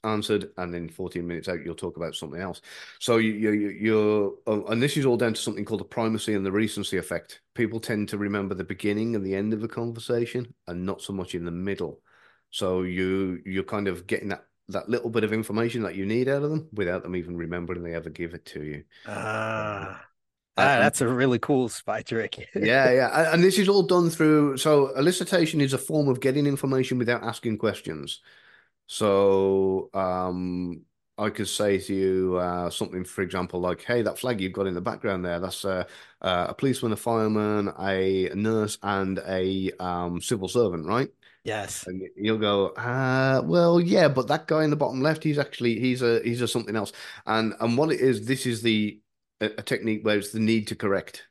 answered, 0.04 0.50
and 0.58 0.74
then 0.74 0.90
14 0.90 1.26
minutes 1.26 1.48
out, 1.48 1.64
you'll 1.64 1.74
talk 1.74 1.96
about 1.96 2.14
something 2.14 2.40
else. 2.40 2.60
So 2.98 3.16
you, 3.16 3.32
you, 3.32 3.50
you're, 3.70 4.34
uh, 4.46 4.64
and 4.66 4.82
this 4.82 4.98
is 4.98 5.06
all 5.06 5.16
down 5.16 5.32
to 5.32 5.40
something 5.40 5.64
called 5.64 5.80
the 5.80 5.84
primacy 5.84 6.34
and 6.34 6.44
the 6.44 6.52
recency 6.52 6.98
effect. 6.98 7.40
People 7.54 7.80
tend 7.80 8.10
to 8.10 8.18
remember 8.18 8.54
the 8.54 8.64
beginning 8.64 9.14
and 9.16 9.24
the 9.24 9.34
end 9.34 9.54
of 9.54 9.62
a 9.64 9.68
conversation, 9.68 10.52
and 10.66 10.84
not 10.84 11.00
so 11.00 11.14
much 11.14 11.34
in 11.34 11.46
the 11.46 11.50
middle. 11.50 12.00
So 12.50 12.82
you 12.82 13.40
you're 13.46 13.64
kind 13.64 13.88
of 13.88 14.06
getting 14.06 14.28
that 14.28 14.44
that 14.68 14.88
little 14.88 15.08
bit 15.08 15.24
of 15.24 15.32
information 15.32 15.82
that 15.82 15.94
you 15.94 16.04
need 16.04 16.28
out 16.28 16.42
of 16.42 16.50
them 16.50 16.68
without 16.72 17.02
them 17.02 17.16
even 17.16 17.36
remembering 17.36 17.82
they 17.82 17.94
ever 17.94 18.10
give 18.10 18.34
it 18.34 18.44
to 18.46 18.62
you. 18.62 18.84
ah, 19.04 20.11
ah, 20.56 20.74
and- 20.74 20.82
that's 20.82 21.00
a 21.00 21.08
really 21.08 21.38
cool 21.38 21.68
spy 21.68 22.02
trick. 22.02 22.48
yeah, 22.54 22.90
yeah. 22.92 23.32
And- 23.32 23.42
this 23.42 23.58
is 23.58 23.68
all 23.68 23.82
done 23.82 24.10
through 24.10 24.56
so 24.58 24.92
elicitation 24.96 25.60
is 25.60 25.72
a 25.72 25.78
form 25.78 26.08
of 26.08 26.20
getting 26.20 26.46
information 26.46 26.98
without 26.98 27.22
asking 27.22 27.58
questions. 27.58 28.20
So 28.86 29.90
um 29.94 30.84
I 31.18 31.30
could 31.30 31.48
say 31.48 31.78
to 31.78 31.94
you 31.94 32.36
uh, 32.38 32.70
something, 32.70 33.04
for 33.04 33.20
example, 33.22 33.60
like, 33.60 33.82
"Hey, 33.84 34.00
that 34.02 34.18
flag 34.18 34.40
you've 34.40 34.54
got 34.54 34.66
in 34.66 34.74
the 34.74 34.80
background 34.80 35.24
there—that's 35.24 35.64
uh, 35.64 35.84
uh, 36.22 36.46
a 36.48 36.54
policeman, 36.54 36.92
a 36.92 36.96
fireman, 36.96 37.72
a 37.78 38.30
nurse, 38.34 38.78
and 38.82 39.18
a 39.28 39.70
um, 39.78 40.20
civil 40.22 40.48
servant, 40.48 40.86
right?" 40.86 41.10
Yes. 41.44 41.86
And 41.86 42.02
you'll 42.16 42.38
go, 42.38 42.68
uh, 42.68 43.42
well, 43.44 43.80
yeah, 43.80 44.08
but 44.08 44.28
that 44.28 44.46
guy 44.46 44.64
in 44.64 44.70
the 44.70 44.76
bottom 44.76 45.00
left, 45.02 45.24
he's 45.24 45.38
actually 45.38 45.78
he's 45.80 46.00
a 46.00 46.22
he's 46.22 46.40
a 46.40 46.48
something 46.48 46.76
else. 46.76 46.92
And 47.26 47.54
and 47.60 47.76
what 47.76 47.92
it 47.92 48.00
is, 48.00 48.26
this 48.26 48.46
is 48.46 48.62
the 48.62 49.01
a, 49.42 49.46
a 49.58 49.62
technique 49.62 50.04
where 50.04 50.18
it's 50.18 50.32
the 50.32 50.40
need 50.40 50.68
to 50.68 50.76
correct. 50.76 51.26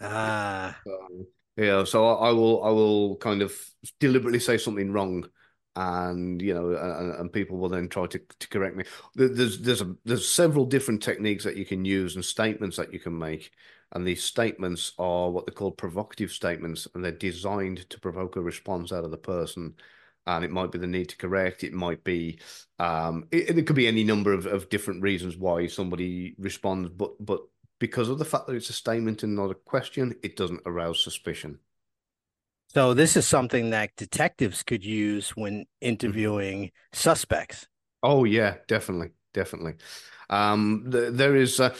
Ah, 0.00 0.80
So, 0.84 1.26
yeah, 1.56 1.84
so 1.84 2.06
I, 2.06 2.28
I 2.28 2.32
will 2.32 2.62
I 2.64 2.70
will 2.70 3.16
kind 3.16 3.42
of 3.42 3.52
deliberately 4.00 4.38
say 4.40 4.58
something 4.58 4.92
wrong, 4.92 5.28
and 5.76 6.40
you 6.40 6.54
know, 6.54 6.70
and, 6.70 7.14
and 7.14 7.32
people 7.32 7.58
will 7.58 7.68
then 7.68 7.88
try 7.88 8.06
to, 8.06 8.18
to 8.18 8.48
correct 8.48 8.76
me. 8.76 8.84
There's 9.14 9.60
there's 9.60 9.82
a, 9.82 9.94
there's 10.04 10.28
several 10.28 10.64
different 10.66 11.02
techniques 11.02 11.44
that 11.44 11.56
you 11.56 11.64
can 11.66 11.84
use 11.84 12.14
and 12.14 12.24
statements 12.24 12.76
that 12.76 12.92
you 12.92 13.00
can 13.00 13.18
make, 13.18 13.52
and 13.92 14.06
these 14.06 14.22
statements 14.22 14.92
are 14.98 15.30
what 15.30 15.46
they're 15.46 15.54
called 15.54 15.76
provocative 15.78 16.30
statements, 16.30 16.86
and 16.94 17.04
they're 17.04 17.12
designed 17.12 17.88
to 17.90 18.00
provoke 18.00 18.36
a 18.36 18.40
response 18.40 18.92
out 18.92 19.04
of 19.04 19.10
the 19.10 19.18
person. 19.18 19.74
And 20.28 20.44
it 20.44 20.50
might 20.52 20.72
be 20.72 20.78
the 20.78 20.86
need 20.86 21.08
to 21.10 21.16
correct. 21.16 21.64
It 21.64 21.72
might 21.72 22.04
be, 22.04 22.40
um, 22.78 23.26
it, 23.32 23.58
it 23.58 23.66
could 23.66 23.76
be 23.76 23.88
any 23.88 24.04
number 24.04 24.32
of, 24.34 24.46
of 24.46 24.68
different 24.68 25.02
reasons 25.02 25.36
why 25.36 25.66
somebody 25.68 26.34
responds. 26.38 26.90
But 26.90 27.12
but 27.24 27.42
because 27.80 28.08
of 28.10 28.18
the 28.18 28.26
fact 28.26 28.46
that 28.46 28.56
it's 28.56 28.70
a 28.70 28.74
statement 28.74 29.22
and 29.24 29.36
not 29.36 29.50
a 29.50 29.54
question, 29.54 30.16
it 30.22 30.36
doesn't 30.36 30.62
arouse 30.66 31.02
suspicion. 31.02 31.60
so 32.68 32.94
this 32.94 33.16
is 33.16 33.26
something 33.26 33.70
that 33.70 33.96
detectives 33.96 34.62
could 34.62 34.84
use 34.84 35.30
when 35.30 35.66
interviewing 35.80 36.70
suspects. 36.92 37.66
Oh 38.02 38.24
yeah, 38.24 38.56
definitely, 38.68 39.10
definitely. 39.34 39.74
Um, 40.30 40.90
th 40.92 41.12
there 41.14 41.36
is, 41.36 41.60
uh, 41.60 41.70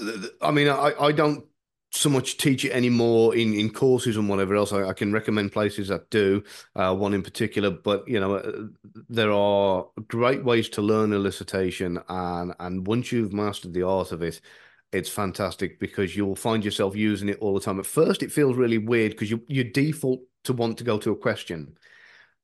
th- 0.00 0.20
th- 0.22 0.32
I 0.42 0.50
mean, 0.52 0.68
I, 0.68 0.92
I 1.00 1.12
don't 1.12 1.46
so 1.94 2.10
much 2.10 2.36
teach 2.36 2.64
it 2.64 2.72
anymore 2.72 3.36
in, 3.36 3.54
in 3.54 3.70
courses 3.70 4.16
and 4.16 4.28
whatever 4.28 4.56
else. 4.56 4.72
I, 4.72 4.88
I 4.88 4.92
can 4.92 5.12
recommend 5.12 5.52
places 5.52 5.88
that 5.88 6.10
do, 6.10 6.42
uh, 6.74 6.94
one 6.94 7.14
in 7.14 7.22
particular, 7.22 7.70
but 7.70 8.06
you 8.08 8.18
know, 8.18 8.34
uh, 8.34 8.52
there 9.08 9.32
are 9.32 9.86
great 10.08 10.44
ways 10.44 10.68
to 10.70 10.82
learn 10.82 11.10
elicitation, 11.10 12.02
and 12.08 12.54
and 12.58 12.86
once 12.86 13.12
you've 13.12 13.32
mastered 13.32 13.72
the 13.72 13.84
art 13.84 14.12
of 14.12 14.22
it, 14.22 14.40
it's 14.92 15.08
fantastic 15.08 15.78
because 15.78 16.16
you'll 16.16 16.36
find 16.36 16.64
yourself 16.64 16.96
using 16.96 17.28
it 17.28 17.38
all 17.40 17.54
the 17.54 17.60
time. 17.60 17.78
At 17.78 17.86
first, 17.86 18.22
it 18.22 18.32
feels 18.32 18.56
really 18.56 18.78
weird 18.78 19.12
because 19.12 19.30
you 19.30 19.42
you 19.46 19.64
default 19.64 20.20
to 20.44 20.52
want 20.52 20.78
to 20.78 20.84
go 20.84 20.98
to 20.98 21.12
a 21.12 21.16
question. 21.16 21.78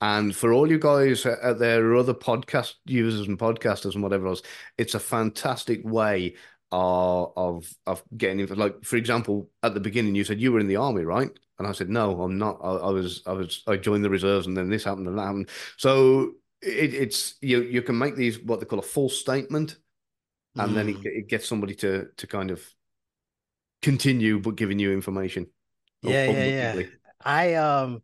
And 0.02 0.34
for 0.34 0.52
all 0.52 0.70
you 0.70 0.78
guys 0.78 1.26
out 1.26 1.58
there, 1.58 1.84
or 1.84 1.96
other 1.96 2.14
podcast 2.14 2.74
users 2.86 3.28
and 3.28 3.38
podcasters 3.38 3.94
and 3.94 4.02
whatever 4.02 4.28
else, 4.28 4.42
it's 4.78 4.94
a 4.94 5.00
fantastic 5.00 5.84
way 5.84 6.36
of 6.72 7.32
of, 7.36 7.74
of 7.86 8.02
getting 8.16 8.40
info. 8.40 8.54
Like 8.54 8.84
for 8.84 8.96
example, 8.96 9.50
at 9.62 9.74
the 9.74 9.80
beginning, 9.80 10.14
you 10.14 10.24
said 10.24 10.40
you 10.40 10.52
were 10.52 10.60
in 10.60 10.68
the 10.68 10.76
army, 10.76 11.04
right? 11.04 11.30
And 11.58 11.66
I 11.68 11.72
said, 11.72 11.90
no, 11.90 12.22
I'm 12.22 12.38
not. 12.38 12.58
I, 12.62 12.68
I 12.70 12.90
was, 12.90 13.22
I 13.26 13.32
was, 13.32 13.62
I 13.66 13.76
joined 13.76 14.04
the 14.04 14.10
reserves, 14.10 14.46
and 14.46 14.56
then 14.56 14.70
this 14.70 14.84
happened 14.84 15.08
and 15.08 15.18
that 15.18 15.24
happened. 15.26 15.50
So 15.76 16.32
it, 16.62 16.94
it's 16.94 17.34
you. 17.42 17.62
You 17.62 17.82
can 17.82 17.98
make 17.98 18.16
these 18.16 18.38
what 18.40 18.60
they 18.60 18.66
call 18.66 18.78
a 18.78 18.82
false 18.82 19.18
statement, 19.18 19.76
and 20.58 20.76
then 20.76 20.88
it, 20.90 20.98
Mm. 20.98 21.04
it 21.04 21.28
gets 21.28 21.48
somebody 21.48 21.74
to 21.76 22.08
to 22.16 22.26
kind 22.26 22.50
of 22.50 22.62
continue, 23.82 24.38
but 24.40 24.56
giving 24.56 24.78
you 24.78 24.92
information. 24.92 25.46
Yeah, 26.02 26.26
yeah, 26.26 26.44
yeah. 26.44 26.80
I 27.24 27.54
um 27.54 28.02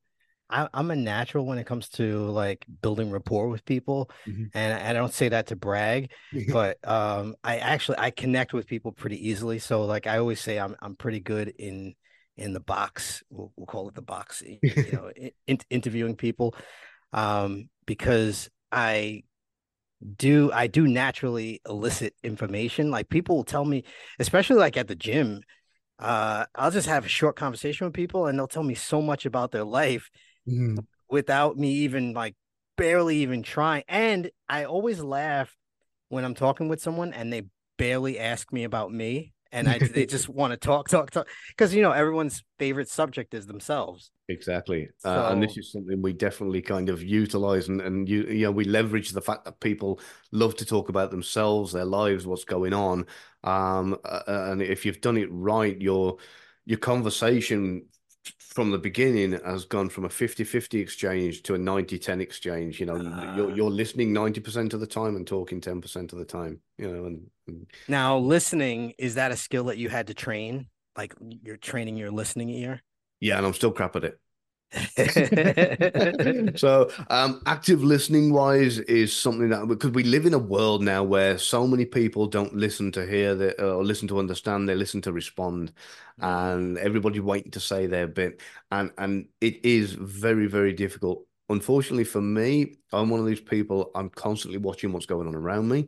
I, 0.49 0.69
I'm 0.73 0.91
a 0.91 0.97
natural 0.97 1.45
when 1.47 1.59
it 1.59 1.67
comes 1.67 1.89
to 1.91 2.19
like 2.31 2.65
building 2.83 3.11
rapport 3.11 3.49
with 3.49 3.65
people, 3.65 4.11
Mhm. 4.27 4.51
and 4.55 4.75
I 4.75 4.93
don't 4.93 5.13
say 5.13 5.29
that 5.29 5.49
to 5.49 5.57
brag, 5.57 6.11
but 6.53 6.79
um 6.89 7.35
I 7.43 7.59
actually 7.59 7.99
I 7.99 8.11
connect 8.11 8.53
with 8.53 8.67
people 8.67 8.93
pretty 8.93 9.29
easily. 9.29 9.59
So 9.59 9.85
like 9.85 10.07
I 10.07 10.19
always 10.19 10.41
say 10.41 10.59
I'm 10.59 10.77
I'm 10.81 10.97
pretty 10.97 11.21
good 11.21 11.49
in 11.59 11.95
in 12.37 12.53
the 12.53 12.61
box. 12.61 13.23
We'll, 13.31 13.53
we'll 13.57 13.67
call 13.67 13.89
it 13.89 13.95
the 13.95 14.03
box. 14.03 14.43
You 14.43 14.61
know, 14.93 15.11
in- 15.47 15.59
interviewing 15.71 16.17
people, 16.17 16.55
um 17.13 17.69
because 17.87 18.49
I 18.73 19.23
do 20.17 20.53
I 20.53 20.67
do 20.67 20.87
naturally 20.87 21.61
elicit 21.67 22.15
information. 22.23 22.91
Like 22.91 23.09
people 23.09 23.37
will 23.37 23.45
tell 23.45 23.65
me, 23.65 23.85
especially 24.19 24.57
like 24.57 24.77
at 24.77 24.89
the 24.89 24.95
gym, 24.95 25.41
uh, 25.99 26.47
I'll 26.55 26.71
just 26.71 26.89
have 26.89 27.07
a 27.07 27.09
short 27.11 27.37
conversation 27.37 27.87
with 27.87 27.95
people 27.95 28.27
and 28.27 28.39
they'll 28.39 28.49
tell 28.49 28.65
me 28.65 28.75
so 28.75 29.03
much 29.03 29.27
about 29.27 29.53
their 29.53 29.65
life 29.65 30.11
Mhm. 30.49 30.87
without 31.09 31.57
me 31.57 31.71
even 31.71 32.13
like 32.13 32.35
barely 32.77 33.19
even 33.19 33.43
trying. 33.43 33.85
And 33.89 34.31
I 34.49 34.65
always 34.65 35.01
laugh 35.01 35.57
when 36.09 36.25
I'm 36.25 36.35
talking 36.35 36.69
with 36.69 36.81
someone 36.81 37.13
and 37.13 37.33
they 37.33 37.43
barely 37.77 38.19
ask 38.19 38.53
me 38.53 38.65
about 38.65 38.93
me. 38.93 39.33
and 39.53 39.69
I, 39.69 39.79
they 39.79 40.07
just 40.07 40.29
want 40.29 40.53
to 40.53 40.57
talk, 40.57 40.89
talk, 40.89 41.11
talk, 41.11 41.29
because 41.49 41.75
you 41.75 41.81
know 41.83 41.93
everyone's 41.93 42.43
favorite 42.59 42.89
subject 42.89 43.33
is 43.33 43.47
themselves. 43.47 44.11
Exactly, 44.29 44.89
so... 44.99 45.11
uh, 45.11 45.31
and 45.31 45.43
this 45.43 45.57
is 45.57 45.71
something 45.71 46.03
we 46.03 46.13
definitely 46.13 46.61
kind 46.61 46.89
of 46.89 47.03
utilize, 47.03 47.69
and 47.69 47.81
and 47.81 48.09
you 48.09 48.25
you 48.25 48.47
know 48.47 48.51
we 48.51 48.65
leverage 48.65 49.11
the 49.11 49.21
fact 49.21 49.45
that 49.45 49.61
people 49.61 50.01
love 50.33 50.57
to 50.57 50.67
talk 50.67 50.89
about 50.89 51.13
themselves, 51.13 51.73
their 51.73 51.85
lives, 51.85 52.27
what's 52.27 52.45
going 52.45 52.73
on, 52.75 53.07
um, 53.45 53.97
uh, 54.05 54.23
and 54.27 54.63
if 54.63 54.85
you've 54.85 55.01
done 55.01 55.17
it 55.17 55.29
right, 55.31 55.81
your 55.81 56.17
your 56.65 56.79
conversation 56.79 57.87
from 58.57 58.71
the 58.71 58.79
beginning 58.79 59.33
has 59.45 59.67
gone 59.67 59.91
from 59.91 60.07
a 60.07 60.09
50-50 60.09 60.81
exchange 60.81 61.43
to 61.43 61.55
a 61.55 61.59
90-10 61.59 62.23
exchange 62.23 62.81
you 62.81 62.87
know 62.87 62.97
uh, 62.97 63.35
you're, 63.37 63.55
you're 63.55 63.71
listening 63.71 64.15
90% 64.15 64.73
of 64.73 64.81
the 64.81 64.87
time 64.87 65.15
and 65.15 65.27
talking 65.27 65.61
10% 65.61 66.11
of 66.15 66.19
the 66.19 66.25
time 66.25 66.59
you 66.79 66.91
know 66.91 67.05
and, 67.05 67.27
and, 67.49 67.67
now 67.87 68.17
listening 68.17 68.95
is 68.97 69.17
that 69.17 69.31
a 69.31 69.37
skill 69.37 69.65
that 69.65 69.77
you 69.77 69.91
had 69.91 70.07
to 70.07 70.15
train? 70.15 70.69
Like 70.97 71.15
you're 71.21 71.59
training 71.59 71.99
your 71.99 72.11
listening 72.11 72.49
ear? 72.49 72.83
Yeah 73.21 73.37
and 73.37 73.47
i'm 73.47 73.53
still 73.53 73.73
crap 73.73 73.95
at 73.95 74.05
it 74.05 74.19
so 76.57 76.91
um, 77.09 77.41
active 77.47 77.85
listening 77.85 78.33
wise 78.33 78.79
is 78.81 79.15
something 79.15 79.49
that 79.49 79.67
because 79.69 79.93
we 79.93 80.03
live 80.03 80.27
in 80.27 80.35
a 80.35 80.39
world 80.39 80.83
now 80.83 81.03
where 81.05 81.39
so 81.39 81.67
many 81.67 81.85
people 81.85 82.27
don't 82.27 82.55
listen 82.55 82.91
to 82.93 83.07
hear 83.07 83.35
that 83.35 83.63
or 83.63 83.85
listen 83.85 84.09
to 84.09 84.19
understand 84.19 84.69
they 84.69 84.75
listen 84.75 85.01
to 85.01 85.13
respond 85.13 85.73
and 86.21 86.79
everybody 86.79 87.21
waiting 87.21 87.51
to 87.51 87.61
say 87.61 87.87
their 87.87 88.09
bit 88.09 88.41
and 88.73 88.91
and 88.99 89.29
it 89.41 89.65
is 89.65 89.93
very 89.93 90.47
very 90.47 90.73
difficult. 90.73 91.25
Unfortunately 91.49 92.03
for 92.03 92.21
me 92.21 92.75
i'm 92.93 93.09
one 93.09 93.21
of 93.21 93.27
these 93.27 93.41
people 93.41 93.93
i'm 93.95 94.11
constantly 94.11 94.59
watching 94.59 94.93
what's 94.93 95.07
going 95.07 95.29
on 95.29 95.35
around 95.37 95.69
me 95.69 95.87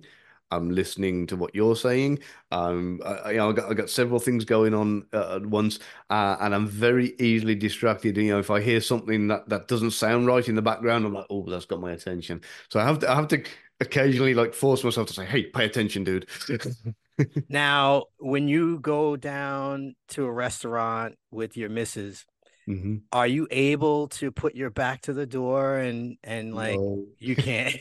I'm 0.50 0.70
listening 0.70 1.26
to 1.28 1.36
what 1.36 1.54
you're 1.54 1.76
saying. 1.76 2.20
Um, 2.50 3.00
I, 3.04 3.32
you 3.32 3.36
know, 3.36 3.50
I 3.50 3.52
got, 3.52 3.70
I 3.70 3.74
got 3.74 3.90
several 3.90 4.18
things 4.18 4.44
going 4.44 4.74
on 4.74 5.06
uh, 5.12 5.36
at 5.36 5.46
once, 5.46 5.78
uh, 6.10 6.36
and 6.40 6.54
I'm 6.54 6.66
very 6.66 7.14
easily 7.18 7.54
distracted. 7.54 8.16
You 8.16 8.32
know, 8.32 8.38
if 8.38 8.50
I 8.50 8.60
hear 8.60 8.80
something 8.80 9.28
that, 9.28 9.48
that 9.48 9.68
doesn't 9.68 9.92
sound 9.92 10.26
right 10.26 10.46
in 10.48 10.54
the 10.54 10.62
background, 10.62 11.04
I'm 11.04 11.14
like, 11.14 11.26
oh, 11.30 11.44
that's 11.48 11.66
got 11.66 11.80
my 11.80 11.92
attention. 11.92 12.40
So 12.70 12.80
I 12.80 12.84
have 12.84 12.98
to, 13.00 13.10
I 13.10 13.14
have 13.14 13.28
to 13.28 13.44
occasionally 13.80 14.34
like 14.34 14.54
force 14.54 14.82
myself 14.84 15.08
to 15.08 15.14
say, 15.14 15.24
hey, 15.24 15.44
pay 15.44 15.64
attention, 15.64 16.04
dude. 16.04 16.28
now, 17.48 18.04
when 18.18 18.48
you 18.48 18.78
go 18.80 19.16
down 19.16 19.94
to 20.08 20.24
a 20.24 20.32
restaurant 20.32 21.16
with 21.30 21.56
your 21.56 21.68
missus, 21.68 22.24
Mm-hmm. 22.68 22.96
Are 23.12 23.26
you 23.26 23.48
able 23.50 24.08
to 24.08 24.30
put 24.30 24.54
your 24.54 24.68
back 24.68 25.00
to 25.02 25.14
the 25.14 25.26
door 25.26 25.76
and 25.76 26.18
and 26.22 26.54
like 26.54 26.78
no. 26.78 27.06
you 27.18 27.34
can't? 27.34 27.80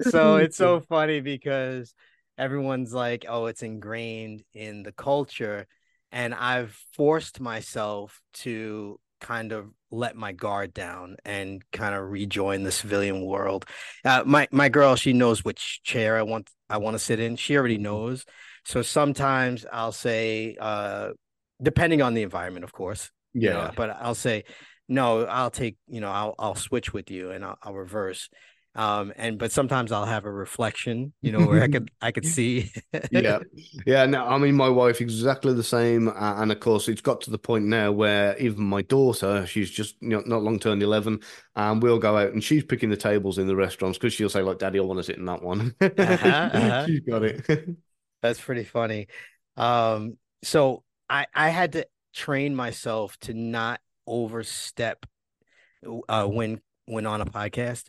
so 0.00 0.36
it's 0.36 0.56
so 0.56 0.80
funny 0.80 1.20
because 1.20 1.92
everyone's 2.38 2.94
like, 2.94 3.26
"Oh, 3.28 3.46
it's 3.46 3.62
ingrained 3.62 4.42
in 4.54 4.82
the 4.84 4.92
culture," 4.92 5.66
and 6.10 6.34
I've 6.34 6.74
forced 6.94 7.40
myself 7.40 8.22
to 8.34 8.98
kind 9.20 9.52
of 9.52 9.68
let 9.90 10.16
my 10.16 10.32
guard 10.32 10.74
down 10.74 11.16
and 11.24 11.62
kind 11.72 11.94
of 11.94 12.10
rejoin 12.10 12.64
the 12.64 12.72
civilian 12.72 13.24
world. 13.24 13.66
Uh, 14.04 14.22
my 14.26 14.48
my 14.50 14.68
girl, 14.68 14.96
she 14.96 15.12
knows 15.12 15.44
which 15.44 15.82
chair 15.82 16.16
I 16.16 16.22
want 16.22 16.50
I 16.68 16.78
want 16.78 16.94
to 16.94 16.98
sit 16.98 17.20
in. 17.20 17.36
She 17.36 17.56
already 17.56 17.74
mm-hmm. 17.74 17.84
knows. 17.84 18.24
So 18.64 18.82
sometimes 18.82 19.66
I'll 19.72 19.92
say, 19.92 20.56
uh, 20.60 21.10
depending 21.62 22.02
on 22.02 22.14
the 22.14 22.22
environment, 22.22 22.64
of 22.64 22.72
course. 22.72 23.10
Yeah. 23.34 23.50
You 23.50 23.56
know, 23.56 23.70
but 23.76 23.90
I'll 24.00 24.14
say, 24.14 24.44
no, 24.88 25.24
I'll 25.24 25.50
take, 25.50 25.76
you 25.88 26.00
know, 26.00 26.10
I'll 26.10 26.34
I'll 26.38 26.54
switch 26.54 26.92
with 26.92 27.10
you 27.10 27.30
and 27.30 27.44
I'll, 27.44 27.58
I'll 27.62 27.74
reverse. 27.74 28.28
Um, 28.74 29.12
and 29.16 29.38
but 29.38 29.52
sometimes 29.52 29.92
I'll 29.92 30.06
have 30.06 30.24
a 30.24 30.30
reflection, 30.32 31.12
you 31.20 31.30
know, 31.30 31.46
where 31.46 31.62
I 31.62 31.68
could 31.68 31.90
I 32.00 32.10
could 32.10 32.24
see. 32.36 32.72
yeah, 33.10 33.40
yeah. 33.86 34.06
No, 34.06 34.24
I 34.24 34.38
mean, 34.38 34.54
my 34.54 34.68
wife 34.70 35.02
exactly 35.02 35.52
the 35.52 35.62
same, 35.62 36.08
uh, 36.08 36.40
and 36.40 36.50
of 36.50 36.60
course, 36.60 36.88
it's 36.88 37.02
got 37.02 37.20
to 37.22 37.30
the 37.30 37.38
point 37.38 37.66
now 37.66 37.92
where 37.92 38.36
even 38.38 38.64
my 38.64 38.80
daughter, 38.82 39.46
she's 39.46 39.70
just 39.70 39.96
you 40.00 40.08
know, 40.08 40.22
not 40.24 40.42
long 40.42 40.58
turned 40.58 40.82
eleven, 40.82 41.20
and 41.54 41.82
we'll 41.82 41.98
go 41.98 42.16
out 42.16 42.32
and 42.32 42.42
she's 42.42 42.64
picking 42.64 42.88
the 42.88 42.96
tables 42.96 43.36
in 43.36 43.46
the 43.46 43.56
restaurants 43.56 43.98
because 43.98 44.14
she'll 44.14 44.30
say 44.30 44.40
like, 44.40 44.58
"Daddy, 44.58 44.78
I 44.78 44.82
want 44.82 44.98
to 44.98 45.04
sit 45.04 45.18
in 45.18 45.26
that 45.26 45.42
one." 45.42 45.74
uh-huh, 45.80 45.92
uh-huh. 45.98 46.86
She's 46.86 47.00
got 47.00 47.24
it. 47.24 47.68
That's 48.22 48.40
pretty 48.40 48.64
funny. 48.64 49.08
Um, 49.56 50.16
so 50.44 50.82
I 51.12 51.26
I 51.34 51.50
had 51.50 51.72
to 51.72 51.86
train 52.14 52.54
myself 52.54 53.18
to 53.20 53.34
not 53.34 53.80
overstep 54.06 55.06
uh, 56.08 56.26
when 56.26 56.60
when 56.86 57.06
on 57.06 57.20
a 57.20 57.26
podcast 57.26 57.84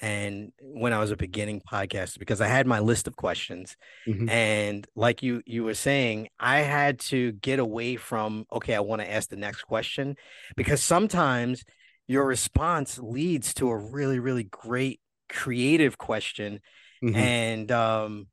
and 0.00 0.52
when 0.60 0.92
I 0.92 0.98
was 0.98 1.10
a 1.10 1.16
beginning 1.16 1.60
podcaster 1.60 2.18
because 2.18 2.40
I 2.40 2.48
had 2.48 2.66
my 2.66 2.80
list 2.80 3.06
of 3.06 3.14
questions 3.14 3.76
mm-hmm. 4.08 4.28
and 4.28 4.86
like 4.96 5.22
you 5.22 5.42
you 5.46 5.64
were 5.64 5.74
saying 5.74 6.28
I 6.40 6.60
had 6.60 6.98
to 7.00 7.32
get 7.32 7.58
away 7.58 7.96
from 7.96 8.46
okay 8.50 8.74
I 8.74 8.80
want 8.80 9.02
to 9.02 9.10
ask 9.10 9.28
the 9.28 9.36
next 9.36 9.62
question 9.62 10.16
because 10.56 10.82
sometimes 10.82 11.64
your 12.08 12.24
response 12.24 12.98
leads 12.98 13.54
to 13.54 13.68
a 13.68 13.76
really 13.76 14.18
really 14.18 14.44
great 14.44 15.00
creative 15.28 15.98
question 15.98 16.60
mm-hmm. 17.04 17.14
and 17.14 17.70
um 17.70 18.26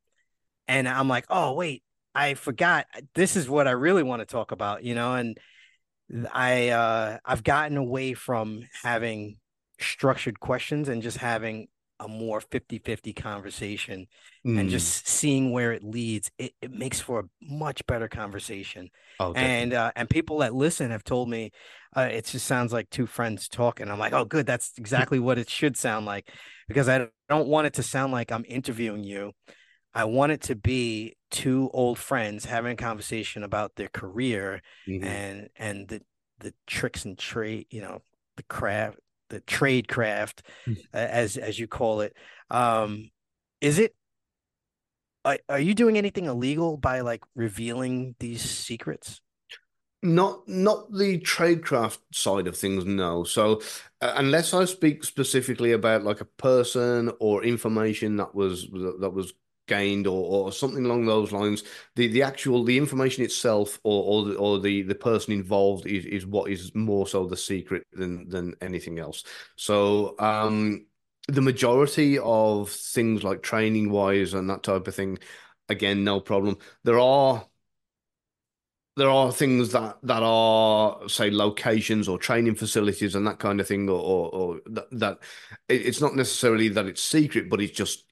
and 0.67 0.87
I'm 0.87 1.09
like 1.09 1.25
oh 1.29 1.53
wait 1.53 1.83
I 2.13 2.33
forgot 2.33 2.87
this 3.15 3.35
is 3.35 3.49
what 3.49 3.67
I 3.67 3.71
really 3.71 4.03
want 4.03 4.21
to 4.21 4.25
talk 4.25 4.51
about, 4.51 4.83
you 4.83 4.95
know, 4.95 5.15
and 5.15 5.37
I 6.31 6.69
uh 6.69 7.17
I've 7.23 7.43
gotten 7.43 7.77
away 7.77 8.13
from 8.13 8.63
having 8.83 9.37
structured 9.79 10.39
questions 10.39 10.89
and 10.89 11.01
just 11.01 11.17
having 11.17 11.67
a 12.01 12.07
more 12.07 12.39
50-50 12.39 13.13
conversation 13.13 14.07
mm. 14.47 14.57
and 14.57 14.69
just 14.69 15.05
seeing 15.05 15.51
where 15.51 15.73
it 15.73 15.83
leads 15.83 16.31
it, 16.37 16.53
it 16.61 16.71
makes 16.71 17.01
for 17.01 17.19
a 17.19 17.23
much 17.41 17.85
better 17.87 18.07
conversation. 18.07 18.89
Oh, 19.19 19.33
and 19.33 19.73
uh, 19.73 19.91
and 19.95 20.09
people 20.09 20.39
that 20.39 20.55
listen 20.55 20.91
have 20.91 21.03
told 21.03 21.29
me 21.29 21.51
uh, 21.95 22.09
it 22.11 22.25
just 22.25 22.45
sounds 22.45 22.71
like 22.71 22.89
two 22.89 23.05
friends 23.05 23.47
talking. 23.47 23.89
I'm 23.89 23.99
like 23.99 24.13
oh 24.13 24.25
good 24.25 24.45
that's 24.45 24.73
exactly 24.77 25.19
what 25.19 25.37
it 25.37 25.49
should 25.49 25.77
sound 25.77 26.05
like 26.05 26.31
because 26.69 26.87
i 26.87 27.07
don't 27.27 27.47
want 27.47 27.67
it 27.67 27.73
to 27.73 27.83
sound 27.83 28.13
like 28.13 28.31
i'm 28.31 28.45
interviewing 28.47 29.03
you 29.03 29.33
I 29.93 30.05
want 30.05 30.31
it 30.31 30.41
to 30.43 30.55
be 30.55 31.15
two 31.31 31.69
old 31.73 31.97
friends 31.97 32.45
having 32.45 32.73
a 32.73 32.75
conversation 32.75 33.43
about 33.43 33.75
their 33.75 33.87
career 33.87 34.61
mm-hmm. 34.87 35.03
and 35.03 35.49
and 35.55 35.87
the 35.87 36.01
the 36.39 36.53
tricks 36.67 37.05
and 37.05 37.17
trade, 37.17 37.67
you 37.69 37.81
know, 37.81 38.01
the 38.37 38.43
craft, 38.43 38.99
the 39.29 39.41
trade 39.41 39.87
craft, 39.87 40.43
mm-hmm. 40.67 40.81
as 40.93 41.37
as 41.37 41.59
you 41.59 41.67
call 41.67 42.01
it. 42.01 42.15
Um, 42.49 43.09
is 43.61 43.79
it? 43.79 43.95
Are, 45.25 45.37
are 45.49 45.59
you 45.59 45.73
doing 45.73 45.97
anything 45.97 46.25
illegal 46.25 46.77
by 46.77 47.01
like 47.01 47.23
revealing 47.35 48.15
these 48.19 48.41
secrets? 48.41 49.21
Not 50.01 50.47
not 50.47 50.93
the 50.93 51.19
tradecraft 51.19 51.97
side 52.13 52.47
of 52.47 52.55
things, 52.55 52.85
no. 52.85 53.25
So 53.25 53.61
uh, 53.99 54.13
unless 54.15 54.53
I 54.53 54.63
speak 54.63 55.03
specifically 55.03 55.73
about 55.73 56.03
like 56.03 56.21
a 56.21 56.25
person 56.25 57.11
or 57.19 57.43
information 57.43 58.15
that 58.15 58.33
was 58.33 58.65
that 59.01 59.11
was 59.13 59.33
gained 59.69 60.07
or, 60.07 60.47
or 60.47 60.51
something 60.51 60.85
along 60.85 61.05
those 61.05 61.31
lines. 61.31 61.63
The 61.95 62.07
the 62.07 62.23
actual 62.23 62.65
the 62.65 62.77
information 62.77 63.23
itself 63.23 63.79
or 63.83 64.03
or 64.03 64.25
the, 64.25 64.35
or 64.35 64.59
the, 64.59 64.81
the 64.81 64.95
person 64.95 65.33
involved 65.33 65.85
is, 65.87 66.05
is 66.05 66.25
what 66.25 66.51
is 66.51 66.75
more 66.75 67.07
so 67.07 67.25
the 67.25 67.37
secret 67.37 67.85
than 67.93 68.27
than 68.27 68.55
anything 68.61 68.99
else. 68.99 69.23
So 69.55 70.15
um 70.19 70.85
the 71.29 71.41
majority 71.41 72.17
of 72.19 72.69
things 72.71 73.23
like 73.23 73.43
training 73.43 73.91
wise 73.91 74.33
and 74.33 74.49
that 74.49 74.63
type 74.63 74.87
of 74.87 74.95
thing, 74.95 75.19
again, 75.69 76.03
no 76.03 76.19
problem. 76.19 76.57
There 76.83 76.99
are 76.99 77.45
there 78.99 79.09
are 79.09 79.31
things 79.31 79.71
that 79.71 79.97
that 80.03 80.21
are 80.23 81.07
say 81.07 81.31
locations 81.31 82.07
or 82.09 82.17
training 82.17 82.55
facilities 82.55 83.15
and 83.15 83.25
that 83.25 83.39
kind 83.39 83.61
of 83.61 83.67
thing 83.67 83.87
or 83.89 83.99
or, 83.99 84.29
or 84.29 84.59
that, 84.65 84.87
that 84.91 85.19
it's 85.69 86.01
not 86.01 86.15
necessarily 86.15 86.67
that 86.67 86.85
it's 86.85 87.01
secret 87.01 87.49
but 87.49 87.61
it's 87.61 87.71
just 87.77 88.03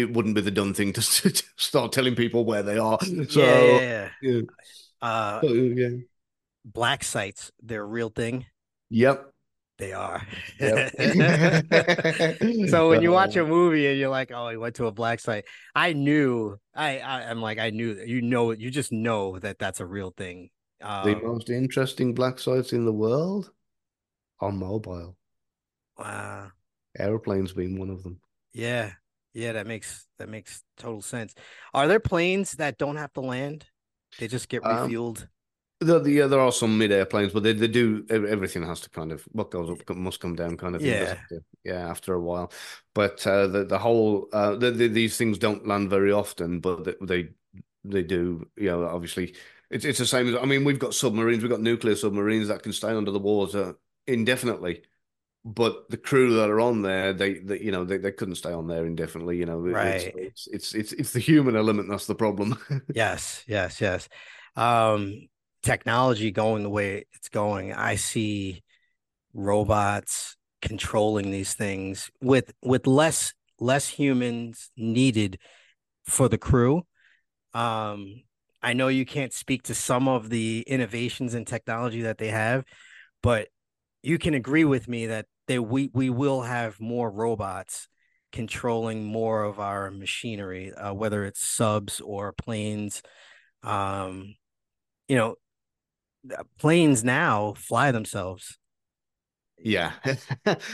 it 0.00 0.12
wouldn't 0.12 0.34
be 0.34 0.40
the 0.40 0.50
done 0.50 0.74
thing 0.74 0.92
to, 0.94 1.00
to 1.32 1.42
start 1.56 1.92
telling 1.92 2.14
people 2.14 2.44
where 2.44 2.62
they 2.62 2.78
are. 2.78 2.98
So, 3.28 3.40
yeah, 3.40 4.08
yeah. 4.22 4.40
Uh, 5.00 5.40
so, 5.40 5.52
yeah. 5.52 5.88
black 6.64 7.04
sites, 7.04 7.50
they're 7.62 7.82
a 7.82 7.86
real 7.86 8.10
thing. 8.10 8.46
Yep. 8.90 9.26
They 9.78 9.94
are. 9.94 10.26
Yep. 10.58 10.92
so 12.68 12.90
when 12.90 13.00
you 13.00 13.12
watch 13.12 13.34
a 13.36 13.46
movie 13.46 13.86
and 13.86 13.98
you're 13.98 14.10
like, 14.10 14.30
"Oh, 14.30 14.50
he 14.50 14.58
went 14.58 14.74
to 14.74 14.86
a 14.86 14.92
black 14.92 15.20
site," 15.20 15.46
I 15.74 15.94
knew. 15.94 16.58
I, 16.74 16.98
I 16.98 17.22
am 17.22 17.40
like, 17.40 17.58
I 17.58 17.70
knew. 17.70 17.94
You 18.04 18.20
know, 18.20 18.50
you 18.50 18.70
just 18.70 18.92
know 18.92 19.38
that 19.38 19.58
that's 19.58 19.80
a 19.80 19.86
real 19.86 20.12
thing. 20.14 20.50
Um, 20.82 21.06
the 21.06 21.16
most 21.22 21.48
interesting 21.48 22.12
black 22.12 22.38
sites 22.38 22.74
in 22.74 22.84
the 22.84 22.92
world 22.92 23.50
are 24.40 24.52
mobile. 24.52 25.16
Wow. 25.98 26.50
Airplanes 26.98 27.52
being 27.52 27.78
one 27.78 27.88
of 27.88 28.02
them. 28.02 28.20
Yeah, 28.52 28.92
yeah, 29.32 29.52
that 29.52 29.66
makes 29.66 30.06
that 30.18 30.28
makes 30.28 30.62
total 30.76 31.02
sense. 31.02 31.34
Are 31.74 31.86
there 31.88 32.00
planes 32.00 32.52
that 32.52 32.78
don't 32.78 32.96
have 32.96 33.12
to 33.14 33.20
land? 33.20 33.66
They 34.18 34.28
just 34.28 34.48
get 34.48 34.64
um, 34.64 34.90
refueled. 34.90 35.22
Um, 35.22 35.28
the, 35.80 35.98
the, 35.98 36.12
yeah, 36.12 36.26
there 36.26 36.40
are 36.40 36.52
some 36.52 36.76
mid-air 36.76 37.06
planes, 37.06 37.32
but 37.32 37.42
they, 37.42 37.54
they 37.54 37.68
do 37.68 38.04
everything 38.10 38.62
has 38.64 38.80
to 38.80 38.90
kind 38.90 39.12
of 39.12 39.22
what 39.32 39.50
goes 39.50 39.70
up 39.70 39.96
must 39.96 40.20
come 40.20 40.36
down, 40.36 40.58
kind 40.58 40.74
of 40.74 40.82
thing. 40.82 40.90
Yeah, 40.90 41.16
yeah. 41.64 41.88
After 41.88 42.12
a 42.12 42.20
while, 42.20 42.52
but 42.94 43.26
uh, 43.26 43.46
the 43.46 43.64
the 43.64 43.78
whole 43.78 44.28
uh, 44.32 44.56
the, 44.56 44.72
the, 44.72 44.88
these 44.88 45.16
things 45.16 45.38
don't 45.38 45.66
land 45.66 45.88
very 45.88 46.12
often, 46.12 46.60
but 46.60 46.98
they 47.00 47.30
they 47.84 48.02
do. 48.02 48.46
You 48.56 48.70
know, 48.70 48.84
obviously, 48.84 49.34
it's 49.70 49.86
it's 49.86 49.98
the 49.98 50.06
same 50.06 50.28
as 50.28 50.34
I 50.34 50.44
mean, 50.44 50.64
we've 50.64 50.78
got 50.78 50.92
submarines, 50.94 51.42
we've 51.42 51.50
got 51.50 51.62
nuclear 51.62 51.96
submarines 51.96 52.48
that 52.48 52.62
can 52.62 52.72
stay 52.74 52.90
under 52.90 53.10
the 53.10 53.18
water 53.18 53.76
indefinitely. 54.06 54.82
But 55.44 55.88
the 55.88 55.96
crew 55.96 56.34
that 56.34 56.50
are 56.50 56.60
on 56.60 56.82
there, 56.82 57.14
they, 57.14 57.34
they 57.34 57.60
you 57.60 57.72
know, 57.72 57.84
they, 57.84 57.96
they 57.96 58.12
couldn't 58.12 58.34
stay 58.34 58.52
on 58.52 58.66
there 58.66 58.84
indefinitely. 58.84 59.38
You 59.38 59.46
know, 59.46 59.58
right? 59.58 60.12
It's, 60.14 60.46
it's 60.46 60.74
it's 60.74 60.92
it's, 60.92 61.12
the 61.12 61.18
human 61.18 61.56
element 61.56 61.88
that's 61.88 62.06
the 62.06 62.14
problem. 62.14 62.58
yes, 62.94 63.42
yes, 63.46 63.80
yes. 63.80 64.08
Um, 64.54 65.28
technology 65.62 66.30
going 66.30 66.62
the 66.62 66.70
way 66.70 67.06
it's 67.14 67.30
going, 67.30 67.72
I 67.72 67.94
see 67.94 68.62
robots 69.32 70.36
controlling 70.60 71.30
these 71.30 71.54
things 71.54 72.10
with 72.20 72.52
with 72.62 72.86
less 72.86 73.32
less 73.58 73.88
humans 73.88 74.70
needed 74.76 75.38
for 76.04 76.28
the 76.28 76.38
crew. 76.38 76.82
Um, 77.54 78.22
I 78.62 78.74
know 78.74 78.88
you 78.88 79.06
can't 79.06 79.32
speak 79.32 79.62
to 79.64 79.74
some 79.74 80.06
of 80.06 80.28
the 80.28 80.64
innovations 80.66 81.34
in 81.34 81.44
technology 81.44 82.02
that 82.02 82.18
they 82.18 82.28
have, 82.28 82.64
but 83.22 83.48
you 84.02 84.18
can 84.18 84.34
agree 84.34 84.64
with 84.64 84.88
me 84.88 85.06
that 85.06 85.26
they 85.46 85.58
we 85.58 85.90
we 85.92 86.10
will 86.10 86.42
have 86.42 86.80
more 86.80 87.10
robots 87.10 87.88
controlling 88.32 89.04
more 89.04 89.42
of 89.42 89.58
our 89.58 89.90
machinery, 89.90 90.72
uh, 90.72 90.94
whether 90.94 91.24
it's 91.24 91.46
subs 91.46 92.00
or 92.00 92.32
planes. 92.32 93.02
Um, 93.62 94.34
you 95.08 95.16
know, 95.16 95.36
planes 96.58 97.02
now 97.04 97.54
fly 97.54 97.90
themselves. 97.92 98.58
Yeah, 99.62 99.92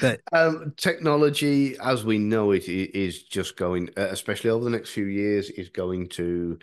but 0.01 0.21
um, 0.33 0.73
technology, 0.77 1.77
as 1.79 2.05
we 2.05 2.19
know 2.19 2.53
it, 2.53 2.69
is 2.69 3.25
just 3.25 3.57
going, 3.57 3.91
uh, 3.97 4.09
especially 4.11 4.51
over 4.51 4.65
the 4.65 4.71
next 4.71 4.91
few 4.91 5.07
years, 5.07 5.51
is 5.51 5.71
going 5.71 6.09
to 6.11 6.59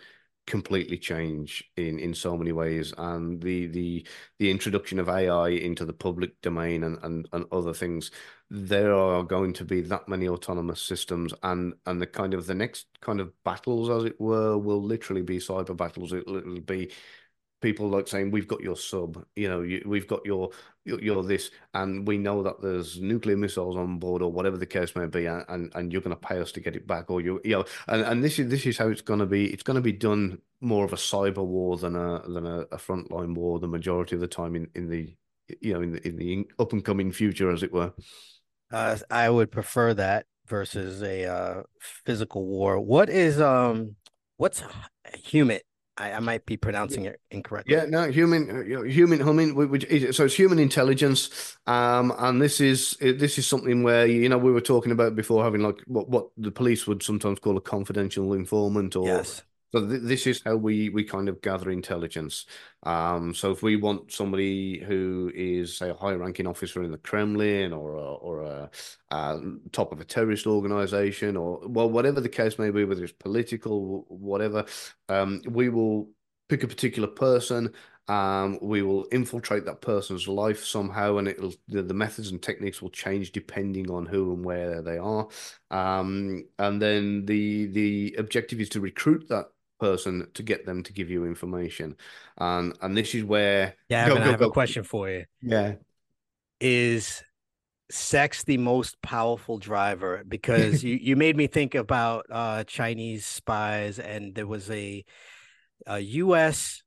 completely 0.46 0.98
change 0.98 1.64
in 1.76 1.98
in 1.98 2.14
so 2.14 2.36
many 2.36 2.52
ways. 2.52 2.92
And 2.98 3.40
the 3.42 3.66
the 3.66 4.06
the 4.38 4.50
introduction 4.50 4.98
of 4.98 5.08
ai 5.08 5.48
into 5.48 5.84
the 5.84 5.92
public 5.92 6.40
domain 6.42 6.84
and 6.84 6.98
and, 7.02 7.28
and 7.32 7.46
other 7.52 7.74
things 7.74 8.10
there 8.50 8.94
are 8.94 9.24
going 9.24 9.52
to 9.54 9.64
be 9.64 9.80
that 9.80 10.08
many 10.08 10.28
autonomous 10.28 10.80
systems. 10.80 11.32
And 11.42 11.74
and 11.86 12.00
the 12.00 12.06
kind 12.06 12.34
of 12.34 12.46
the 12.46 12.54
next 12.54 12.86
kind 13.00 13.20
of 13.20 13.32
battles 13.44 13.90
as 13.90 14.04
it 14.04 14.20
were 14.20 14.58
will 14.58 14.82
literally 14.82 15.22
be 15.22 15.38
cyber 15.38 15.76
battles. 15.76 16.12
It, 16.12 16.26
will 16.26 16.60
be 16.60 16.90
people 17.64 17.88
like 17.88 18.06
saying 18.06 18.30
we've 18.30 18.46
got 18.46 18.60
your 18.60 18.76
sub 18.76 19.24
you 19.36 19.48
know 19.48 19.62
you, 19.62 19.82
we've 19.86 20.06
got 20.06 20.22
your, 20.26 20.50
your, 20.84 21.22
this 21.24 21.50
and 21.72 22.06
we 22.06 22.18
know 22.18 22.42
that 22.42 22.60
there's 22.60 23.00
nuclear 23.00 23.38
missiles 23.38 23.74
on 23.74 23.98
board 23.98 24.20
or 24.20 24.30
whatever 24.30 24.58
the 24.58 24.66
case 24.66 24.94
may 24.94 25.06
be 25.06 25.24
and 25.24 25.42
and, 25.48 25.72
and 25.74 25.90
you're 25.90 26.02
going 26.02 26.14
to 26.14 26.28
pay 26.28 26.38
us 26.38 26.52
to 26.52 26.60
get 26.60 26.76
it 26.76 26.86
back 26.86 27.10
or 27.10 27.22
you 27.22 27.40
you 27.42 27.52
know 27.52 27.64
and, 27.88 28.02
and 28.02 28.22
this 28.22 28.38
is 28.38 28.50
this 28.50 28.66
is 28.66 28.76
how 28.76 28.88
it's 28.88 29.00
going 29.00 29.18
to 29.18 29.24
be 29.24 29.46
it's 29.46 29.62
going 29.62 29.76
to 29.76 29.80
be 29.80 29.92
done 29.92 30.38
more 30.60 30.84
of 30.84 30.92
a 30.92 30.96
cyber 30.96 31.42
war 31.42 31.78
than 31.78 31.96
a 31.96 32.20
than 32.28 32.44
a, 32.44 32.58
a 32.70 32.76
frontline 32.76 33.34
war 33.34 33.58
the 33.58 33.66
majority 33.66 34.14
of 34.14 34.20
the 34.20 34.28
time 34.28 34.54
in 34.54 34.68
in 34.74 34.90
the 34.90 35.16
you 35.62 35.72
know 35.72 35.80
in 35.80 35.92
the 35.92 36.06
in 36.06 36.16
the 36.16 36.46
up 36.58 36.74
and 36.74 36.84
coming 36.84 37.10
future 37.12 37.50
as 37.50 37.62
it 37.62 37.72
were. 37.72 37.94
Uh, 38.70 38.98
i 39.10 39.30
would 39.30 39.50
prefer 39.50 39.94
that 39.94 40.26
versus 40.46 41.02
a 41.02 41.24
uh, 41.24 41.62
physical 42.04 42.44
war. 42.44 42.78
What 42.78 43.08
is 43.08 43.40
um 43.40 43.96
what's 44.36 44.62
HUMINT 45.30 45.62
I, 45.96 46.12
I 46.12 46.20
might 46.20 46.44
be 46.44 46.56
pronouncing 46.56 47.04
it 47.04 47.20
incorrectly. 47.30 47.74
Yeah, 47.74 47.86
no, 47.86 48.10
human, 48.10 48.88
human, 48.88 49.20
human. 49.20 49.54
Which 49.54 49.86
so 50.14 50.24
it's 50.24 50.34
human 50.34 50.58
intelligence, 50.58 51.56
um, 51.66 52.12
and 52.18 52.42
this 52.42 52.60
is 52.60 52.96
this 53.00 53.38
is 53.38 53.46
something 53.46 53.82
where 53.82 54.06
you 54.06 54.28
know 54.28 54.38
we 54.38 54.50
were 54.50 54.60
talking 54.60 54.92
about 54.92 55.14
before 55.14 55.44
having 55.44 55.62
like 55.62 55.80
what 55.86 56.08
what 56.08 56.28
the 56.36 56.50
police 56.50 56.86
would 56.86 57.02
sometimes 57.02 57.38
call 57.38 57.56
a 57.56 57.60
confidential 57.60 58.32
informant 58.32 58.96
or 58.96 59.06
yes. 59.06 59.42
So 59.74 59.84
th- 59.84 60.02
this 60.02 60.28
is 60.28 60.40
how 60.44 60.54
we 60.54 60.88
we 60.90 61.02
kind 61.02 61.28
of 61.28 61.42
gather 61.42 61.70
intelligence. 61.70 62.46
Um, 62.84 63.34
so 63.34 63.50
if 63.50 63.60
we 63.62 63.74
want 63.74 64.12
somebody 64.12 64.78
who 64.78 65.32
is 65.34 65.76
say 65.76 65.90
a 65.90 65.94
high 65.94 66.12
ranking 66.12 66.46
officer 66.46 66.84
in 66.84 66.92
the 66.92 66.98
Kremlin 66.98 67.72
or 67.72 67.94
a, 67.94 68.14
or 68.14 68.42
a, 68.42 68.70
a 69.10 69.40
top 69.72 69.90
of 69.90 70.00
a 70.00 70.04
terrorist 70.04 70.46
organization 70.46 71.36
or 71.36 71.60
well 71.66 71.90
whatever 71.90 72.20
the 72.20 72.28
case 72.28 72.56
may 72.56 72.70
be, 72.70 72.84
whether 72.84 73.02
it's 73.02 73.12
political 73.12 74.06
whatever, 74.08 74.64
um, 75.08 75.42
we 75.48 75.68
will 75.70 76.08
pick 76.48 76.62
a 76.62 76.68
particular 76.68 77.08
person 77.08 77.74
um, 78.06 78.58
we 78.60 78.82
will 78.82 79.06
infiltrate 79.12 79.64
that 79.64 79.80
person's 79.80 80.28
life 80.28 80.62
somehow, 80.62 81.16
and 81.16 81.26
it'll 81.26 81.54
the, 81.68 81.82
the, 81.82 81.94
methods 81.94 82.30
and 82.30 82.42
techniques 82.42 82.82
will 82.82 82.90
change 82.90 83.32
depending 83.32 83.90
on 83.90 84.04
who 84.04 84.34
and 84.34 84.44
where 84.44 84.82
they 84.82 84.98
are. 84.98 85.26
Um, 85.70 86.44
and 86.58 86.82
then 86.82 87.24
the 87.24 87.66
the 87.68 88.16
objective 88.18 88.60
is 88.60 88.68
to 88.70 88.80
recruit 88.80 89.28
that 89.30 89.46
person 89.78 90.28
to 90.34 90.42
get 90.42 90.66
them 90.66 90.82
to 90.82 90.92
give 90.92 91.10
you 91.10 91.24
information. 91.24 91.96
And 92.38 92.76
and 92.80 92.96
this 92.96 93.14
is 93.14 93.24
where 93.24 93.76
Yeah, 93.88 94.08
go, 94.08 94.16
go, 94.16 94.22
I 94.22 94.24
have 94.26 94.40
go. 94.40 94.46
a 94.46 94.52
question 94.52 94.84
for 94.84 95.10
you. 95.10 95.24
Yeah. 95.42 95.74
Is 96.60 97.22
sex 97.90 98.44
the 98.44 98.58
most 98.58 99.00
powerful 99.02 99.58
driver? 99.58 100.22
Because 100.26 100.82
you, 100.84 100.98
you 101.00 101.16
made 101.16 101.36
me 101.36 101.46
think 101.46 101.74
about 101.74 102.26
uh 102.30 102.64
Chinese 102.64 103.26
spies 103.26 103.98
and 103.98 104.34
there 104.34 104.46
was 104.46 104.70
a 104.70 105.04
a 105.86 105.98
US 106.00 106.82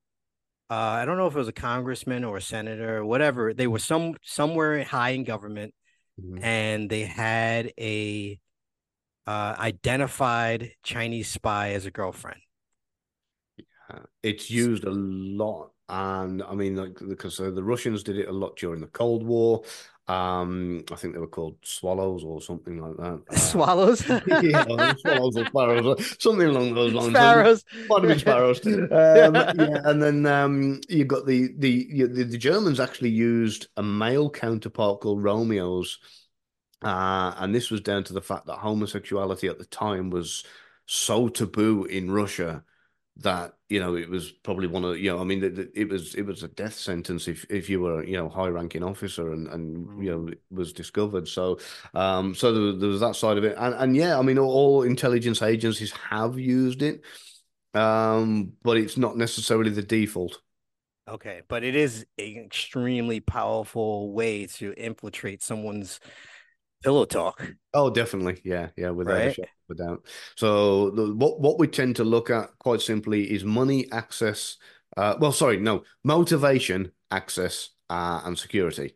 uh, 0.70 0.74
I 0.74 1.06
don't 1.06 1.18
know 1.18 1.28
if 1.28 1.36
it 1.36 1.40
was 1.40 1.48
a 1.48 1.54
congressman 1.54 2.26
or 2.26 2.38
a 2.38 2.42
senator 2.42 2.98
or 2.98 3.06
whatever. 3.06 3.54
They 3.54 3.68
were 3.68 3.80
some 3.80 4.16
somewhere 4.22 4.84
high 4.84 5.12
in 5.12 5.24
government, 5.24 5.74
mm-hmm. 6.22 6.44
and 6.44 6.90
they 6.90 7.04
had 7.04 7.72
a 7.80 8.38
uh, 9.26 9.56
identified 9.58 10.72
Chinese 10.84 11.30
spy 11.30 11.72
as 11.72 11.86
a 11.86 11.92
girlfriend. 11.92 12.42
It's 14.24 14.50
used 14.50 14.84
a 14.84 14.92
lot, 14.92 15.72
and 15.90 16.44
I 16.44 16.54
mean, 16.56 16.76
like 16.76 17.00
because 17.08 17.38
the 17.38 17.64
Russians 17.64 18.04
did 18.04 18.18
it 18.18 18.28
a 18.28 18.34
lot 18.34 18.58
during 18.58 18.82
the 18.82 18.88
Cold 18.88 19.24
War. 19.24 19.64
Um, 20.10 20.86
I 20.90 20.96
think 20.96 21.14
they 21.14 21.20
were 21.20 21.28
called 21.28 21.58
swallows 21.64 22.24
or 22.24 22.42
something 22.42 22.80
like 22.82 22.96
that. 22.96 23.24
Uh, 23.30 23.36
swallows, 23.36 24.08
yeah, 24.42 24.94
swallows 24.96 25.38
or 25.38 25.46
sparrows, 25.46 26.16
something 26.20 26.48
along 26.48 26.76
those 26.76 26.94
lines. 26.94 27.10
Sparrows, 27.10 27.66
might 27.90 28.04
have 28.04 28.10
been 28.10 28.20
sparrows. 28.20 28.62
Um, 28.68 29.36
yeah, 29.36 29.82
and 29.84 30.02
then 30.02 30.26
um, 30.26 30.80
you 30.88 31.04
got 31.04 31.26
the 31.26 31.54
the, 31.58 32.08
the 32.08 32.24
the 32.24 32.38
Germans 32.38 32.80
actually 32.80 33.10
used 33.10 33.68
a 33.76 33.84
male 33.84 34.30
counterpart 34.30 35.02
called 35.02 35.22
Romeo's, 35.22 36.00
uh, 36.82 37.34
and 37.38 37.54
this 37.54 37.70
was 37.70 37.82
down 37.82 38.06
to 38.06 38.14
the 38.14 38.22
fact 38.22 38.46
that 38.48 38.60
homosexuality 38.60 39.48
at 39.48 39.60
the 39.60 39.66
time 39.66 40.10
was 40.10 40.46
so 40.86 41.28
taboo 41.28 41.84
in 41.84 42.12
Russia 42.12 42.64
that 43.22 43.54
you 43.70 43.80
know 43.80 43.96
it 43.96 44.10
was 44.10 44.32
probably 44.32 44.68
one 44.68 44.84
of 44.84 44.98
you 44.98 45.12
know 45.12 45.20
I 45.20 45.24
mean 45.24 45.44
it, 45.44 45.72
it 45.74 45.90
was 45.90 46.14
it 46.16 46.24
was 46.24 46.44
a 46.44 46.48
death 46.48 46.76
sentence 46.76 47.28
if 47.28 47.46
if 47.50 47.70
you 47.70 47.82
were 47.82 48.04
you 48.04 48.18
know 48.18 48.30
high 48.30 48.48
ranking 48.48 48.84
officer 48.84 49.34
and 49.34 49.48
and 49.48 49.88
mm. 49.88 50.04
you 50.04 50.12
know 50.12 50.28
it 50.28 50.40
was 50.52 50.74
discovered 50.74 51.28
so 51.28 51.58
um 51.94 52.36
so 52.36 52.54
there, 52.54 52.80
there, 52.80 52.90
was 52.90 53.00
that 53.00 53.16
side 53.16 53.38
of 53.38 53.44
it 53.44 53.56
and 53.58 53.74
and 53.76 53.96
yeah 53.96 54.20
I 54.20 54.22
mean 54.22 54.38
all, 54.38 54.52
all 54.52 54.84
intelligence 54.84 55.42
agencies 55.42 55.92
have 56.10 56.38
used 56.38 56.82
it 56.82 57.02
um 57.74 58.54
but 58.64 58.78
it's 58.78 58.98
not 58.98 59.18
necessarily 59.18 59.72
the 59.72 59.84
default 59.84 60.40
okay 61.10 61.42
but 61.48 61.64
it 61.64 61.76
is 61.76 62.06
an 62.20 62.38
extremely 62.46 63.20
powerful 63.20 64.12
way 64.12 64.46
to 64.46 64.74
infiltrate 64.74 65.42
someone's 65.42 66.00
pillow 66.84 67.06
talk. 67.06 67.54
Oh, 67.74 67.90
definitely. 67.90 68.42
Yeah, 68.44 68.70
yeah, 68.76 68.92
without 68.92 69.14
right? 69.14 69.38
a 69.38 69.42
doubt. 69.76 70.06
So 70.36 70.92
the, 70.92 71.14
what 71.14 71.40
what 71.40 71.60
we 71.60 71.68
tend 71.68 71.96
to 71.98 72.04
look 72.04 72.30
at 72.30 72.52
quite 72.60 72.82
simply 72.82 73.32
is 73.32 73.44
money, 73.44 73.92
access. 73.92 74.58
Uh, 74.96 75.16
well, 75.20 75.32
sorry, 75.32 75.58
no, 75.58 75.84
motivation, 76.04 76.92
access, 77.12 77.70
uh, 77.90 78.22
and 78.26 78.38
security. 78.38 78.94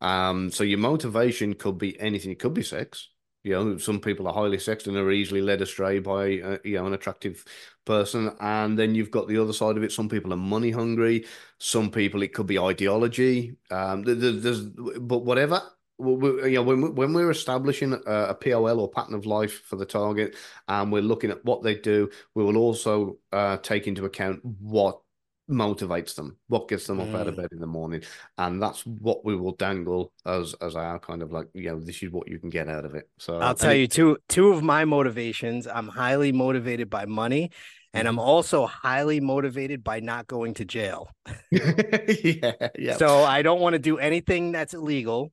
Um, 0.00 0.50
so 0.50 0.64
your 0.64 0.78
motivation 0.78 1.54
could 1.54 1.78
be 1.78 1.98
anything. 2.00 2.30
It 2.30 2.38
could 2.38 2.54
be 2.54 2.62
sex. 2.62 3.08
You 3.42 3.52
know, 3.52 3.76
some 3.76 4.00
people 4.00 4.26
are 4.26 4.32
highly 4.32 4.58
sexed 4.58 4.86
and 4.86 4.96
are 4.96 5.10
easily 5.10 5.42
led 5.42 5.60
astray 5.60 5.98
by 5.98 6.40
uh, 6.40 6.58
you 6.64 6.76
know 6.76 6.86
an 6.86 6.94
attractive 6.94 7.44
person, 7.84 8.34
and 8.40 8.78
then 8.78 8.94
you've 8.94 9.10
got 9.10 9.28
the 9.28 9.38
other 9.38 9.52
side 9.52 9.76
of 9.76 9.82
it. 9.82 9.92
Some 9.92 10.08
people 10.08 10.32
are 10.32 10.36
money 10.36 10.70
hungry. 10.70 11.26
Some 11.58 11.90
people 11.90 12.22
it 12.22 12.32
could 12.32 12.46
be 12.46 12.58
ideology. 12.58 13.56
Um, 13.70 14.02
there's, 14.02 14.62
but 14.62 15.24
whatever 15.24 15.62
we, 15.98 16.50
you 16.50 16.56
know, 16.56 16.62
when, 16.62 16.94
when 16.94 17.12
we're 17.12 17.30
establishing 17.30 17.92
a, 17.92 18.12
a, 18.12 18.34
POL 18.34 18.80
or 18.80 18.90
pattern 18.90 19.14
of 19.14 19.26
life 19.26 19.62
for 19.64 19.76
the 19.76 19.86
target 19.86 20.36
and 20.66 20.90
we're 20.90 21.02
looking 21.02 21.30
at 21.30 21.44
what 21.44 21.62
they 21.62 21.74
do, 21.74 22.10
we 22.34 22.44
will 22.44 22.56
also 22.56 23.18
uh, 23.32 23.56
take 23.58 23.86
into 23.86 24.04
account 24.04 24.40
what 24.42 25.00
motivates 25.48 26.14
them, 26.14 26.38
what 26.48 26.68
gets 26.68 26.86
them 26.86 27.00
up 27.00 27.08
mm. 27.08 27.14
out 27.14 27.28
of 27.28 27.34
mm. 27.34 27.38
bed 27.38 27.48
in 27.52 27.60
the 27.60 27.66
morning. 27.66 28.02
And 28.38 28.62
that's 28.62 28.84
what 28.86 29.24
we 29.24 29.36
will 29.36 29.52
dangle 29.52 30.12
as 30.26 30.54
as 30.60 30.74
our 30.74 30.98
kind 30.98 31.22
of 31.22 31.32
like, 31.32 31.48
you 31.54 31.70
know, 31.70 31.80
this 31.80 32.02
is 32.02 32.10
what 32.10 32.28
you 32.28 32.38
can 32.38 32.50
get 32.50 32.68
out 32.68 32.84
of 32.84 32.94
it. 32.94 33.08
So 33.18 33.38
I'll 33.38 33.54
tell 33.54 33.74
you 33.74 33.86
two 33.86 34.18
two 34.28 34.52
of 34.52 34.62
my 34.62 34.84
motivations. 34.84 35.66
I'm 35.66 35.88
highly 35.88 36.32
motivated 36.32 36.90
by 36.90 37.04
money 37.04 37.50
and 37.94 38.08
I'm 38.08 38.18
also 38.18 38.66
highly 38.66 39.20
motivated 39.20 39.84
by 39.84 40.00
not 40.00 40.26
going 40.26 40.54
to 40.54 40.64
jail. 40.64 41.08
yeah, 41.50 42.52
yeah. 42.76 42.96
So 42.96 43.22
I 43.22 43.42
don't 43.42 43.60
want 43.60 43.74
to 43.74 43.78
do 43.78 43.98
anything 43.98 44.52
that's 44.52 44.74
illegal. 44.74 45.30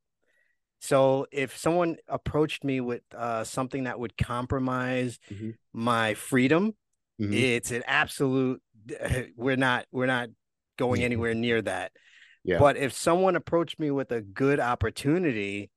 So 0.81 1.27
if 1.31 1.55
someone 1.55 1.97
approached 2.07 2.63
me 2.63 2.81
with 2.81 3.03
uh, 3.15 3.43
something 3.43 3.83
that 3.83 3.99
would 3.99 4.17
compromise 4.17 5.19
mm-hmm. 5.31 5.51
my 5.73 6.15
freedom, 6.15 6.73
mm-hmm. 7.21 7.31
it's 7.31 7.69
an 7.69 7.83
absolute 7.85 8.61
we're 9.35 9.55
not 9.55 9.85
we're 9.91 10.07
not 10.07 10.29
going 10.77 11.03
anywhere 11.03 11.35
near 11.35 11.61
that. 11.61 11.91
Yeah. 12.43 12.57
But 12.57 12.77
if 12.77 12.93
someone 12.93 13.35
approached 13.35 13.79
me 13.79 13.91
with 13.91 14.11
a 14.11 14.21
good 14.21 14.59
opportunity 14.59 15.69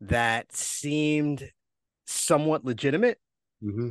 that 0.00 0.54
seemed 0.54 1.50
somewhat 2.06 2.64
legitimate, 2.64 3.18
hmm 3.60 3.90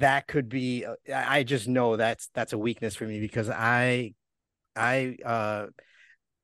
that 0.00 0.26
could 0.26 0.48
be 0.48 0.86
uh, 0.86 0.94
I 1.14 1.42
just 1.42 1.68
know 1.68 1.96
that's 1.96 2.30
that's 2.34 2.54
a 2.54 2.58
weakness 2.58 2.96
for 2.96 3.04
me 3.04 3.20
because 3.20 3.50
I 3.50 4.14
I 4.74 5.18
uh 5.24 5.66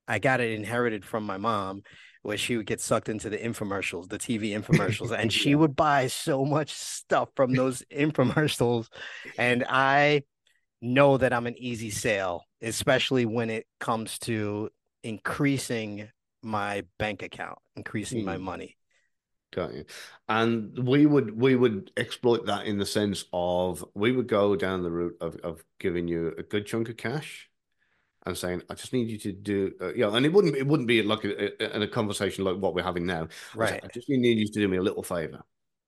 I 0.07 0.19
got 0.19 0.41
it 0.41 0.53
inherited 0.53 1.07
from 1.07 1.25
my 1.25 1.39
mom 1.39 1.83
where 2.27 2.37
she 2.37 2.57
would 2.57 2.67
get 2.67 2.81
sucked 2.81 3.09
into 3.09 3.31
the 3.31 3.39
infomercials, 3.39 4.09
the 4.09 4.19
TV 4.19 4.51
infomercials, 4.51 5.17
and 5.17 5.33
she 5.41 5.55
would 5.55 5.77
buy 5.77 6.09
so 6.09 6.45
much 6.45 6.73
stuff 6.73 7.29
from 7.37 7.55
those 7.55 7.85
infomercials. 7.91 8.89
And 9.39 9.65
I 9.69 10.25
know 10.83 11.19
that 11.19 11.33
I'm 11.33 11.47
an 11.47 11.57
easy 11.57 11.91
sale, 11.91 12.43
especially 12.61 13.27
when 13.27 13.49
it 13.49 13.67
comes 13.79 14.19
to 14.21 14.71
increasing 15.05 16.09
my 16.43 16.83
bank 16.99 17.23
account, 17.23 17.59
increasing 17.77 18.25
my 18.25 18.37
Mm. 18.37 18.41
money. 18.41 18.77
Got 19.53 19.75
you. 19.75 19.85
And 20.29 20.77
we 20.87 21.07
would 21.07 21.41
we 21.41 21.55
would 21.55 21.93
exploit 21.97 22.47
that 22.47 22.67
in 22.67 22.79
the 22.79 22.85
sense 22.87 23.25
of 23.33 23.85
we 23.95 24.11
would 24.13 24.27
go 24.27 24.57
down 24.57 24.83
the 24.83 24.91
route 24.91 25.17
of 25.21 25.37
of 25.37 25.65
giving 25.79 26.09
you 26.09 26.35
a 26.37 26.43
good 26.43 26.67
chunk 26.67 26.89
of 26.89 26.97
cash 26.97 27.49
and 28.27 28.37
saying, 28.37 28.63
I 28.69 28.75
just 28.75 28.93
need 28.93 29.09
you 29.09 29.19
to 29.19 29.33
do, 29.33 29.73
uh, 29.81 29.93
you 29.95 30.01
know, 30.01 30.15
and 30.15 30.27
it 30.27 30.33
wouldn't 30.33 30.57
it 30.57 30.67
wouldn't 30.67 30.89
be 30.89 31.03
like 31.03 31.25
a, 31.25 31.63
a, 31.65 31.77
in 31.77 31.83
a 31.83 31.89
conversation 31.89 32.45
like 32.45 32.57
what 32.57 32.75
we're 32.75 32.83
having 32.83 33.07
now. 33.07 33.29
I 33.61 33.67
say, 33.67 33.75
Right. 33.75 33.85
I 33.85 33.89
just 33.89 34.09
need 34.09 34.39
you 34.39 34.47
to 34.47 34.53
do 34.61 34.69
me 34.69 34.77
a 34.79 34.83
little 34.83 35.03
favor. 35.03 35.43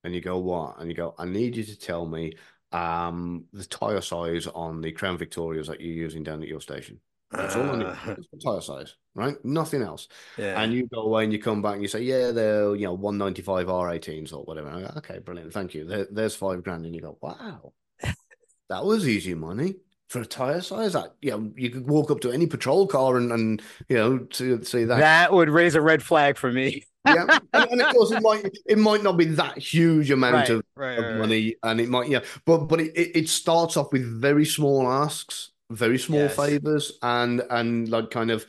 And 0.05 0.15
you 0.15 0.21
go, 0.21 0.39
what? 0.39 0.79
And 0.79 0.89
you 0.89 0.97
go, 0.97 1.15
I 1.19 1.25
need 1.27 1.57
you 1.57 1.65
to 1.65 1.79
tell 1.79 2.07
me 2.07 2.35
um 2.71 3.47
the 3.53 3.65
tire 3.65 4.01
size 4.01 4.47
on 4.47 4.81
the 4.83 4.93
Crown 4.93 5.17
Victorias 5.19 5.69
that 5.69 5.81
you're 5.81 5.95
using 5.95 6.23
down 6.23 6.43
at 6.43 6.49
your 6.49 6.61
station. 6.61 7.01
That's 7.31 7.57
all 7.57 7.71
I 7.71 7.77
need. 7.77 7.87
The 8.33 8.39
tire 8.43 8.61
size, 8.61 8.95
right? 9.15 9.37
Nothing 9.45 9.83
else. 9.83 10.09
yeah. 10.39 10.61
And 10.63 10.73
you 10.73 10.87
go 10.87 11.03
away 11.03 11.25
and 11.25 11.33
you 11.33 11.39
come 11.39 11.61
back 11.61 11.75
and 11.75 11.83
you 11.83 11.89
say, 11.89 12.03
yeah, 12.03 12.31
they're, 12.31 12.75
you 12.75 12.87
know, 12.87 12.95
195 12.95 13.67
R18s 13.67 14.33
or 14.33 14.45
whatever. 14.45 14.69
And 14.69 14.79
I 14.79 14.89
go, 14.89 14.95
okay, 14.99 15.19
brilliant. 15.19 15.53
Thank 15.53 15.75
you. 15.75 15.85
There, 15.85 16.07
there's 16.11 16.35
five 16.35 16.63
grand. 16.63 16.87
And 16.87 16.95
you 16.95 17.03
go, 17.03 17.19
wow, 17.21 17.73
that 18.71 18.85
was 18.85 19.07
easy 19.07 19.35
money 19.35 19.75
for 20.09 20.21
a 20.21 20.27
tire 20.27 20.61
size. 20.61 20.95
That, 20.95 21.15
you 21.23 21.31
know, 21.31 21.53
you 21.57 21.71
could 21.71 21.89
walk 21.89 22.11
up 22.11 22.21
to 22.21 22.33
any 22.33 22.47
patrol 22.47 22.87
car 22.87 23.17
and, 23.17 23.31
and 23.31 23.63
you 23.89 23.97
know, 23.97 24.19
to 24.19 24.65
see 24.65 24.85
that. 24.85 24.99
that 24.99 25.33
would 25.33 25.51
raise 25.51 25.75
a 25.75 25.81
red 25.81 26.03
flag 26.03 26.37
for 26.37 26.51
me. 26.51 26.85
yeah. 27.07 27.39
And, 27.53 27.71
and 27.71 27.83
of 27.83 27.95
course, 27.95 28.11
it 28.11 28.23
might, 28.23 28.51
it 28.67 28.79
might 28.79 29.03
not 29.03 29.17
be 29.17 29.27
that 29.27 29.59
huge 29.59 30.11
amount 30.11 30.35
right, 30.35 30.51
of, 30.51 30.63
right, 30.75 30.99
of 30.99 31.05
right, 31.05 31.17
money. 31.17 31.57
And 31.63 31.81
it 31.81 31.89
might, 31.89 32.09
yeah, 32.09 32.21
but, 32.45 32.67
but 32.67 32.81
it, 32.81 32.93
it 32.97 33.29
starts 33.29 33.77
off 33.77 33.93
with 33.93 34.05
very 34.05 34.45
small 34.45 34.89
asks, 34.89 35.51
very 35.71 35.99
small 35.99 36.21
Yes. 36.21 36.37
favors, 36.37 36.99
and, 37.03 37.43
and 37.51 37.89
like 37.89 38.11
kind 38.11 38.31
of, 38.31 38.47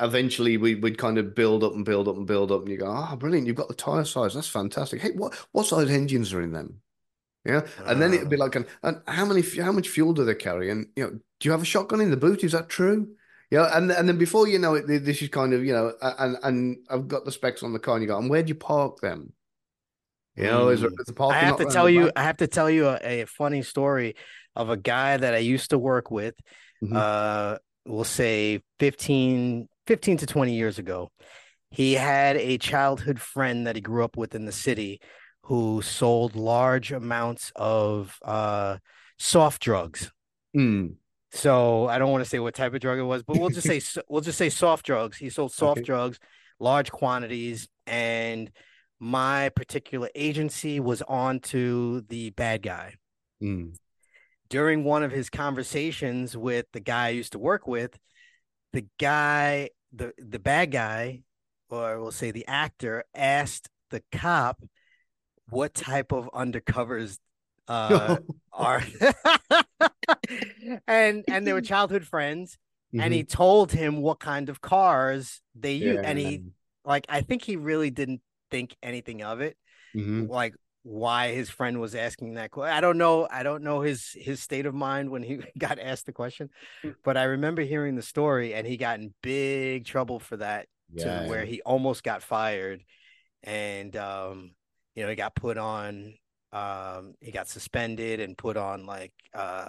eventually 0.00 0.56
we 0.56 0.74
would 0.74 0.96
kind 0.96 1.18
of 1.18 1.34
build 1.34 1.62
up 1.62 1.74
and 1.74 1.84
build 1.84 2.08
up 2.08 2.16
and 2.16 2.26
build 2.26 2.50
up 2.50 2.62
and 2.62 2.70
you 2.70 2.78
go 2.78 2.86
oh 2.86 3.14
brilliant 3.16 3.46
you've 3.46 3.54
got 3.54 3.68
the 3.68 3.74
tire 3.74 4.02
size 4.02 4.32
that's 4.32 4.48
fantastic 4.48 4.98
hey 4.98 5.10
what 5.10 5.34
what 5.52 5.66
size 5.66 5.90
engines 5.90 6.32
are 6.32 6.40
in 6.40 6.52
them 6.52 6.80
yeah 7.44 7.62
and 7.86 8.00
then 8.00 8.14
it'd 8.14 8.30
be 8.30 8.36
Uh. 8.36 8.44
like 8.44 8.54
an, 8.54 8.66
and 8.82 9.00
how 9.06 9.24
many 9.24 9.42
how 9.60 9.72
much 9.72 9.88
fuel 9.88 10.12
do 10.12 10.24
they 10.24 10.34
carry 10.34 10.70
and 10.70 10.86
you 10.96 11.04
know 11.04 11.10
do 11.10 11.42
you 11.42 11.50
have 11.50 11.62
a 11.62 11.66
shotgun 11.66 12.00
in 12.00 12.10
the 12.10 12.16
boot 12.16 12.42
is 12.44 12.52
that 12.52 12.68
true 12.68 13.08
yeah 13.50 13.76
and 13.76 13.90
and 13.92 14.08
then 14.08 14.18
before 14.18 14.48
you 14.48 14.58
know 14.58 14.74
it 14.74 14.86
this 14.86 15.20
is 15.22 15.28
kind 15.28 15.52
of 15.52 15.64
you 15.64 15.72
know 15.72 15.92
and 16.18 16.36
and 16.42 16.76
I've 16.88 17.08
got 17.08 17.24
the 17.24 17.32
specs 17.32 17.62
on 17.62 17.72
the 17.72 17.78
car 17.78 17.94
and 17.96 18.02
you 18.02 18.08
go 18.08 18.18
and 18.18 18.30
where 18.30 18.42
do 18.42 18.48
you 18.48 18.54
park 18.54 19.00
them 19.00 19.32
you 20.36 20.44
know 20.44 20.68
is, 20.68 20.80
there, 20.80 20.90
is 20.90 21.06
the 21.06 21.12
parking 21.12 21.36
I 21.36 21.44
have 21.44 21.58
to 21.58 21.66
tell 21.66 21.88
you? 21.88 22.10
I 22.16 22.22
have 22.24 22.38
to 22.38 22.46
tell 22.48 22.68
you 22.68 22.88
a, 22.88 23.22
a 23.22 23.26
funny 23.26 23.62
story 23.62 24.16
of 24.56 24.68
a 24.68 24.76
guy 24.76 25.16
that 25.16 25.32
I 25.34 25.38
used 25.38 25.70
to 25.70 25.78
work 25.78 26.10
with. 26.10 26.34
Mhm. 26.82 26.96
Uh, 26.96 27.58
we'll 27.86 28.02
say 28.02 28.60
15, 28.80 29.68
15 29.86 30.16
to 30.18 30.26
20 30.26 30.54
years 30.56 30.78
ago. 30.80 31.12
He 31.70 31.92
had 31.94 32.36
a 32.36 32.58
childhood 32.58 33.20
friend 33.20 33.66
that 33.66 33.76
he 33.76 33.82
grew 33.82 34.02
up 34.02 34.16
with 34.16 34.34
in 34.34 34.44
the 34.44 34.52
city 34.52 35.00
who 35.44 35.82
sold 35.82 36.34
large 36.36 36.90
amounts 36.92 37.52
of 37.54 38.18
uh 38.24 38.78
soft 39.18 39.62
drugs. 39.62 40.10
Mm. 40.56 40.96
So 41.32 41.88
I 41.88 41.98
don't 41.98 42.10
want 42.12 42.22
to 42.24 42.30
say 42.30 42.38
what 42.38 42.54
type 42.54 42.74
of 42.74 42.80
drug 42.80 42.98
it 42.98 43.02
was, 43.02 43.22
but 43.22 43.38
we'll 43.38 43.50
just 43.50 43.66
say 43.66 43.80
we'll 44.08 44.22
just 44.22 44.38
say 44.38 44.48
soft 44.50 44.86
drugs. 44.86 45.16
He 45.18 45.30
sold 45.30 45.52
soft 45.52 45.80
Okay. 45.80 45.86
drugs, 45.86 46.18
large 46.60 46.90
quantities, 46.90 47.68
and 47.86 48.50
my 49.00 49.50
particular 49.50 50.08
agency 50.14 50.80
was 50.80 51.02
on 51.02 51.40
to 51.40 52.02
the 52.02 52.30
bad 52.30 52.62
guy. 52.62 52.94
Mm. 53.42 53.74
During 54.48 54.84
one 54.84 55.02
of 55.02 55.10
his 55.10 55.28
conversations 55.28 56.36
with 56.36 56.66
the 56.72 56.80
guy 56.80 57.06
I 57.06 57.10
used 57.10 57.32
to 57.32 57.38
work 57.38 57.66
with, 57.66 57.98
the 58.72 58.86
guy, 59.00 59.70
the 59.92 60.12
the 60.18 60.38
bad 60.38 60.70
guy, 60.70 61.22
or 61.68 62.00
we'll 62.00 62.12
say 62.12 62.30
the 62.30 62.46
actor, 62.46 63.04
asked 63.14 63.68
the 63.90 64.02
cop 64.12 64.62
what 65.48 65.74
type 65.74 66.12
of 66.12 66.30
undercovers 66.34 67.18
uh 67.68 68.18
are 68.52 68.82
and 70.86 71.24
and 71.30 71.46
they 71.46 71.52
were 71.52 71.60
childhood 71.62 72.04
friends 72.06 72.58
and 72.98 73.12
he 73.12 73.24
told 73.24 73.72
him 73.72 74.00
what 74.00 74.20
kind 74.20 74.48
of 74.48 74.60
cars 74.60 75.40
they 75.54 75.72
use 75.72 75.98
and 76.02 76.18
he 76.18 76.42
like 76.84 77.04
i 77.08 77.20
think 77.20 77.42
he 77.42 77.56
really 77.56 77.90
didn't 77.90 78.20
think 78.50 78.76
anything 78.82 79.22
of 79.22 79.40
it 79.40 79.56
Mhm. 79.94 80.28
like 80.28 80.54
why 80.82 81.32
his 81.32 81.50
friend 81.50 81.80
was 81.80 81.94
asking 81.94 82.34
that 82.34 82.50
question 82.50 82.74
i 82.76 82.80
don't 82.80 82.98
know 82.98 83.28
i 83.30 83.42
don't 83.42 83.62
know 83.64 83.80
his 83.80 84.10
his 84.14 84.40
state 84.42 84.66
of 84.66 84.74
mind 84.74 85.10
when 85.10 85.22
he 85.22 85.40
got 85.58 85.78
asked 85.78 86.06
the 86.06 86.12
question 86.12 86.50
but 87.04 87.16
i 87.16 87.24
remember 87.24 87.62
hearing 87.62 87.96
the 87.96 88.02
story 88.02 88.54
and 88.54 88.66
he 88.66 88.76
got 88.76 89.00
in 89.00 89.14
big 89.22 89.84
trouble 89.86 90.20
for 90.20 90.36
that 90.38 90.66
Yeah, 90.92 91.02
to 91.02 91.20
where 91.22 91.44
he 91.44 91.62
almost 91.62 92.04
got 92.04 92.22
fired 92.22 92.82
and 93.42 93.96
um 93.96 94.52
you 94.94 95.02
know 95.02 95.08
he 95.08 95.16
got 95.16 95.34
put 95.34 95.58
on 95.58 96.14
um 96.52 97.14
he 97.20 97.30
got 97.30 97.48
suspended 97.48 98.20
and 98.20 98.38
put 98.38 98.56
on 98.56 98.86
like 98.86 99.12
uh 99.34 99.68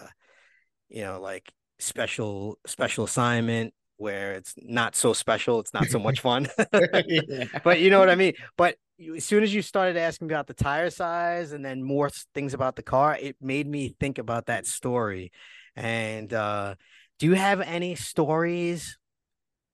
you 0.89 1.01
know 1.01 1.19
like 1.19 1.51
special 1.79 2.57
special 2.65 3.03
assignment 3.03 3.73
where 3.97 4.33
it's 4.33 4.53
not 4.57 4.95
so 4.95 5.13
special 5.13 5.59
it's 5.59 5.73
not 5.73 5.85
so 5.87 5.99
much 5.99 6.19
fun 6.19 6.47
yeah. 6.73 7.45
but 7.63 7.79
you 7.79 7.89
know 7.89 7.99
what 7.99 8.09
i 8.09 8.15
mean 8.15 8.33
but 8.57 8.75
as 9.15 9.25
soon 9.25 9.43
as 9.43 9.53
you 9.53 9.61
started 9.61 9.97
asking 9.97 10.29
about 10.29 10.47
the 10.47 10.53
tire 10.53 10.89
size 10.89 11.51
and 11.51 11.65
then 11.65 11.83
more 11.83 12.09
things 12.33 12.53
about 12.53 12.75
the 12.75 12.83
car 12.83 13.17
it 13.19 13.35
made 13.41 13.67
me 13.67 13.95
think 13.99 14.17
about 14.17 14.45
that 14.45 14.65
story 14.65 15.31
and 15.75 16.33
uh 16.33 16.75
do 17.19 17.25
you 17.25 17.33
have 17.33 17.61
any 17.61 17.95
stories 17.95 18.97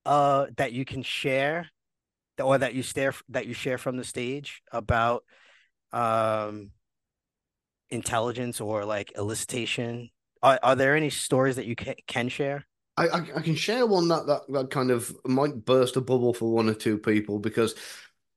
uh 0.05 0.47
that 0.57 0.71
you 0.71 0.85
can 0.85 1.03
share 1.03 1.69
or 2.39 2.57
that 2.57 2.73
you 2.73 2.83
stare 2.83 3.13
that 3.29 3.45
you 3.45 3.53
share 3.53 3.77
from 3.77 3.97
the 3.97 4.03
stage 4.03 4.61
about 4.71 5.23
um 5.93 6.71
intelligence 7.89 8.61
or 8.61 8.85
like 8.85 9.11
elicitation 9.17 10.09
are, 10.43 10.59
are 10.63 10.75
there 10.75 10.95
any 10.95 11.09
stories 11.09 11.55
that 11.57 11.65
you 11.65 11.75
can, 11.75 11.93
can 12.07 12.29
share 12.29 12.65
I, 12.97 13.07
I 13.07 13.17
I 13.37 13.41
can 13.41 13.55
share 13.55 13.85
one 13.85 14.07
that, 14.09 14.27
that 14.27 14.41
that 14.49 14.69
kind 14.69 14.91
of 14.91 15.15
might 15.25 15.65
burst 15.65 15.95
a 15.95 16.01
bubble 16.01 16.33
for 16.33 16.51
one 16.51 16.69
or 16.69 16.73
two 16.73 16.97
people 16.97 17.39
because 17.39 17.75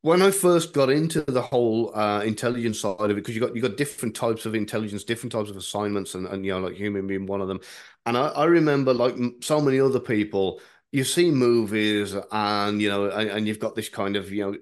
when 0.04 0.20
I 0.20 0.30
first 0.32 0.74
got 0.74 0.90
into 0.90 1.22
the 1.22 1.40
whole 1.40 1.90
uh, 1.96 2.20
intelligence 2.20 2.80
side 2.80 2.96
of 3.00 3.12
it, 3.12 3.14
because 3.14 3.34
you 3.34 3.40
got 3.40 3.56
you 3.56 3.62
got 3.62 3.78
different 3.78 4.14
types 4.14 4.44
of 4.44 4.54
intelligence, 4.54 5.02
different 5.02 5.32
types 5.32 5.48
of 5.48 5.56
assignments, 5.56 6.14
and, 6.14 6.26
and 6.26 6.44
you 6.44 6.52
know 6.52 6.60
like 6.60 6.74
human 6.74 7.06
being 7.06 7.24
one 7.24 7.40
of 7.40 7.48
them, 7.48 7.58
and 8.04 8.18
I, 8.18 8.26
I 8.28 8.44
remember 8.44 8.92
like 8.92 9.16
so 9.40 9.62
many 9.62 9.80
other 9.80 10.00
people. 10.00 10.60
You 10.94 11.02
see 11.02 11.32
movies, 11.32 12.14
and 12.30 12.80
you 12.80 12.88
know, 12.88 13.10
and, 13.10 13.28
and 13.28 13.48
you've 13.48 13.58
got 13.58 13.74
this 13.74 13.88
kind 13.88 14.14
of 14.14 14.30
you 14.30 14.44
know 14.44 14.56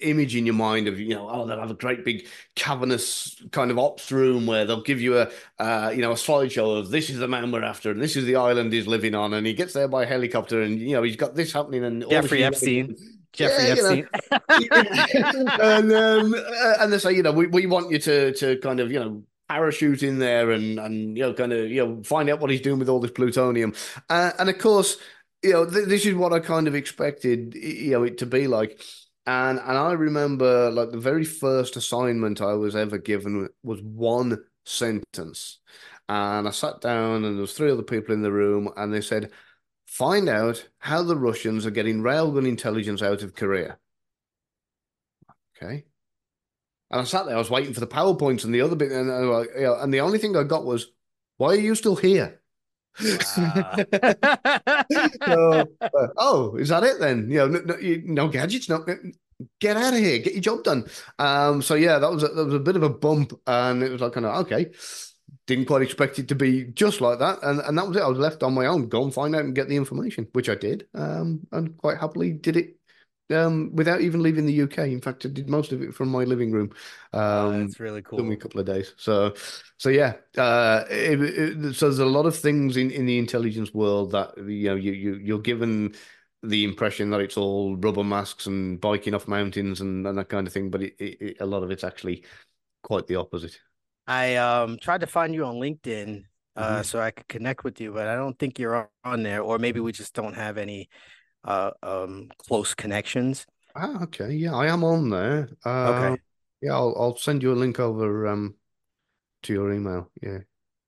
image 0.00 0.36
in 0.36 0.44
your 0.44 0.54
mind 0.54 0.88
of 0.88 1.00
you 1.00 1.14
know, 1.14 1.26
oh, 1.30 1.46
they'll 1.46 1.58
have 1.58 1.70
a 1.70 1.74
great 1.74 2.04
big 2.04 2.26
cavernous 2.54 3.42
kind 3.50 3.70
of 3.70 3.78
ops 3.78 4.12
room 4.12 4.46
where 4.46 4.66
they'll 4.66 4.82
give 4.82 5.00
you 5.00 5.16
a 5.16 5.30
uh, 5.58 5.90
you 5.90 6.02
know, 6.02 6.10
a 6.10 6.16
slideshow 6.16 6.78
of 6.78 6.90
this 6.90 7.08
is 7.08 7.18
the 7.18 7.26
man 7.26 7.50
we're 7.50 7.64
after, 7.64 7.90
and 7.90 8.02
this 8.02 8.14
is 8.14 8.26
the 8.26 8.36
island 8.36 8.74
he's 8.74 8.86
living 8.86 9.14
on, 9.14 9.32
and 9.32 9.46
he 9.46 9.54
gets 9.54 9.72
there 9.72 9.88
by 9.88 10.04
helicopter, 10.04 10.60
and 10.60 10.78
you 10.78 10.94
know, 10.94 11.02
he's 11.02 11.16
got 11.16 11.34
this 11.34 11.50
happening, 11.50 11.82
and 11.82 12.04
Jeffrey 12.10 12.44
Epstein. 12.44 12.94
Jeffrey 13.32 13.68
Yeah, 13.68 13.74
you 13.74 13.82
know. 13.82 14.06
Epstein. 14.50 15.48
and 15.62 15.92
um, 15.94 16.34
uh, 16.34 16.74
and 16.80 16.92
they 16.92 16.98
say, 16.98 17.14
you 17.14 17.22
know, 17.22 17.32
we, 17.32 17.46
we 17.46 17.64
want 17.64 17.90
you 17.90 17.98
to 18.00 18.34
to 18.34 18.58
kind 18.58 18.80
of 18.80 18.92
you 18.92 19.00
know 19.00 19.22
parachute 19.48 20.02
in 20.02 20.18
there 20.18 20.50
and 20.50 20.78
and 20.78 21.16
you 21.16 21.22
know 21.22 21.32
kind 21.32 21.54
of 21.54 21.70
you 21.70 21.86
know 21.86 22.02
find 22.02 22.28
out 22.28 22.38
what 22.38 22.50
he's 22.50 22.60
doing 22.60 22.78
with 22.78 22.90
all 22.90 23.00
this 23.00 23.12
plutonium, 23.12 23.72
uh, 24.10 24.32
and 24.38 24.50
of 24.50 24.58
course, 24.58 24.98
you 25.42 25.52
know, 25.52 25.68
th- 25.68 25.88
this 25.88 26.06
is 26.06 26.14
what 26.14 26.32
I 26.32 26.40
kind 26.40 26.68
of 26.68 26.74
expected, 26.74 27.54
you 27.54 27.92
know, 27.92 28.02
it 28.02 28.18
to 28.18 28.26
be 28.26 28.46
like. 28.46 28.82
And 29.26 29.58
and 29.58 29.78
I 29.78 29.92
remember 29.92 30.70
like 30.70 30.90
the 30.90 30.98
very 30.98 31.24
first 31.24 31.76
assignment 31.76 32.40
I 32.40 32.54
was 32.54 32.74
ever 32.74 32.98
given 32.98 33.48
was 33.62 33.80
one 33.82 34.44
sentence. 34.64 35.58
And 36.08 36.48
I 36.48 36.50
sat 36.50 36.80
down 36.80 37.24
and 37.24 37.36
there 37.36 37.42
was 37.42 37.52
three 37.52 37.70
other 37.70 37.82
people 37.82 38.14
in 38.14 38.22
the 38.22 38.32
room 38.32 38.70
and 38.76 38.92
they 38.92 39.00
said, 39.00 39.30
find 39.86 40.28
out 40.28 40.68
how 40.78 41.02
the 41.02 41.16
Russians 41.16 41.66
are 41.66 41.70
getting 41.70 42.02
railgun 42.02 42.48
intelligence 42.48 43.02
out 43.02 43.22
of 43.22 43.34
Korea. 43.34 43.78
Okay. 45.56 45.84
And 46.90 47.00
I 47.00 47.04
sat 47.04 47.26
there, 47.26 47.36
I 47.36 47.38
was 47.38 47.50
waiting 47.50 47.74
for 47.74 47.80
the 47.80 47.86
PowerPoints 47.86 48.44
and 48.44 48.52
the 48.52 48.62
other 48.62 48.74
bit, 48.74 48.90
and, 48.90 49.08
uh, 49.08 49.42
you 49.54 49.60
know, 49.60 49.76
and 49.78 49.94
the 49.94 50.00
only 50.00 50.18
thing 50.18 50.36
I 50.36 50.42
got 50.42 50.64
was, 50.64 50.90
why 51.36 51.50
are 51.50 51.54
you 51.54 51.76
still 51.76 51.94
here? 51.94 52.39
So, 55.26 55.66
uh, 55.80 56.08
oh, 56.18 56.56
is 56.56 56.68
that 56.68 56.84
it 56.84 56.98
then? 57.00 57.30
You 57.30 57.38
know, 57.38 57.48
no, 57.48 57.60
no, 57.60 57.76
no 58.04 58.28
gadgets, 58.28 58.68
no. 58.68 58.84
Get 59.58 59.76
out 59.76 59.94
of 59.94 60.00
here, 60.00 60.18
get 60.18 60.34
your 60.34 60.42
job 60.42 60.64
done. 60.64 60.84
Um, 61.18 61.62
so 61.62 61.74
yeah, 61.74 61.98
that 61.98 62.10
was 62.10 62.22
a, 62.22 62.28
that 62.28 62.44
was 62.44 62.54
a 62.54 62.58
bit 62.58 62.76
of 62.76 62.82
a 62.82 62.90
bump, 62.90 63.32
and 63.46 63.82
it 63.82 63.90
was 63.90 64.00
like 64.00 64.12
kind 64.12 64.26
of 64.26 64.36
okay. 64.46 64.70
Didn't 65.46 65.66
quite 65.66 65.82
expect 65.82 66.18
it 66.18 66.28
to 66.28 66.34
be 66.34 66.64
just 66.74 67.00
like 67.00 67.18
that, 67.20 67.38
and 67.42 67.60
and 67.60 67.78
that 67.78 67.86
was 67.88 67.96
it. 67.96 68.02
I 68.02 68.08
was 68.08 68.18
left 68.18 68.42
on 68.42 68.54
my 68.54 68.66
own. 68.66 68.88
Go 68.88 69.02
and 69.04 69.14
find 69.14 69.34
out 69.34 69.44
and 69.44 69.54
get 69.54 69.68
the 69.68 69.76
information, 69.76 70.28
which 70.32 70.48
I 70.48 70.54
did, 70.56 70.86
um, 70.94 71.40
and 71.52 71.76
quite 71.78 71.98
happily 71.98 72.32
did 72.32 72.56
it 72.56 72.76
um, 73.32 73.74
without 73.74 74.00
even 74.00 74.22
leaving 74.22 74.46
the 74.46 74.52
UK. 74.54 74.92
In 74.92 75.00
fact, 75.00 75.24
I 75.26 75.28
did 75.28 75.48
most 75.48 75.72
of 75.72 75.82
it 75.82 75.94
from 75.94 76.08
my 76.10 76.24
living 76.24 76.52
room. 76.52 76.72
Oh, 77.32 77.50
Um, 77.52 77.74
that's 77.74 77.80
really 77.80 78.02
took 78.16 78.26
me 78.26 78.34
a 78.34 78.36
couple 78.38 78.60
of 78.60 78.66
days. 78.66 78.94
So, 78.96 79.34
so 79.78 79.88
yeah. 79.88 80.14
Uh, 80.36 80.84
it, 80.90 81.20
it, 81.22 81.74
so 81.76 81.86
there's 81.86 81.98
a 81.98 82.04
lot 82.06 82.26
of 82.26 82.36
things 82.38 82.76
in, 82.76 82.90
in 82.90 83.06
the 83.06 83.18
intelligence 83.18 83.72
world 83.74 84.12
that 84.12 84.36
you 84.38 84.68
know 84.68 84.74
you 84.76 84.92
you 84.92 85.14
you're 85.16 85.38
given 85.40 85.94
the 86.42 86.64
impression 86.64 87.10
that 87.10 87.20
it's 87.20 87.36
all 87.36 87.76
rubber 87.76 88.02
masks 88.04 88.46
and 88.46 88.80
biking 88.80 89.14
off 89.14 89.28
mountains 89.28 89.80
and, 89.82 90.06
and 90.06 90.16
that 90.18 90.28
kind 90.30 90.46
of 90.46 90.52
thing, 90.52 90.70
but 90.70 90.82
it, 90.82 90.94
it, 90.98 91.36
a 91.40 91.46
lot 91.46 91.62
of 91.62 91.70
it's 91.70 91.84
actually 91.84 92.24
quite 92.82 93.06
the 93.08 93.16
opposite. 93.16 93.58
I 94.06 94.36
um 94.36 94.78
tried 94.78 95.00
to 95.02 95.06
find 95.06 95.34
you 95.34 95.44
on 95.44 95.56
LinkedIn 95.56 96.24
uh 96.56 96.82
Mhm. 96.82 96.82
so 96.82 97.00
I 97.00 97.10
could 97.10 97.28
connect 97.28 97.64
with 97.64 97.80
you, 97.80 97.92
but 97.92 98.08
I 98.08 98.14
don't 98.16 98.38
think 98.38 98.58
you're 98.58 98.90
on 99.04 99.22
there, 99.22 99.42
or 99.42 99.58
maybe 99.58 99.80
we 99.80 99.92
just 99.92 100.14
don't 100.14 100.34
have 100.34 100.58
any 100.58 100.88
uh 101.44 101.70
um 101.82 102.30
close 102.38 102.74
connections. 102.74 103.46
Ah, 103.74 104.02
okay. 104.04 104.32
Yeah, 104.32 104.54
I 104.54 104.66
am 104.66 104.84
on 104.84 105.10
there. 105.10 105.48
Uh, 105.64 106.16
Okay. 106.16 106.20
yeah, 106.60 106.74
I'll 106.74 106.94
I'll 106.98 107.16
send 107.16 107.42
you 107.42 107.52
a 107.52 107.54
link 107.62 107.78
over 107.80 108.26
um 108.26 108.56
to 109.44 109.54
your 109.54 109.72
email. 109.72 110.10
Yeah. 110.22 110.40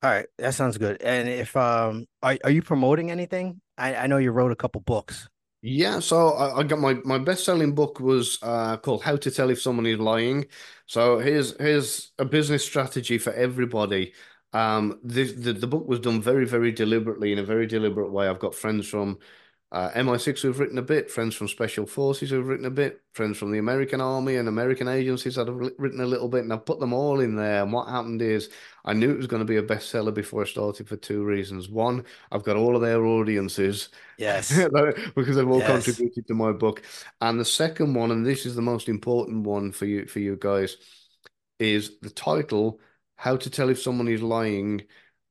All 0.03 0.11
right, 0.11 0.26
that 0.38 0.55
sounds 0.55 0.78
good. 0.78 1.00
And 1.03 1.28
if 1.28 1.57
um 1.57 2.07
are 2.22 2.36
are 2.44 2.50
you 2.50 2.62
promoting 2.62 3.11
anything? 3.11 3.61
I 3.78 3.94
I 3.94 4.07
know 4.09 4.18
you 4.18 4.32
wrote 4.32 4.53
a 4.53 4.57
couple 4.57 4.80
books. 4.80 5.28
Yeah, 5.64 6.00
so 6.00 6.30
I, 6.30 6.59
I 6.61 6.62
got 6.64 6.80
my 6.80 6.94
my 7.05 7.18
best-selling 7.18 7.74
book 7.74 8.00
was 8.00 8.38
uh, 8.42 8.76
called 8.78 9.03
How 9.05 9.16
to 9.16 9.30
Tell 9.30 9.48
If 9.50 9.62
Someone 9.62 9.86
Is 9.86 9.98
Lying. 9.98 10.46
So 10.86 11.18
here's 11.20 11.57
here's 11.59 12.11
a 12.18 12.24
business 12.24 12.64
strategy 12.64 13.16
for 13.18 13.32
everybody. 13.32 14.12
Um, 14.53 14.98
this 15.05 15.32
the, 15.32 15.53
the 15.53 15.68
book 15.68 15.86
was 15.86 16.00
done 16.00 16.20
very, 16.20 16.46
very 16.46 16.72
deliberately 16.72 17.32
in 17.32 17.38
a 17.38 17.44
very 17.44 17.66
deliberate 17.68 18.11
way. 18.11 18.26
I've 18.28 18.40
got 18.40 18.57
friends 18.57 18.88
from 18.88 19.18
uh, 19.73 19.91
MI6 19.95 20.43
who've 20.43 20.59
written 20.59 20.77
a 20.77 20.83
bit, 20.83 21.11
friends 21.11 21.35
from 21.35 21.49
Special 21.49 21.87
Forces 21.87 22.29
who've 22.29 22.47
written 22.47 22.66
a 22.66 22.70
bit, 22.70 23.01
friends 23.14 23.39
from 23.39 23.51
the 23.51 23.59
American 23.59 24.03
Army 24.03 24.37
and 24.37 24.47
American 24.47 24.87
agencies 24.87 25.37
that 25.37 25.49
have 25.49 25.57
written 25.79 26.03
a 26.03 26.07
little 26.07 26.29
bit, 26.29 26.43
and 26.45 26.53
I've 26.53 26.66
put 26.66 26.79
them 26.79 26.93
all 26.93 27.20
in 27.20 27.37
there. 27.37 27.62
And 27.62 27.73
what 27.73 27.89
happened 27.89 28.20
is 28.20 28.51
I 28.85 28.93
knew 28.93 29.11
it 29.11 29.16
was 29.16 29.27
going 29.27 29.41
to 29.41 29.47
be 29.47 29.57
a 29.57 29.62
bestseller 29.62 30.12
before 30.12 30.43
I 30.43 30.47
started 30.47 30.87
for 30.89 30.97
two 30.97 31.25
reasons. 31.25 31.70
One, 31.70 32.05
I've 32.31 32.43
got 32.45 32.57
all 32.57 32.77
of 32.77 32.83
their 32.83 33.03
audiences. 33.07 33.89
Yes. 34.18 34.51
because 35.16 35.37
they've 35.37 35.49
all 35.49 35.59
Yes. 35.61 35.85
contributed 35.87 36.27
to 36.27 36.35
my 36.35 36.53
book. 36.53 36.83
And 37.23 37.41
the 37.41 37.45
second 37.45 37.95
one, 37.95 38.11
and 38.11 38.27
this 38.27 38.45
is 38.45 38.55
the 38.55 38.62
most 38.62 38.91
important 38.91 39.47
one 39.47 39.73
for 39.73 39.87
you 39.87 40.05
for 40.07 40.18
you 40.18 40.37
guys, 40.39 40.77
is 41.59 41.99
the 42.01 42.11
title, 42.11 42.79
How 43.16 43.37
to 43.37 43.49
Tell 43.49 43.70
If 43.70 43.81
Someone 43.81 44.09
Is 44.09 44.23
Lying, 44.23 44.83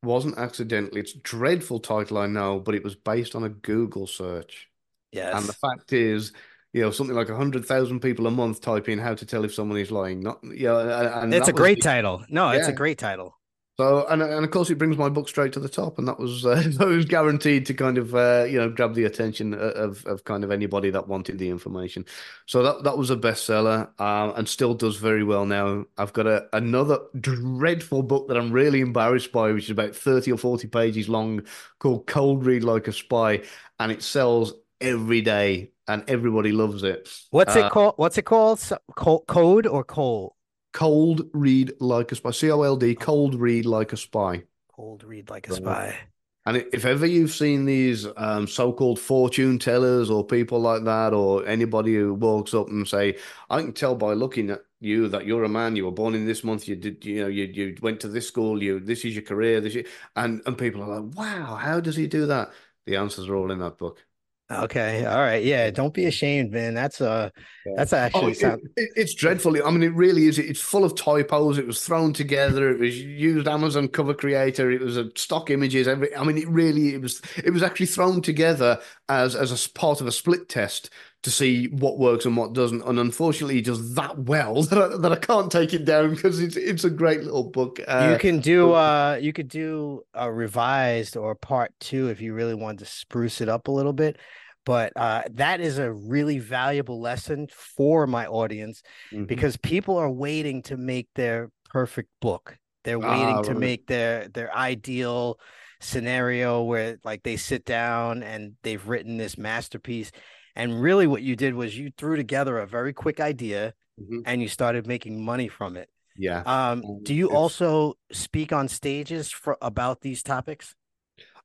wasn't 0.02 0.38
accidentally. 0.38 1.00
It's 1.00 1.14
a 1.14 1.18
dreadful 1.18 1.80
title, 1.80 2.18
I 2.18 2.26
know, 2.26 2.58
but 2.58 2.74
it 2.74 2.84
was 2.84 2.94
based 2.94 3.34
on 3.34 3.44
a 3.44 3.48
Google 3.48 4.06
search. 4.06 4.68
Yes. 5.12 5.34
And 5.36 5.46
the 5.46 5.52
fact 5.52 5.92
is, 5.92 6.32
you 6.72 6.80
know, 6.82 6.90
something 6.90 7.14
like 7.14 7.28
100,000 7.28 8.00
people 8.00 8.26
a 8.26 8.30
month 8.30 8.60
type 8.60 8.88
in 8.88 8.98
how 8.98 9.14
to 9.14 9.26
tell 9.26 9.44
if 9.44 9.54
someone 9.54 9.78
is 9.78 9.90
lying. 9.90 10.20
Not, 10.20 10.40
yeah, 10.42 10.78
and, 10.80 11.24
and 11.24 11.34
It's 11.34 11.48
a 11.48 11.52
great 11.52 11.78
the- 11.78 11.88
title. 11.88 12.24
No, 12.28 12.50
it's 12.50 12.68
a 12.68 12.72
great 12.72 12.98
title. 12.98 13.38
So, 13.82 14.06
and 14.08 14.22
and 14.22 14.44
of 14.44 14.50
course, 14.50 14.70
it 14.70 14.78
brings 14.78 14.96
my 14.96 15.08
book 15.08 15.28
straight 15.28 15.52
to 15.54 15.60
the 15.60 15.68
top, 15.68 15.98
and 15.98 16.06
that 16.08 16.18
was 16.18 16.44
uh, 16.46 16.54
that 16.78 16.86
was 16.86 17.04
guaranteed 17.04 17.66
to 17.66 17.74
kind 17.74 17.98
of 17.98 18.14
uh, 18.14 18.44
you 18.48 18.58
know 18.58 18.70
grab 18.70 18.94
the 18.94 19.04
attention 19.04 19.54
of 19.54 20.04
of 20.06 20.24
kind 20.24 20.44
of 20.44 20.50
anybody 20.50 20.90
that 20.90 21.08
wanted 21.08 21.38
the 21.38 21.48
information. 21.48 22.04
So 22.46 22.62
that 22.62 22.84
that 22.84 22.96
was 22.98 23.10
a 23.10 23.16
bestseller, 23.16 23.90
uh, 23.98 24.32
and 24.36 24.48
still 24.48 24.74
does 24.74 24.96
very 24.96 25.24
well 25.24 25.46
now. 25.46 25.84
I've 25.98 26.12
got 26.12 26.26
a 26.26 26.46
another 26.52 26.98
dreadful 27.18 28.02
book 28.02 28.28
that 28.28 28.36
I'm 28.36 28.52
really 28.52 28.80
embarrassed 28.80 29.32
by, 29.32 29.52
which 29.52 29.64
is 29.64 29.70
about 29.70 29.96
thirty 29.96 30.32
or 30.32 30.38
forty 30.38 30.68
pages 30.68 31.08
long, 31.08 31.42
called 31.78 32.06
Cold 32.06 32.44
Read 32.46 32.64
Like 32.64 32.88
a 32.88 32.92
Spy, 32.92 33.42
and 33.80 33.92
it 33.92 34.02
sells 34.02 34.54
every 34.80 35.20
day, 35.22 35.72
and 35.88 36.04
everybody 36.08 36.52
loves 36.52 36.82
it. 36.82 37.08
What's 37.30 37.56
Uh, 37.56 37.60
it 37.60 37.68
called? 37.70 37.94
What's 37.96 38.18
it 38.18 38.24
called? 38.24 38.60
So, 38.60 38.78
co- 38.96 39.24
code 39.26 39.66
or 39.66 39.84
coal? 39.84 40.36
Cold 40.72 41.28
Read 41.32 41.72
Like 41.80 42.12
a 42.12 42.16
Spy, 42.16 42.30
C 42.30 42.50
O 42.50 42.62
L 42.62 42.76
D, 42.76 42.94
Cold 42.94 43.34
Read 43.34 43.66
Like 43.66 43.92
a 43.92 43.96
Spy. 43.96 44.44
Cold 44.74 45.04
read 45.04 45.28
like 45.28 45.48
a 45.48 45.54
spy. 45.54 45.98
And 46.44 46.56
if 46.72 46.84
ever 46.84 47.06
you've 47.06 47.30
seen 47.30 47.66
these 47.66 48.06
um, 48.16 48.48
so-called 48.48 48.98
fortune 48.98 49.60
tellers 49.60 50.10
or 50.10 50.26
people 50.26 50.58
like 50.58 50.82
that, 50.84 51.12
or 51.12 51.46
anybody 51.46 51.94
who 51.94 52.14
walks 52.14 52.52
up 52.52 52.68
and 52.68 52.88
say, 52.88 53.16
"I 53.48 53.60
can 53.60 53.72
tell 53.72 53.94
by 53.94 54.14
looking 54.14 54.50
at 54.50 54.62
you 54.80 55.08
that 55.08 55.24
you're 55.24 55.44
a 55.44 55.48
man. 55.48 55.76
You 55.76 55.84
were 55.84 55.92
born 55.92 56.14
in 56.16 56.26
this 56.26 56.42
month. 56.42 56.66
You 56.66 56.74
did, 56.74 57.04
you 57.04 57.20
know, 57.20 57.28
you 57.28 57.44
you 57.44 57.76
went 57.80 58.00
to 58.00 58.08
this 58.08 58.26
school. 58.26 58.60
You 58.60 58.80
this 58.80 59.04
is 59.04 59.14
your 59.14 59.22
career. 59.22 59.60
This 59.60 59.76
is, 59.76 59.86
and 60.16 60.42
and 60.44 60.58
people 60.58 60.82
are 60.82 61.00
like, 61.00 61.14
"Wow, 61.16 61.54
how 61.54 61.78
does 61.80 61.94
he 61.96 62.08
do 62.08 62.26
that?" 62.26 62.50
The 62.86 62.96
answers 62.96 63.28
are 63.28 63.36
all 63.36 63.52
in 63.52 63.60
that 63.60 63.78
book. 63.78 64.04
Okay. 64.52 65.04
All 65.06 65.18
right. 65.18 65.42
Yeah. 65.42 65.70
Don't 65.70 65.94
be 65.94 66.06
ashamed, 66.06 66.52
man. 66.52 66.74
That's 66.74 67.00
uh 67.00 67.30
Yeah. 67.64 67.72
that's 67.76 67.92
Oh, 67.92 67.96
actually 67.96 68.32
it, 68.32 68.38
sound 68.38 68.60
it- 68.76 68.90
it's 68.96 69.14
dreadful. 69.14 69.56
I 69.64 69.70
mean, 69.70 69.82
it 69.82 69.94
really 69.94 70.26
is. 70.26 70.38
It's 70.38 70.60
full 70.60 70.84
of 70.84 70.94
typos. 70.94 71.58
It 71.58 71.66
was 71.66 71.84
thrown 71.84 72.12
together. 72.12 72.70
It 72.70 72.78
was 72.80 72.98
used 73.00 73.48
Amazon 73.48 73.88
cover 73.88 74.14
creator. 74.14 74.70
It 74.70 74.80
was 74.80 74.96
a 74.96 75.10
stock 75.16 75.50
images. 75.50 75.88
Every, 75.88 76.14
I 76.14 76.24
mean, 76.24 76.38
it 76.38 76.48
really 76.48 76.94
it 76.94 77.00
was. 77.00 77.22
It 77.42 77.50
was 77.52 77.62
actually 77.62 77.86
thrown 77.86 78.20
together 78.20 78.80
as 79.08 79.34
as 79.36 79.50
a 79.50 79.54
s- 79.54 79.66
part 79.68 80.00
of 80.00 80.06
a 80.06 80.12
split 80.12 80.48
test 80.48 80.90
to 81.22 81.30
see 81.30 81.68
what 81.68 82.00
works 82.00 82.24
and 82.26 82.36
what 82.36 82.52
doesn't. 82.52 82.82
And 82.82 82.98
unfortunately, 82.98 83.58
it 83.58 83.64
does 83.64 83.94
that 83.94 84.18
well 84.18 84.62
that 84.64 84.76
I, 84.78 84.96
that 84.96 85.12
I 85.12 85.16
can't 85.16 85.52
take 85.52 85.72
it 85.72 85.84
down 85.84 86.14
because 86.14 86.40
it's 86.40 86.56
it's 86.56 86.82
a 86.84 86.90
great 86.90 87.22
little 87.22 87.44
book. 87.50 87.78
Uh, 87.86 88.08
you 88.12 88.18
can 88.18 88.40
do 88.40 88.72
uh 88.72 89.18
you 89.20 89.32
could 89.32 89.48
do 89.48 90.02
a 90.14 90.30
revised 90.32 91.16
or 91.16 91.34
part 91.36 91.72
two 91.78 92.08
if 92.08 92.20
you 92.20 92.34
really 92.34 92.54
wanted 92.54 92.80
to 92.80 92.86
spruce 92.86 93.40
it 93.40 93.48
up 93.48 93.68
a 93.68 93.70
little 93.72 93.92
bit. 93.92 94.18
But 94.64 94.92
uh 94.96 95.22
that 95.32 95.60
is 95.60 95.78
a 95.78 95.92
really 95.92 96.38
valuable 96.38 97.00
lesson 97.00 97.48
for 97.50 98.06
my 98.06 98.26
audience 98.26 98.82
mhm. 99.12 99.26
because 99.26 99.56
people 99.56 99.96
are 99.96 100.10
waiting 100.10 100.62
to 100.62 100.76
make 100.76 101.08
their 101.14 101.50
perfect 101.70 102.10
book. 102.20 102.56
They're 102.84 102.98
waiting 102.98 103.36
Ah, 103.38 103.42
to 103.42 103.50
right. 103.52 103.58
make 103.60 103.86
their 103.86 104.28
their 104.28 104.54
ideal 104.54 105.38
scenario 105.80 106.62
where 106.62 106.98
like 107.04 107.22
they 107.22 107.36
sit 107.36 107.64
down 107.64 108.22
and 108.22 108.52
they've 108.62 108.86
written 108.86 109.16
this 109.16 109.36
masterpiece. 109.36 110.10
And 110.54 110.80
really 110.80 111.06
what 111.06 111.22
you 111.22 111.34
did 111.34 111.54
was 111.54 111.76
you 111.76 111.90
threw 111.96 112.16
together 112.16 112.58
a 112.58 112.66
very 112.66 112.92
quick 112.92 113.18
idea 113.20 113.74
Mhm. 114.00 114.22
and 114.26 114.40
you 114.42 114.48
started 114.48 114.86
making 114.86 115.24
money 115.24 115.48
from 115.48 115.76
it. 115.76 115.88
Yeah. 116.16 116.42
Um, 116.46 116.84
Um, 116.84 117.02
do 117.02 117.14
you 117.14 117.26
it's- 117.26 117.36
also 117.36 117.94
speak 118.12 118.52
on 118.52 118.68
stages 118.68 119.30
for 119.32 119.56
about 119.60 120.02
these 120.02 120.22
topics? 120.22 120.74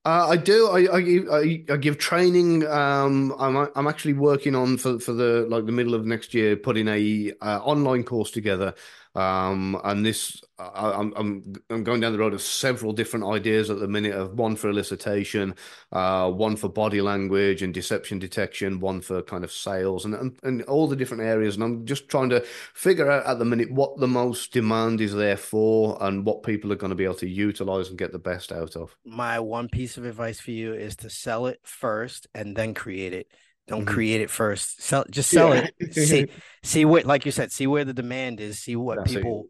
Uh, 0.04 0.28
I 0.30 0.36
do. 0.36 0.68
I, 0.68 0.96
I 0.98 1.64
I 1.70 1.76
give 1.76 1.98
training. 1.98 2.66
Um, 2.66 3.34
I'm 3.38 3.68
I'm 3.74 3.86
actually 3.86 4.14
working 4.14 4.54
on 4.54 4.78
for 4.78 4.98
for 4.98 5.12
the 5.12 5.46
like 5.50 5.66
the 5.66 5.72
middle 5.72 5.94
of 5.94 6.06
next 6.06 6.32
year, 6.34 6.56
putting 6.56 6.88
a 6.88 7.32
uh, 7.42 7.58
online 7.62 8.04
course 8.04 8.30
together. 8.30 8.74
Um, 9.14 9.80
and 9.84 10.04
this 10.04 10.40
I, 10.58 10.92
I'm 10.92 11.12
I'm 11.16 11.52
I'm 11.70 11.84
going 11.84 12.00
down 12.00 12.12
the 12.12 12.18
road 12.18 12.34
of 12.34 12.42
several 12.42 12.92
different 12.92 13.26
ideas 13.26 13.70
at 13.70 13.78
the 13.78 13.88
minute. 13.88 14.12
Of 14.12 14.34
one 14.34 14.56
for 14.56 14.72
elicitation, 14.72 15.56
uh, 15.92 16.30
one 16.30 16.56
for 16.56 16.68
body 16.68 17.00
language 17.00 17.62
and 17.62 17.72
deception 17.72 18.18
detection, 18.18 18.80
one 18.80 19.00
for 19.00 19.22
kind 19.22 19.44
of 19.44 19.52
sales, 19.52 20.04
and 20.04 20.14
and, 20.14 20.38
and 20.42 20.62
all 20.62 20.88
the 20.88 20.96
different 20.96 21.22
areas. 21.22 21.54
And 21.54 21.64
I'm 21.64 21.86
just 21.86 22.08
trying 22.08 22.30
to 22.30 22.44
figure 22.74 23.10
out 23.10 23.26
at 23.26 23.38
the 23.38 23.44
minute 23.44 23.70
what 23.70 23.98
the 23.98 24.08
most 24.08 24.52
demand 24.52 25.00
is 25.00 25.14
there 25.14 25.36
for, 25.36 25.96
and 26.00 26.24
what 26.24 26.42
people 26.42 26.72
are 26.72 26.76
going 26.76 26.90
to 26.90 26.96
be 26.96 27.04
able 27.04 27.14
to 27.16 27.28
utilize 27.28 27.88
and 27.88 27.98
get 27.98 28.12
the 28.12 28.18
best 28.18 28.52
out 28.52 28.76
of. 28.76 28.96
My 29.04 29.40
one 29.40 29.68
piece 29.68 29.96
of 29.96 30.04
advice 30.04 30.40
for 30.40 30.50
you 30.50 30.74
is 30.74 30.96
to 30.96 31.10
sell 31.10 31.46
it 31.46 31.60
first 31.62 32.26
and 32.34 32.56
then 32.56 32.74
create 32.74 33.12
it. 33.12 33.28
Don't 33.68 33.84
Mhm. 33.84 33.88
create 33.94 34.20
it 34.20 34.30
first. 34.30 34.82
Sell 34.82 35.04
just 35.10 35.30
sell 35.30 35.54
Yeah. 35.54 35.68
it. 35.78 35.94
See 35.94 36.26
see 36.62 36.84
what 36.84 37.04
like 37.06 37.24
you 37.26 37.32
said, 37.32 37.52
see 37.52 37.66
where 37.66 37.84
the 37.84 37.94
demand 37.94 38.40
is, 38.40 38.58
see 38.58 38.76
what 38.76 38.98
That's 38.98 39.12
it. 39.12 39.16
people 39.16 39.46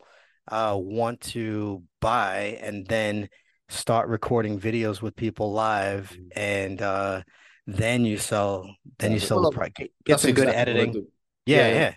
uh 0.51 0.77
want 0.79 1.21
to 1.21 1.83
buy 2.01 2.59
and 2.63 2.87
then 2.87 3.29
start 3.69 4.09
recording 4.09 4.59
videos 4.59 5.01
with 5.03 5.15
people 5.15 5.53
live 5.53 6.11
Mhm. 6.11 6.29
and 6.37 6.83
uh 6.83 7.23
then 7.67 8.05
you 8.05 8.17
sell 8.19 8.75
then 8.99 9.13
you 9.13 9.19
sell 9.21 9.41
Well, 9.41 9.51
the 9.51 9.57
product. 9.57 9.83
Get, 10.05 10.21
some 10.21 10.33
good 10.33 10.49
exactly 10.49 10.57
I 10.57 10.61
editing. 10.77 11.07
Yeah, 11.47 11.69
Yeah. 11.69 11.75
yeah. 11.75 11.95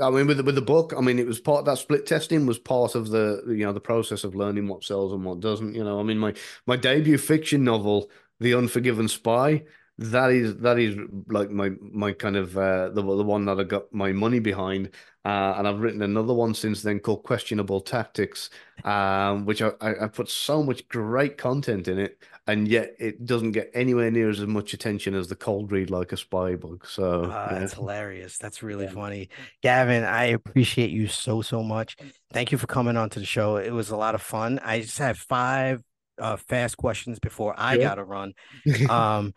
I 0.00 0.10
mean, 0.10 0.28
with 0.28 0.36
the, 0.36 0.44
with 0.44 0.54
the 0.54 0.62
book, 0.62 0.92
I 0.96 1.00
mean, 1.00 1.18
it 1.18 1.26
was 1.26 1.40
part 1.40 1.64
that 1.64 1.78
split 1.78 2.06
testing 2.06 2.46
was 2.46 2.58
part 2.58 2.94
of 2.94 3.08
the 3.10 3.42
you 3.48 3.64
know 3.64 3.72
the 3.72 3.80
process 3.80 4.22
of 4.22 4.36
learning 4.36 4.68
what 4.68 4.84
sells 4.84 5.12
and 5.12 5.24
what 5.24 5.40
doesn't. 5.40 5.74
You 5.74 5.82
know, 5.82 5.98
I 5.98 6.04
mean, 6.04 6.18
my 6.18 6.34
my 6.66 6.76
debut 6.76 7.18
fiction 7.18 7.64
novel, 7.64 8.08
The 8.38 8.54
Unforgiven 8.54 9.08
Spy, 9.08 9.64
that 9.98 10.30
is 10.30 10.56
that 10.58 10.78
is 10.78 10.96
like 11.26 11.50
my 11.50 11.70
my 11.80 12.12
kind 12.12 12.36
of 12.36 12.56
uh, 12.56 12.88
the 12.90 13.02
the 13.02 13.24
one 13.24 13.44
that 13.46 13.58
I 13.58 13.64
got 13.64 13.92
my 13.92 14.12
money 14.12 14.38
behind, 14.38 14.90
Uh, 15.24 15.54
and 15.58 15.66
I've 15.66 15.80
written 15.80 16.02
another 16.02 16.32
one 16.32 16.54
since 16.54 16.82
then 16.82 17.00
called 17.00 17.24
Questionable 17.24 17.80
Tactics, 17.80 18.48
um, 18.84 19.44
which 19.44 19.60
I, 19.60 19.72
I, 19.80 20.06
put 20.06 20.30
so 20.30 20.62
much 20.62 20.88
great 20.88 21.36
content 21.36 21.88
in 21.88 21.98
it, 21.98 22.22
and 22.46 22.66
yet 22.66 22.94
it 22.98 23.26
doesn't 23.26 23.52
get 23.52 23.70
anywhere 23.74 24.10
near 24.10 24.30
as 24.30 24.40
much 24.40 24.72
attention 24.72 25.14
as 25.14 25.28
the 25.28 25.34
Cold 25.34 25.70
Read 25.72 25.90
Like 25.90 26.12
a 26.12 26.16
Spy 26.16 26.54
book. 26.54 26.86
So 26.86 27.24
uh, 27.24 27.48
yeah. 27.50 27.58
that's 27.58 27.74
hilarious. 27.74 28.38
That's 28.38 28.62
really 28.62 28.84
yeah. 28.84 28.92
funny. 28.92 29.28
Gavin, 29.62 30.04
I 30.04 30.26
appreciate 30.26 30.90
you 30.90 31.08
so, 31.08 31.42
so 31.42 31.62
much. 31.62 31.96
Thank 32.32 32.52
you 32.52 32.56
for 32.56 32.68
coming 32.68 32.96
on 32.96 33.10
to 33.10 33.18
the 33.18 33.26
show. 33.26 33.56
It 33.56 33.72
was 33.72 33.90
a 33.90 33.96
lot 33.96 34.14
of 34.14 34.22
fun. 34.22 34.60
I 34.62 34.80
just 34.80 34.98
have 34.98 35.18
five 35.18 35.82
uh, 36.18 36.36
fast 36.36 36.76
questions 36.76 37.18
before 37.18 37.54
I 37.58 37.74
yeah. 37.74 37.82
got 37.82 37.94
to 37.96 38.04
run. 38.04 38.32
Um, 38.88 39.34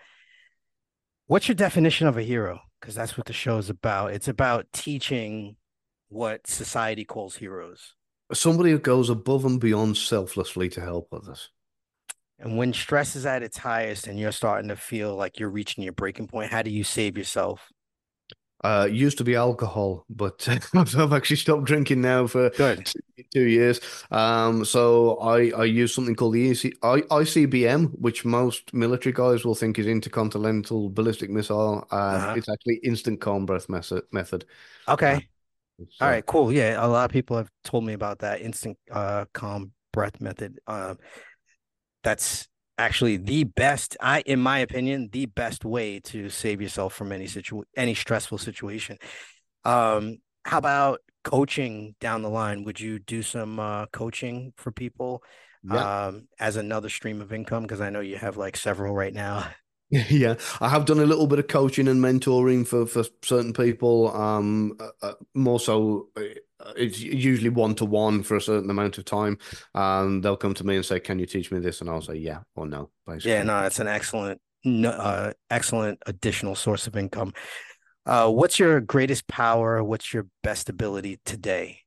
what's 1.32 1.48
your 1.48 1.56
definition 1.56 2.08
of 2.08 2.18
a 2.18 2.24
hero? 2.24 2.60
Because 2.82 2.94
that's 2.94 3.18
what 3.18 3.26
the 3.26 3.32
show 3.32 3.58
is 3.58 3.70
about. 3.70 4.12
It's 4.12 4.28
about 4.28 4.66
teaching 4.74 5.56
what 6.10 6.46
society 6.46 7.06
calls 7.06 7.38
heroes. 7.38 7.96
Somebody 8.34 8.72
who 8.72 8.80
goes 8.80 9.10
above 9.10 9.46
and 9.46 9.58
beyond 9.58 9.96
selflessly 9.96 10.68
to 10.68 10.82
help 10.82 11.08
others. 11.14 11.50
And 12.38 12.58
when 12.58 12.74
stress 12.74 13.16
is 13.16 13.26
at 13.26 13.44
its 13.44 13.58
highest 13.58 14.08
and 14.08 14.20
you're 14.20 14.34
starting 14.34 14.68
to 14.68 14.76
feel 14.76 15.16
like 15.16 15.40
you're 15.40 15.50
reaching 15.50 15.86
your 15.86 15.94
breaking 15.94 16.28
point, 16.28 16.52
how 16.52 16.64
do 16.64 16.70
you 16.70 16.84
save 16.84 17.18
yourself? 17.18 17.62
Uh, 18.64 18.88
used 18.92 19.18
to 19.18 19.24
be 19.24 19.36
alcohol, 19.36 20.06
but 20.10 20.48
I've 20.76 21.14
actually 21.14 21.38
stopped 21.38 21.64
drinking 21.64 22.02
now 22.02 22.28
for 22.28 22.52
Good. 22.52 22.92
two 23.34 23.46
years. 23.46 23.80
Um, 24.12 24.64
so 24.66 25.18
I, 25.18 25.50
I 25.50 25.64
use 25.64 25.96
something 25.96 26.16
called 26.16 26.36
the 26.36 26.52
EC, 26.52 26.74
I, 26.84 27.02
ICBM, 27.02 27.92
which 28.00 28.24
most 28.24 28.72
military 28.72 29.14
guys 29.14 29.44
will 29.44 29.56
think 29.56 29.80
is 29.80 29.88
intercontinental 29.88 30.90
ballistic 30.90 31.32
missile. 31.32 31.88
Uh, 31.92 31.96
uh-huh. 31.96 32.34
It's 32.38 32.50
actually 32.50 32.76
instant 32.84 33.20
calm 33.20 33.48
breath 33.48 33.68
method. 33.68 34.04
method. 34.12 34.46
Okay. 34.88 35.16
Uh, 35.16 35.20
so. 35.90 36.06
All 36.06 36.12
right, 36.12 36.26
cool. 36.26 36.52
Yeah, 36.52 36.86
a 36.86 36.88
lot 36.88 37.06
of 37.06 37.12
people 37.12 37.38
have 37.38 37.50
told 37.64 37.84
me 37.84 37.94
about 37.94 38.20
that 38.20 38.42
instant 38.42 38.78
uh, 38.92 39.26
calm 39.34 39.72
breath 39.92 40.22
method. 40.22 40.60
Uh, 40.68 40.96
that's 42.04 42.48
actually 42.82 43.16
the 43.18 43.44
best 43.44 43.96
i 44.02 44.22
in 44.22 44.40
my 44.40 44.60
opinion 44.60 45.10
the 45.12 45.28
best 45.28 45.64
way 45.64 46.00
to 46.00 46.30
save 46.30 46.62
yourself 46.62 46.94
from 46.94 47.12
any 47.12 47.28
situ 47.28 47.62
any 47.78 47.94
stressful 47.94 48.38
situation 48.38 48.98
um 49.66 50.18
how 50.44 50.58
about 50.58 51.00
coaching 51.24 51.96
down 52.00 52.24
the 52.24 52.30
line 52.30 52.64
would 52.64 52.80
you 52.80 52.98
do 52.98 53.22
some 53.22 53.60
uh, 53.60 53.86
coaching 53.88 54.52
for 54.58 54.72
people 54.72 55.24
yeah. 55.64 56.08
um 56.08 56.28
as 56.40 56.56
another 56.56 56.90
stream 56.90 57.22
of 57.22 57.32
income 57.32 57.64
because 57.64 57.82
i 57.82 57.92
know 57.92 58.00
you 58.00 58.18
have 58.18 58.38
like 58.38 58.58
several 58.58 58.94
right 58.94 59.14
now 59.14 59.48
Yeah, 60.10 60.36
I 60.62 60.70
have 60.70 60.86
done 60.86 61.00
a 61.00 61.06
little 61.06 61.28
bit 61.28 61.40
of 61.40 61.50
coaching 61.50 61.90
and 61.90 62.02
mentoring 62.02 62.66
for 62.66 62.86
for 62.86 63.04
certain 63.24 63.52
people. 63.52 64.16
Um, 64.16 64.78
uh, 64.80 64.88
uh 65.02 65.14
more 65.34 65.60
so, 65.60 66.08
uh, 66.16 66.22
it's 66.76 67.00
usually 67.00 67.50
one 67.50 67.76
to 67.76 67.86
one 67.86 68.24
for 68.24 68.36
a 68.36 68.42
certain 68.42 68.70
amount 68.70 68.98
of 68.98 69.06
time. 69.06 69.38
And 69.74 70.24
they'll 70.24 70.38
come 70.38 70.54
to 70.56 70.64
me 70.66 70.76
and 70.76 70.86
say, 70.86 71.00
"Can 71.00 71.20
you 71.20 71.26
teach 71.26 71.52
me 71.52 71.60
this?" 71.60 71.82
And 71.82 71.90
I'll 71.90 72.02
say, 72.02 72.16
"Yeah" 72.16 72.40
or 72.56 72.68
"No." 72.68 72.92
Basically. 73.06 73.32
Yeah, 73.32 73.44
no, 73.44 73.64
it's 73.66 73.80
an 73.80 73.88
excellent, 73.88 74.42
uh, 74.66 75.34
excellent 75.50 76.02
additional 76.06 76.56
source 76.56 76.88
of 76.88 76.96
income. 76.96 77.34
Uh, 78.06 78.30
what's 78.30 78.60
your 78.60 78.82
greatest 78.82 79.28
power? 79.28 79.84
What's 79.84 80.14
your 80.14 80.28
best 80.44 80.70
ability 80.70 81.20
today? 81.26 81.80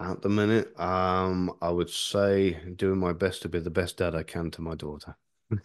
At 0.00 0.22
the 0.22 0.28
minute, 0.28 0.78
um, 0.78 1.52
I 1.62 1.70
would 1.70 1.90
say 1.90 2.58
doing 2.76 2.98
my 2.98 3.12
best 3.12 3.42
to 3.42 3.48
be 3.48 3.60
the 3.60 3.70
best 3.70 3.98
dad 3.98 4.14
I 4.14 4.22
can 4.22 4.50
to 4.52 4.62
my 4.62 4.74
daughter. 4.74 5.16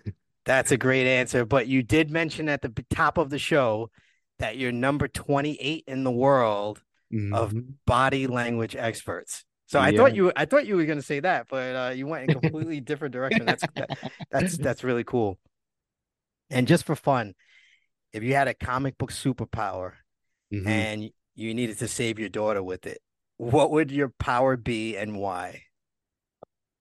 That's 0.46 0.72
a 0.72 0.78
great 0.78 1.08
answer. 1.08 1.46
But 1.46 1.68
you 1.68 1.84
did 1.84 2.10
mention 2.10 2.50
at 2.50 2.62
the 2.62 2.74
top 2.90 3.18
of 3.18 3.30
the 3.30 3.40
show 3.40 3.90
that 4.40 4.58
you're 4.58 4.72
number 4.72 5.08
28 5.08 5.84
in 5.88 6.04
the 6.04 6.12
world 6.12 6.82
mm-hmm. 7.14 7.34
of 7.34 7.54
body 7.86 8.28
language 8.28 8.76
experts. 8.76 9.46
So 9.68 9.80
I 9.80 9.90
yeah. 9.90 9.98
thought 9.98 10.16
you 10.16 10.32
I 10.36 10.46
thought 10.46 10.66
you 10.66 10.76
were 10.76 10.86
going 10.86 10.98
to 10.98 11.06
say 11.06 11.20
that, 11.20 11.48
but 11.50 11.76
uh, 11.76 11.94
you 11.94 12.08
went 12.08 12.30
in 12.30 12.38
a 12.38 12.40
completely 12.40 12.80
different 12.82 13.14
direction. 13.14 13.46
That's 13.46 13.64
that, 13.76 14.00
that's 14.32 14.58
that's 14.58 14.84
really 14.84 15.04
cool. 15.04 15.38
And 16.50 16.68
just 16.68 16.86
for 16.86 16.96
fun, 16.96 17.36
if 18.12 18.24
you 18.24 18.34
had 18.34 18.48
a 18.48 18.56
comic 18.56 18.98
book 18.98 19.12
superpower 19.12 19.94
mm-hmm. 20.52 20.68
and 20.68 21.12
you 21.36 21.54
needed 21.54 21.78
to 21.80 21.88
save 21.88 22.18
your 22.18 22.30
daughter 22.30 22.64
with 22.64 22.88
it, 22.88 23.00
what 23.38 23.70
would 23.72 23.92
your 23.92 24.10
power 24.10 24.58
be 24.58 24.98
and 24.98 25.18
why? 25.18 25.64